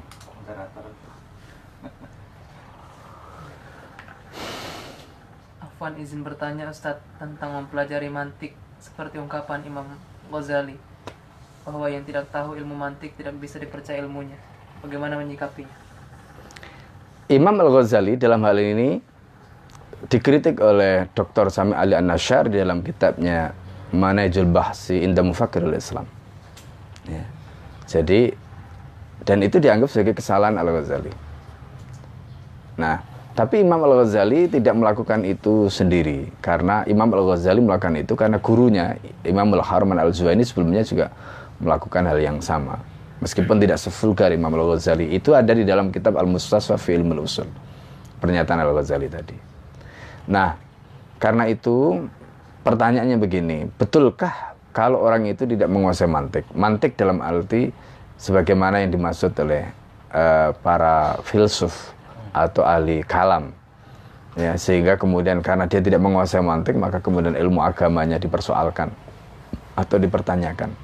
Afwan 5.60 5.95
izin 6.06 6.22
bertanya 6.22 6.70
Ustadz 6.70 7.02
tentang 7.18 7.50
mempelajari 7.58 8.06
mantik 8.06 8.54
seperti 8.78 9.18
ungkapan 9.18 9.66
Imam 9.66 9.98
Ghazali 10.30 10.78
bahwa 11.66 11.90
yang 11.90 12.06
tidak 12.06 12.30
tahu 12.30 12.54
ilmu 12.54 12.78
mantik 12.78 13.18
tidak 13.18 13.34
bisa 13.42 13.58
dipercaya 13.58 13.98
ilmunya. 13.98 14.38
Bagaimana 14.86 15.18
menyikapinya? 15.18 15.74
Imam 17.26 17.58
Al-Ghazali 17.58 18.14
dalam 18.14 18.38
hal 18.46 18.54
ini 18.54 19.02
dikritik 20.06 20.62
oleh 20.62 21.10
Dr. 21.10 21.50
Sami 21.50 21.74
Ali 21.74 21.98
An-Nashar 21.98 22.46
di 22.46 22.62
dalam 22.62 22.86
kitabnya 22.86 23.50
Manajul 23.90 24.46
Bahsi 24.46 25.02
Inda 25.02 25.26
Mufakirul 25.26 25.74
Islam. 25.74 26.06
Ya. 27.10 27.26
Jadi 27.90 28.30
dan 29.26 29.42
itu 29.42 29.58
dianggap 29.58 29.90
sebagai 29.90 30.22
kesalahan 30.22 30.54
Al-Ghazali. 30.54 31.10
Nah, 32.78 33.02
tapi 33.36 33.60
Imam 33.60 33.76
Al-Ghazali 33.84 34.48
tidak 34.48 34.72
melakukan 34.72 35.20
itu 35.28 35.68
sendiri 35.68 36.32
karena 36.40 36.88
Imam 36.88 37.12
Al-Ghazali 37.12 37.60
melakukan 37.60 38.00
itu 38.00 38.16
karena 38.16 38.40
gurunya 38.40 38.96
Imam 39.28 39.52
Al-Harman 39.52 40.00
Al-Zuhaini 40.00 40.40
sebelumnya 40.40 40.80
juga 40.80 41.12
melakukan 41.60 42.08
hal 42.08 42.16
yang 42.16 42.40
sama. 42.40 42.80
Meskipun 43.20 43.60
tidak 43.60 43.76
sevulgar 43.76 44.32
Imam 44.32 44.48
Al-Ghazali 44.56 45.12
itu 45.12 45.36
ada 45.36 45.52
di 45.52 45.68
dalam 45.68 45.92
kitab 45.92 46.16
Al-Mustasfa 46.16 46.80
fi 46.80 46.96
Ilmul 46.96 47.28
Usul. 47.28 47.44
Pernyataan 48.24 48.64
Al-Ghazali 48.64 49.08
tadi. 49.12 49.36
Nah, 50.32 50.56
karena 51.20 51.44
itu 51.44 52.08
pertanyaannya 52.64 53.20
begini, 53.20 53.68
betulkah 53.76 54.56
kalau 54.72 55.04
orang 55.04 55.28
itu 55.28 55.44
tidak 55.44 55.68
menguasai 55.68 56.08
mantik? 56.08 56.48
Mantik 56.56 56.96
dalam 56.96 57.20
arti 57.20 57.68
sebagaimana 58.16 58.80
yang 58.80 58.96
dimaksud 58.96 59.36
oleh 59.44 59.68
uh, 60.16 60.56
para 60.64 61.20
filsuf 61.20 61.95
atau 62.36 62.60
ahli 62.68 63.00
kalam. 63.00 63.56
Ya 64.36 64.52
sehingga 64.60 65.00
kemudian 65.00 65.40
karena 65.40 65.64
dia 65.64 65.80
tidak 65.80 65.96
menguasai 66.04 66.44
mantik 66.44 66.76
maka 66.76 67.00
kemudian 67.00 67.32
ilmu 67.32 67.64
agamanya 67.64 68.20
dipersoalkan 68.20 68.92
atau 69.72 69.96
dipertanyakan. 69.96 70.76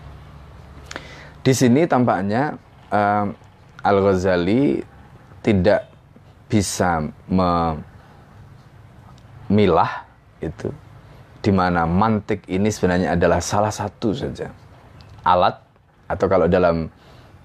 Di 1.45 1.53
sini 1.53 1.85
tampaknya 1.85 2.57
uh, 2.89 3.29
eh, 3.29 3.85
Al 3.85 3.99
Ghazali 4.01 4.81
tidak 5.45 5.93
bisa 6.49 7.03
memilah 7.29 7.93
itu 10.41 10.73
di 11.43 11.51
mana 11.51 11.83
mantik 11.85 12.47
ini 12.47 12.71
sebenarnya 12.71 13.19
adalah 13.19 13.43
salah 13.43 13.75
satu 13.75 14.15
saja 14.15 14.55
alat 15.27 15.59
atau 16.07 16.27
kalau 16.31 16.47
dalam 16.47 16.87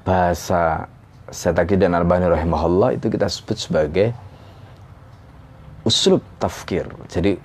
bahasa 0.05 0.85
Setaki 1.27 1.75
dan 1.75 1.91
Albani 1.91 2.27
rahimahullah 2.27 2.95
itu 2.95 3.11
kita 3.11 3.27
sebut 3.27 3.59
sebagai 3.59 4.15
usul 5.83 6.23
tafkir. 6.39 6.87
Jadi 7.11 7.35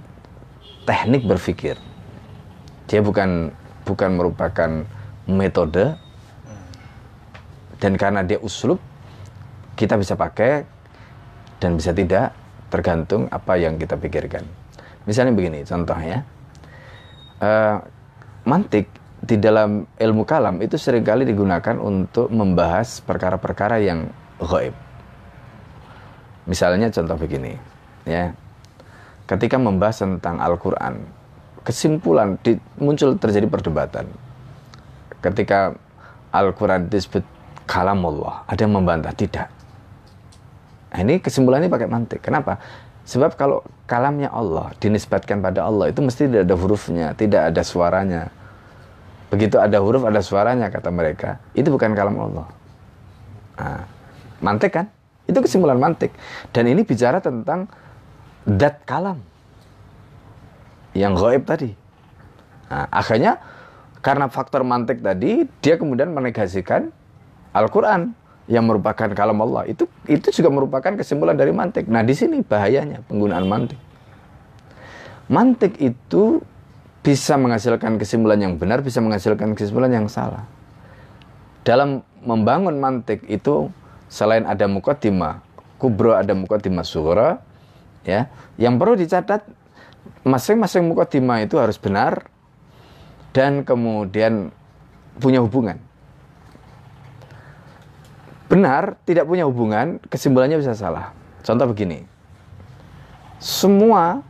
teknik 0.87 1.27
berpikir. 1.27 1.79
Dia 2.87 3.03
bukan 3.03 3.51
bukan 3.83 4.11
merupakan 4.15 4.71
metode 5.27 5.99
dan 7.83 7.99
karena 7.99 8.23
dia 8.23 8.39
uslub 8.39 8.79
kita 9.75 9.99
bisa 9.99 10.15
pakai 10.15 10.63
dan 11.59 11.75
bisa 11.75 11.91
tidak 11.91 12.31
tergantung 12.71 13.27
apa 13.31 13.59
yang 13.59 13.79
kita 13.79 13.99
pikirkan. 13.99 14.47
Misalnya 15.03 15.35
begini 15.35 15.67
contohnya, 15.67 16.23
uh, 17.43 17.83
mantik 18.47 18.87
di 19.23 19.39
dalam 19.39 19.87
ilmu 19.87 20.27
kalam 20.27 20.59
itu 20.59 20.75
sering 20.75 21.07
kali 21.07 21.23
digunakan 21.23 21.79
untuk 21.79 22.27
membahas 22.35 22.99
perkara-perkara 23.07 23.79
yang 23.79 24.11
gaib. 24.43 24.75
Misalnya 26.51 26.91
contoh 26.91 27.15
begini, 27.15 27.55
ya. 28.03 28.35
ketika 29.31 29.55
membahas 29.63 30.03
tentang 30.03 30.43
Al-Quran, 30.43 31.07
kesimpulan 31.63 32.35
di, 32.43 32.59
muncul 32.83 33.15
terjadi 33.15 33.47
perdebatan. 33.47 34.11
Ketika 35.23 35.79
Al-Quran 36.35 36.91
disebut 36.91 37.23
kalam 37.71 38.03
Allah, 38.03 38.43
ada 38.51 38.59
yang 38.59 38.75
membantah, 38.75 39.15
tidak. 39.15 39.47
Nah, 40.91 40.99
ini 40.99 41.23
kesimpulannya 41.23 41.71
pakai 41.71 41.87
mantik. 41.87 42.21
Kenapa? 42.27 42.59
Sebab 43.07 43.39
kalau 43.39 43.63
kalamnya 43.87 44.35
Allah 44.35 44.75
dinisbatkan 44.83 45.39
pada 45.39 45.63
Allah 45.67 45.95
itu 45.95 46.03
mesti 46.03 46.27
tidak 46.27 46.43
ada 46.43 46.57
hurufnya, 46.59 47.07
tidak 47.15 47.55
ada 47.55 47.63
suaranya. 47.63 48.42
Begitu 49.33 49.57
ada 49.57 49.81
huruf, 49.81 50.05
ada 50.05 50.21
suaranya 50.21 50.69
kata 50.69 50.93
mereka. 50.93 51.41
Itu 51.57 51.73
bukan 51.73 51.97
kalam 51.97 52.21
Allah. 52.21 52.47
Nah, 53.57 53.83
mantik 54.45 54.77
kan? 54.77 54.93
Itu 55.25 55.41
kesimpulan 55.41 55.81
mantik. 55.81 56.13
Dan 56.53 56.69
ini 56.69 56.85
bicara 56.85 57.17
tentang 57.17 57.65
dat 58.45 58.85
kalam. 58.85 59.17
Yang 60.93 61.13
gaib 61.17 61.43
tadi. 61.49 61.71
Nah, 62.69 62.85
akhirnya 62.93 63.41
karena 64.05 64.29
faktor 64.29 64.69
mantik 64.69 65.01
tadi, 65.01 65.49
dia 65.65 65.81
kemudian 65.81 66.13
menegasikan 66.13 66.93
Al-Quran 67.57 68.13
yang 68.51 68.67
merupakan 68.67 69.09
kalam 69.15 69.39
Allah 69.39 69.71
itu 69.71 69.87
itu 70.11 70.29
juga 70.35 70.51
merupakan 70.51 70.93
kesimpulan 70.99 71.39
dari 71.39 71.55
mantik. 71.55 71.87
Nah 71.87 72.03
di 72.03 72.13
sini 72.13 72.43
bahayanya 72.43 73.01
penggunaan 73.07 73.47
mantik. 73.47 73.79
Mantik 75.31 75.79
itu 75.79 76.43
bisa 77.03 77.35
menghasilkan 77.35 77.99
kesimpulan 77.99 78.39
yang 78.39 78.55
benar, 78.57 78.81
bisa 78.81 79.03
menghasilkan 79.03 79.59
kesimpulan 79.59 79.91
yang 79.91 80.07
salah. 80.07 80.47
Dalam 81.67 82.03
membangun 82.23 82.79
mantik 82.79 83.27
itu 83.27 83.71
selain 84.07 84.47
ada 84.47 84.67
mukaddimah 84.67 85.43
kubro 85.79 86.15
ada 86.15 86.31
mukaddimah 86.35 86.87
sughra 86.87 87.43
ya. 88.07 88.31
Yang 88.55 88.75
perlu 88.79 88.95
dicatat 88.95 89.43
masing-masing 90.23 90.87
mukaddimah 90.87 91.43
itu 91.43 91.59
harus 91.59 91.79
benar 91.79 92.31
dan 93.35 93.67
kemudian 93.67 94.55
punya 95.19 95.43
hubungan 95.43 95.83
benar 98.53 99.01
tidak 99.09 99.25
punya 99.25 99.49
hubungan, 99.49 99.97
kesimpulannya 100.13 100.61
bisa 100.61 100.77
salah. 100.77 101.17
Contoh 101.41 101.65
begini. 101.73 102.05
Semua 103.41 104.21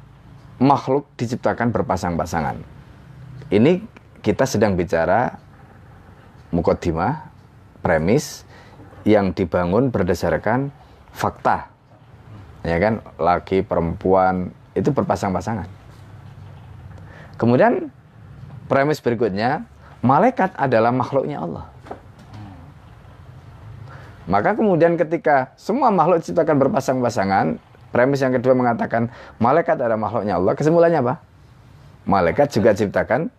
makhluk 0.63 1.11
diciptakan 1.19 1.75
berpasang-pasangan. 1.75 2.63
Ini 3.51 3.83
kita 4.23 4.47
sedang 4.47 4.79
bicara 4.79 5.35
mukodimah, 6.55 7.27
premis 7.83 8.47
yang 9.03 9.35
dibangun 9.35 9.91
berdasarkan 9.91 10.71
fakta. 11.11 11.67
Ya 12.63 12.79
kan, 12.79 13.03
laki 13.19 13.67
perempuan 13.67 14.55
itu 14.79 14.95
berpasang-pasangan. 14.95 15.67
Kemudian 17.35 17.91
premis 18.71 19.03
berikutnya, 19.03 19.67
malaikat 19.99 20.55
adalah 20.55 20.95
makhluknya 20.95 21.43
Allah. 21.43 21.67
Maka 24.31 24.55
kemudian 24.55 24.95
ketika 24.95 25.51
semua 25.59 25.91
makhluk 25.91 26.23
diciptakan 26.23 26.63
berpasang-pasangan, 26.63 27.59
premis 27.93 28.25
yang 28.25 28.33
kedua 28.33 28.57
mengatakan 28.57 29.13
malaikat 29.37 29.77
adalah 29.77 30.01
makhluknya 30.01 30.41
Allah, 30.41 30.53
kesimpulannya 30.57 31.01
apa? 31.05 31.15
Malaikat 32.09 32.51
juga 32.51 32.75
diciptakan 32.75 33.31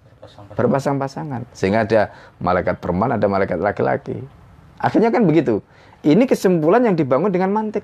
berpasang-pasangan. 0.56 1.50
Sehingga 1.52 1.84
ada 1.84 2.14
malaikat 2.40 2.80
perempuan, 2.80 3.18
ada 3.18 3.26
malaikat 3.28 3.60
laki-laki. 3.60 4.24
Akhirnya 4.80 5.12
kan 5.12 5.26
begitu. 5.28 5.60
Ini 6.04 6.24
kesimpulan 6.28 6.84
yang 6.84 6.96
dibangun 6.96 7.32
dengan 7.32 7.52
mantik. 7.52 7.84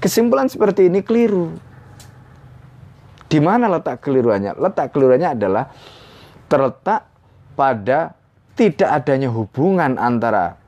Kesimpulan 0.00 0.48
seperti 0.48 0.88
ini 0.88 1.04
keliru. 1.04 1.52
Di 3.30 3.38
mana 3.40 3.68
letak 3.68 4.00
keliruannya? 4.04 4.56
Letak 4.56 4.92
keliruannya 4.92 5.36
adalah 5.36 5.68
terletak 6.48 7.08
pada 7.56 8.16
tidak 8.56 8.90
adanya 8.92 9.32
hubungan 9.32 9.96
antara 9.96 10.59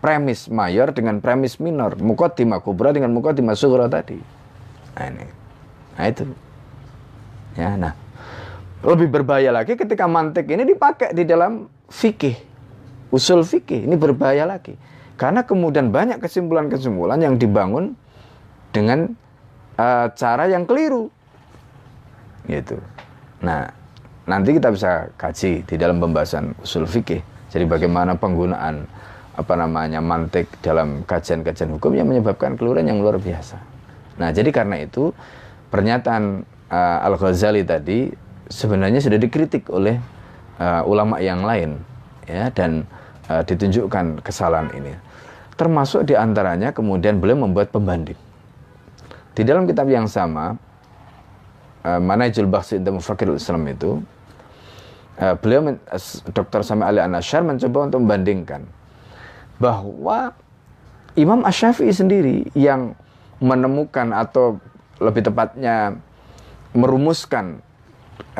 premis 0.00 0.48
mayor 0.48 0.96
dengan 0.96 1.20
premis 1.20 1.60
minor, 1.60 1.94
mukotima 2.00 2.58
kubra 2.58 2.90
dengan 2.90 3.12
mukotima 3.12 3.52
sugra 3.52 3.86
tadi. 3.86 4.16
Nah 4.96 5.06
ini, 5.06 5.26
nah 5.96 6.06
itu. 6.08 6.24
Ya, 7.54 7.76
nah 7.76 7.92
lebih 8.80 9.12
berbahaya 9.12 9.52
lagi 9.52 9.76
ketika 9.76 10.08
mantik 10.08 10.48
ini 10.48 10.64
dipakai 10.64 11.12
di 11.12 11.28
dalam 11.28 11.68
fikih, 11.92 12.32
usul 13.12 13.44
fikih 13.44 13.84
ini 13.84 13.92
berbahaya 13.98 14.48
lagi, 14.48 14.80
karena 15.20 15.44
kemudian 15.44 15.92
banyak 15.92 16.16
kesimpulan-kesimpulan 16.16 17.20
yang 17.20 17.36
dibangun 17.36 17.92
dengan 18.72 19.12
uh, 19.76 20.08
cara 20.16 20.48
yang 20.48 20.64
keliru, 20.64 21.12
gitu. 22.48 22.80
Nah 23.44 23.68
nanti 24.24 24.56
kita 24.56 24.72
bisa 24.72 25.10
kaji 25.18 25.66
di 25.66 25.74
dalam 25.76 26.00
pembahasan 26.00 26.56
usul 26.64 26.88
fikih. 26.88 27.20
Jadi 27.50 27.66
bagaimana 27.66 28.14
penggunaan 28.14 28.86
apa 29.40 29.56
namanya 29.56 30.04
mantik 30.04 30.52
dalam 30.60 31.00
kajian-kajian 31.08 31.72
hukum 31.80 31.96
yang 31.96 32.04
menyebabkan 32.04 32.60
keluaran 32.60 32.84
yang 32.84 33.00
luar 33.00 33.16
biasa. 33.16 33.56
Nah, 34.20 34.28
jadi 34.36 34.52
karena 34.52 34.84
itu 34.84 35.16
pernyataan 35.72 36.44
uh, 36.68 37.06
Al 37.08 37.16
Ghazali 37.16 37.64
tadi 37.64 38.12
sebenarnya 38.52 39.00
sudah 39.00 39.16
dikritik 39.16 39.72
oleh 39.72 39.96
uh, 40.60 40.84
ulama 40.84 41.16
yang 41.24 41.40
lain, 41.40 41.80
ya, 42.28 42.52
dan 42.52 42.84
uh, 43.32 43.40
ditunjukkan 43.40 44.20
kesalahan 44.20 44.68
ini. 44.76 44.92
Termasuk 45.56 46.04
di 46.04 46.12
antaranya 46.12 46.76
kemudian 46.76 47.16
beliau 47.16 47.48
membuat 47.48 47.72
pembanding. 47.72 48.18
Di 49.32 49.40
dalam 49.40 49.64
kitab 49.64 49.88
yang 49.88 50.04
sama, 50.04 50.52
uh, 51.88 52.00
Manajul 52.02 52.44
Bakhsi 52.44 52.76
Indah 52.76 52.92
Mufakirul 52.92 53.40
Islam 53.40 53.64
itu, 53.72 54.04
uh, 55.16 55.34
beliau, 55.40 55.64
Dr. 56.36 56.60
Sami 56.60 56.84
Ali 56.84 57.00
Anasyar 57.00 57.40
mencoba 57.40 57.88
untuk 57.88 58.04
membandingkan 58.04 58.79
bahwa 59.60 60.32
Imam 61.14 61.44
Ash-Syafi'i 61.44 61.92
sendiri 61.92 62.48
yang 62.56 62.96
menemukan 63.44 64.08
atau 64.16 64.56
lebih 64.96 65.28
tepatnya 65.28 66.00
merumuskan 66.72 67.60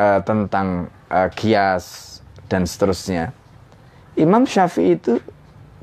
uh, 0.01 0.21
tentang 0.25 0.89
uh, 1.13 1.29
kias 1.37 2.19
dan 2.49 2.65
seterusnya. 2.65 3.37
Imam 4.17 4.49
Syafi'i 4.49 4.97
itu 4.97 5.21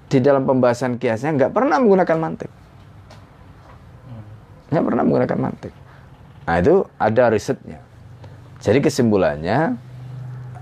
di 0.09 0.17
dalam 0.23 0.47
pembahasan 0.47 0.97
kiasnya 0.97 1.37
nggak 1.37 1.53
pernah 1.53 1.77
menggunakan 1.77 2.17
mantik. 2.17 2.51
Nggak 4.73 4.83
pernah 4.83 5.03
menggunakan 5.05 5.37
mantik. 5.37 5.73
Nah 6.47 6.55
itu 6.57 6.87
ada 6.97 7.23
risetnya. 7.29 7.79
Jadi 8.57 8.79
kesimpulannya 8.81 9.77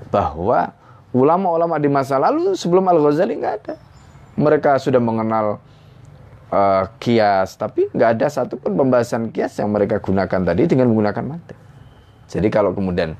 bahwa 0.10 0.74
ulama-ulama 1.16 1.80
di 1.80 1.88
masa 1.88 2.20
lalu 2.20 2.58
sebelum 2.60 2.84
Al-Ghazali 2.92 3.40
nggak 3.40 3.56
ada 3.64 3.76
mereka 4.36 4.78
sudah 4.80 5.00
mengenal 5.00 5.60
uh, 6.52 6.84
kias, 7.00 7.56
tapi 7.56 7.88
nggak 7.92 8.10
ada 8.20 8.28
satupun 8.28 8.76
pembahasan 8.76 9.32
kias 9.32 9.56
yang 9.60 9.72
mereka 9.72 10.00
gunakan 10.04 10.42
tadi 10.44 10.64
dengan 10.68 10.92
menggunakan 10.92 11.24
mantik. 11.24 11.58
Jadi 12.26 12.48
kalau 12.50 12.76
kemudian 12.76 13.16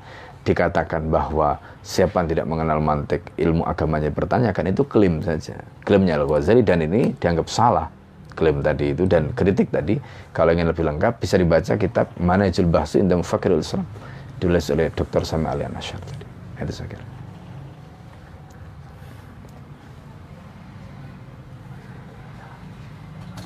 dikatakan 0.46 1.10
bahwa 1.10 1.58
siapa 1.82 2.22
yang 2.22 2.28
tidak 2.30 2.46
mengenal 2.46 2.78
mantik 2.78 3.34
ilmu 3.34 3.66
agamanya 3.66 4.14
bertanyakan 4.14 4.70
itu 4.70 4.86
klaim 4.86 5.18
saja. 5.22 5.58
Klaimnya 5.82 6.22
Al-Ghazali 6.22 6.62
dan 6.62 6.86
ini 6.86 7.14
dianggap 7.18 7.50
salah 7.50 7.90
klaim 8.36 8.60
tadi 8.60 8.92
itu 8.92 9.08
dan 9.08 9.32
kritik 9.32 9.72
tadi 9.72 9.96
kalau 10.30 10.52
ingin 10.52 10.68
lebih 10.68 10.84
lengkap 10.84 11.18
bisa 11.18 11.40
dibaca 11.40 11.72
kitab 11.80 12.12
Manajul 12.20 12.68
Bahsi 12.68 13.00
Indah 13.00 13.18
Fakirul 13.24 13.64
Islam 13.64 13.88
ditulis 14.36 14.68
oleh 14.68 14.92
Dr. 14.92 15.24
Sami 15.24 15.48
Ali 15.48 15.64
Anasyar 15.64 15.98
tadi. 16.04 16.24
Itu 16.60 16.72
saya 16.76 16.88
kira. 16.92 17.15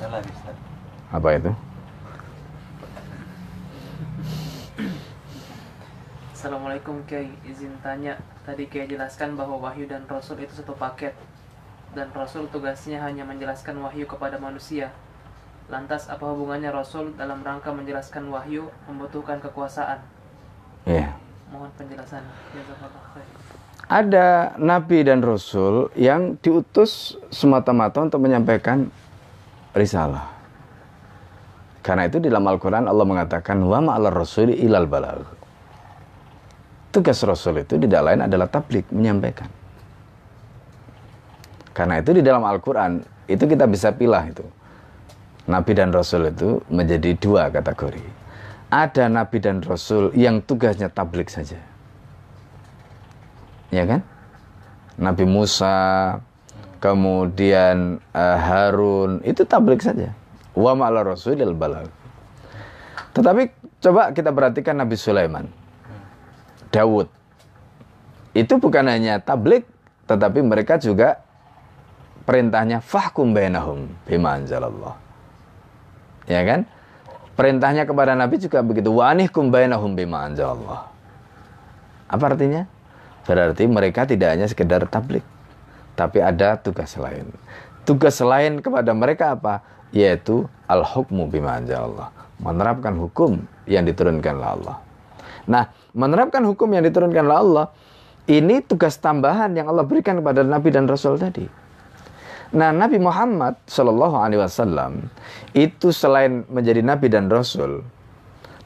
Ustaz. 0.01 0.57
Apa 1.13 1.37
itu? 1.37 1.51
Assalamualaikum 6.33 7.05
Kiai, 7.05 7.29
izin 7.45 7.69
tanya. 7.85 8.17
Tadi 8.41 8.65
Kiai 8.65 8.89
jelaskan 8.89 9.37
bahwa 9.37 9.61
wahyu 9.61 9.85
dan 9.85 10.01
rasul 10.09 10.41
itu 10.41 10.57
satu 10.57 10.73
paket. 10.73 11.13
Dan 11.93 12.09
rasul 12.17 12.49
tugasnya 12.49 12.97
hanya 13.05 13.21
menjelaskan 13.29 13.77
wahyu 13.77 14.09
kepada 14.09 14.41
manusia. 14.41 14.89
Lantas 15.69 16.09
apa 16.09 16.25
hubungannya 16.33 16.73
rasul 16.73 17.13
dalam 17.13 17.45
rangka 17.45 17.69
menjelaskan 17.69 18.25
wahyu 18.33 18.73
membutuhkan 18.89 19.37
kekuasaan? 19.37 20.01
Iya. 20.89 21.13
Mohon 21.53 21.69
penjelasan. 21.77 22.25
Ada 23.85 24.57
nabi 24.57 25.05
dan 25.05 25.21
rasul 25.21 25.93
yang 25.93 26.41
diutus 26.41 27.21
semata-mata 27.29 28.01
untuk 28.01 28.23
menyampaikan 28.23 28.89
risalah. 29.75 30.27
Karena 31.81 32.05
itu 32.05 32.21
di 32.21 32.29
dalam 32.29 32.45
Al-Quran 32.45 32.85
Allah 32.85 33.05
mengatakan 33.07 33.57
wa 33.65 33.81
ma'alar 33.81 34.13
rasuli 34.13 34.53
ilal 34.61 34.85
balag. 34.85 35.25
Tugas 36.91 37.23
Rasul 37.23 37.63
itu 37.63 37.79
tidak 37.79 38.01
lain 38.03 38.27
adalah 38.27 38.51
tablik, 38.51 38.85
menyampaikan. 38.91 39.47
Karena 41.71 42.03
itu 42.03 42.11
di 42.11 42.21
dalam 42.21 42.43
Al-Quran 42.43 42.99
itu 43.31 43.43
kita 43.47 43.63
bisa 43.65 43.95
pilih 43.95 44.21
itu. 44.27 44.43
Nabi 45.47 45.71
dan 45.73 45.89
Rasul 45.89 46.29
itu 46.29 46.61
menjadi 46.69 47.15
dua 47.17 47.47
kategori. 47.49 48.21
ada 48.71 49.11
nabi 49.11 49.43
dan 49.43 49.59
rasul 49.59 50.15
yang 50.15 50.39
tugasnya 50.39 50.87
tablik 50.87 51.27
saja. 51.27 51.59
Ya 53.67 53.83
kan? 53.83 53.99
Nabi 54.95 55.27
Musa, 55.27 56.15
kemudian 56.81 58.01
uh, 58.11 58.37
Harun, 58.41 59.21
itu 59.21 59.45
tablik 59.45 59.85
saja. 59.85 60.11
Wa 60.57 60.73
ma'ala 60.73 61.05
rasulil 61.05 61.53
balag. 61.55 61.87
Tetapi 63.13 63.53
coba 63.79 64.11
kita 64.11 64.33
perhatikan 64.33 64.75
Nabi 64.75 64.97
Sulaiman. 64.97 65.45
Dawud. 66.73 67.07
Itu 68.33 68.57
bukan 68.57 68.87
hanya 68.87 69.19
tablik, 69.21 69.67
tetapi 70.07 70.39
mereka 70.41 70.79
juga 70.79 71.21
perintahnya 72.23 72.79
fahkum 72.79 73.35
bainahum 73.35 73.91
bima 74.07 74.39
anzalallah. 74.39 74.95
Ya 76.25 76.41
kan? 76.47 76.63
Perintahnya 77.35 77.83
kepada 77.83 78.15
Nabi 78.15 78.39
juga 78.39 78.63
begitu. 78.63 78.91
Wa 78.91 79.11
anihkum 79.11 79.51
bainahum 79.51 79.95
bima 79.95 80.27
anzalallah. 80.27 80.87
Apa 82.07 82.35
artinya? 82.35 82.67
Berarti 83.27 83.67
mereka 83.67 84.07
tidak 84.07 84.33
hanya 84.33 84.47
sekedar 84.49 84.83
tablik, 84.89 85.21
tapi 85.95 86.23
ada 86.23 86.57
tugas 86.57 86.95
lain. 86.95 87.27
Tugas 87.83 88.17
lain 88.21 88.61
kepada 88.61 88.91
mereka 88.93 89.33
apa? 89.35 89.65
Yaitu 89.91 90.47
al-hukmu 90.69 91.27
bima 91.27 91.57
anzalallah. 91.59 92.13
Menerapkan 92.41 92.95
hukum 92.97 93.41
yang 93.69 93.85
diturunkan 93.85 94.33
oleh 94.37 94.49
Allah. 94.49 94.77
Nah, 95.49 95.63
menerapkan 95.93 96.41
hukum 96.45 96.69
yang 96.73 96.85
diturunkan 96.85 97.23
oleh 97.25 97.37
Allah 97.37 97.65
ini 98.29 98.61
tugas 98.61 99.01
tambahan 99.01 99.51
yang 99.57 99.67
Allah 99.67 99.83
berikan 99.83 100.21
kepada 100.21 100.45
Nabi 100.45 100.69
dan 100.69 100.85
Rasul 100.85 101.17
tadi. 101.17 101.45
Nah, 102.51 102.75
Nabi 102.75 102.99
Muhammad 102.99 103.55
Shallallahu 103.63 104.15
Alaihi 104.19 104.43
Wasallam 104.43 105.07
itu 105.55 105.95
selain 105.95 106.43
menjadi 106.51 106.83
Nabi 106.83 107.07
dan 107.07 107.31
Rasul, 107.31 107.79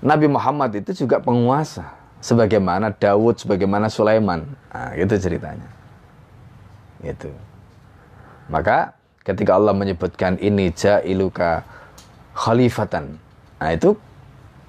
Nabi 0.01 0.25
Muhammad 0.25 0.73
itu 0.73 1.05
juga 1.05 1.21
penguasa, 1.21 1.93
sebagaimana 2.17 2.89
Dawud, 2.89 3.37
sebagaimana 3.37 3.85
Sulaiman. 3.89 4.41
Nah, 4.73 4.97
itu 4.97 5.13
ceritanya. 5.21 5.74
Itu. 7.03 7.31
Maka 8.47 8.93
ketika 9.25 9.57
Allah 9.57 9.73
menyebutkan 9.73 10.37
ini 10.37 10.69
jailuka 10.71 11.65
khalifatan, 12.37 13.17
nah 13.57 13.71
itu 13.73 13.97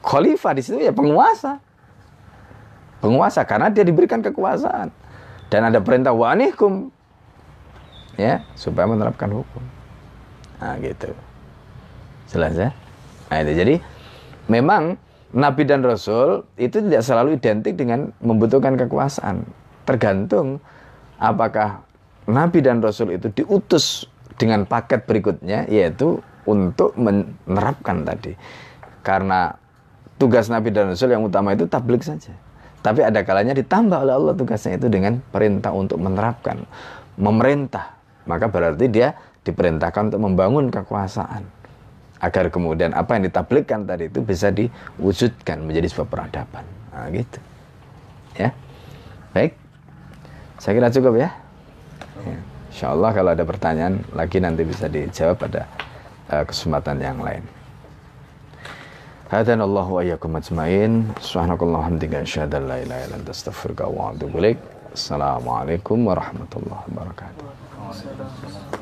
khalifah 0.01 0.53
di 0.57 0.63
situ 0.65 0.81
ya 0.81 0.95
penguasa, 0.95 1.61
penguasa 3.05 3.45
karena 3.45 3.69
dia 3.69 3.85
diberikan 3.85 4.25
kekuasaan. 4.25 4.91
Dan 5.47 5.71
ada 5.71 5.79
perintah 5.79 6.11
wanihkum 6.11 6.91
ya 8.19 8.43
supaya 8.59 8.91
menerapkan 8.91 9.31
hukum. 9.31 9.63
Nah 10.59 10.75
gitu. 10.83 11.15
Jelas 12.27 12.59
ya? 12.59 12.75
Nah 13.31 13.39
itu. 13.47 13.53
Jadi 13.55 13.75
memang 14.51 14.99
Nabi 15.31 15.63
dan 15.69 15.87
Rasul 15.87 16.43
itu 16.59 16.83
tidak 16.83 17.03
selalu 17.07 17.39
identik 17.39 17.79
dengan 17.79 18.11
membutuhkan 18.19 18.75
kekuasaan. 18.75 19.47
Tergantung 19.87 20.59
apakah 21.23 21.86
Nabi 22.27 22.59
dan 22.59 22.83
Rasul 22.83 23.15
itu 23.15 23.31
diutus 23.31 24.07
dengan 24.37 24.67
paket 24.67 25.07
berikutnya 25.07 25.65
yaitu 25.71 26.21
untuk 26.47 26.95
menerapkan 26.99 28.03
tadi. 28.07 28.35
Karena 29.03 29.55
tugas 30.19 30.51
Nabi 30.51 30.75
dan 30.75 30.91
Rasul 30.91 31.15
yang 31.15 31.23
utama 31.23 31.55
itu 31.55 31.67
tablik 31.71 32.03
saja. 32.03 32.35
Tapi 32.83 33.03
ada 33.03 33.23
kalanya 33.27 33.51
ditambah 33.55 33.99
oleh 33.99 34.15
Allah 34.15 34.35
tugasnya 34.39 34.79
itu 34.79 34.87
dengan 34.87 35.19
perintah 35.19 35.75
untuk 35.75 35.99
menerapkan. 35.99 36.63
Memerintah. 37.19 37.99
Maka 38.31 38.47
berarti 38.47 38.87
dia 38.87 39.15
diperintahkan 39.43 40.15
untuk 40.15 40.23
membangun 40.23 40.71
kekuasaan. 40.71 41.43
Agar 42.23 42.51
kemudian 42.51 42.95
apa 42.95 43.19
yang 43.19 43.27
ditablikkan 43.27 43.87
tadi 43.87 44.07
itu 44.11 44.23
bisa 44.23 44.51
diwujudkan 44.51 45.63
menjadi 45.67 45.87
sebuah 45.91 46.09
peradaban. 46.11 46.65
Nah, 46.95 47.07
gitu. 47.11 47.39
Ya. 48.39 48.51
Baik. 49.35 49.59
Saya 50.57 50.73
kira 50.81 50.89
cukup 50.89 51.21
ya, 51.21 51.29
Ya. 52.27 52.39
Insya 52.69 52.87
Allah 52.93 53.11
kalau 53.15 53.31
ada 53.33 53.45
pertanyaan 53.47 54.05
lagi 54.13 54.43
nanti 54.43 54.67
bisa 54.67 54.91
dijawab 54.91 55.39
pada 55.39 55.71
uh, 56.29 56.45
kesempatan 56.45 56.99
yang 57.01 57.23
lain. 57.23 57.41
Hadan 59.27 59.59
Allah 59.59 59.87
wa 59.87 60.03
iyyakum 60.03 60.39
ajmain. 60.39 61.11
Subhanakallah 61.19 61.83
hamdika 61.89 62.23
asyhadu 62.23 62.63
an 62.63 62.65
la 62.71 62.77
ilaha 62.83 63.01
illa 63.11 63.17
anta 63.19 63.31
astaghfiruka 63.35 63.89
wa 63.91 64.15
atubu 64.15 64.39
ilaik. 64.39 64.59
Assalamualaikum 64.95 65.99
warahmatullahi 66.07 66.85
wabarakatuh. 66.95 68.76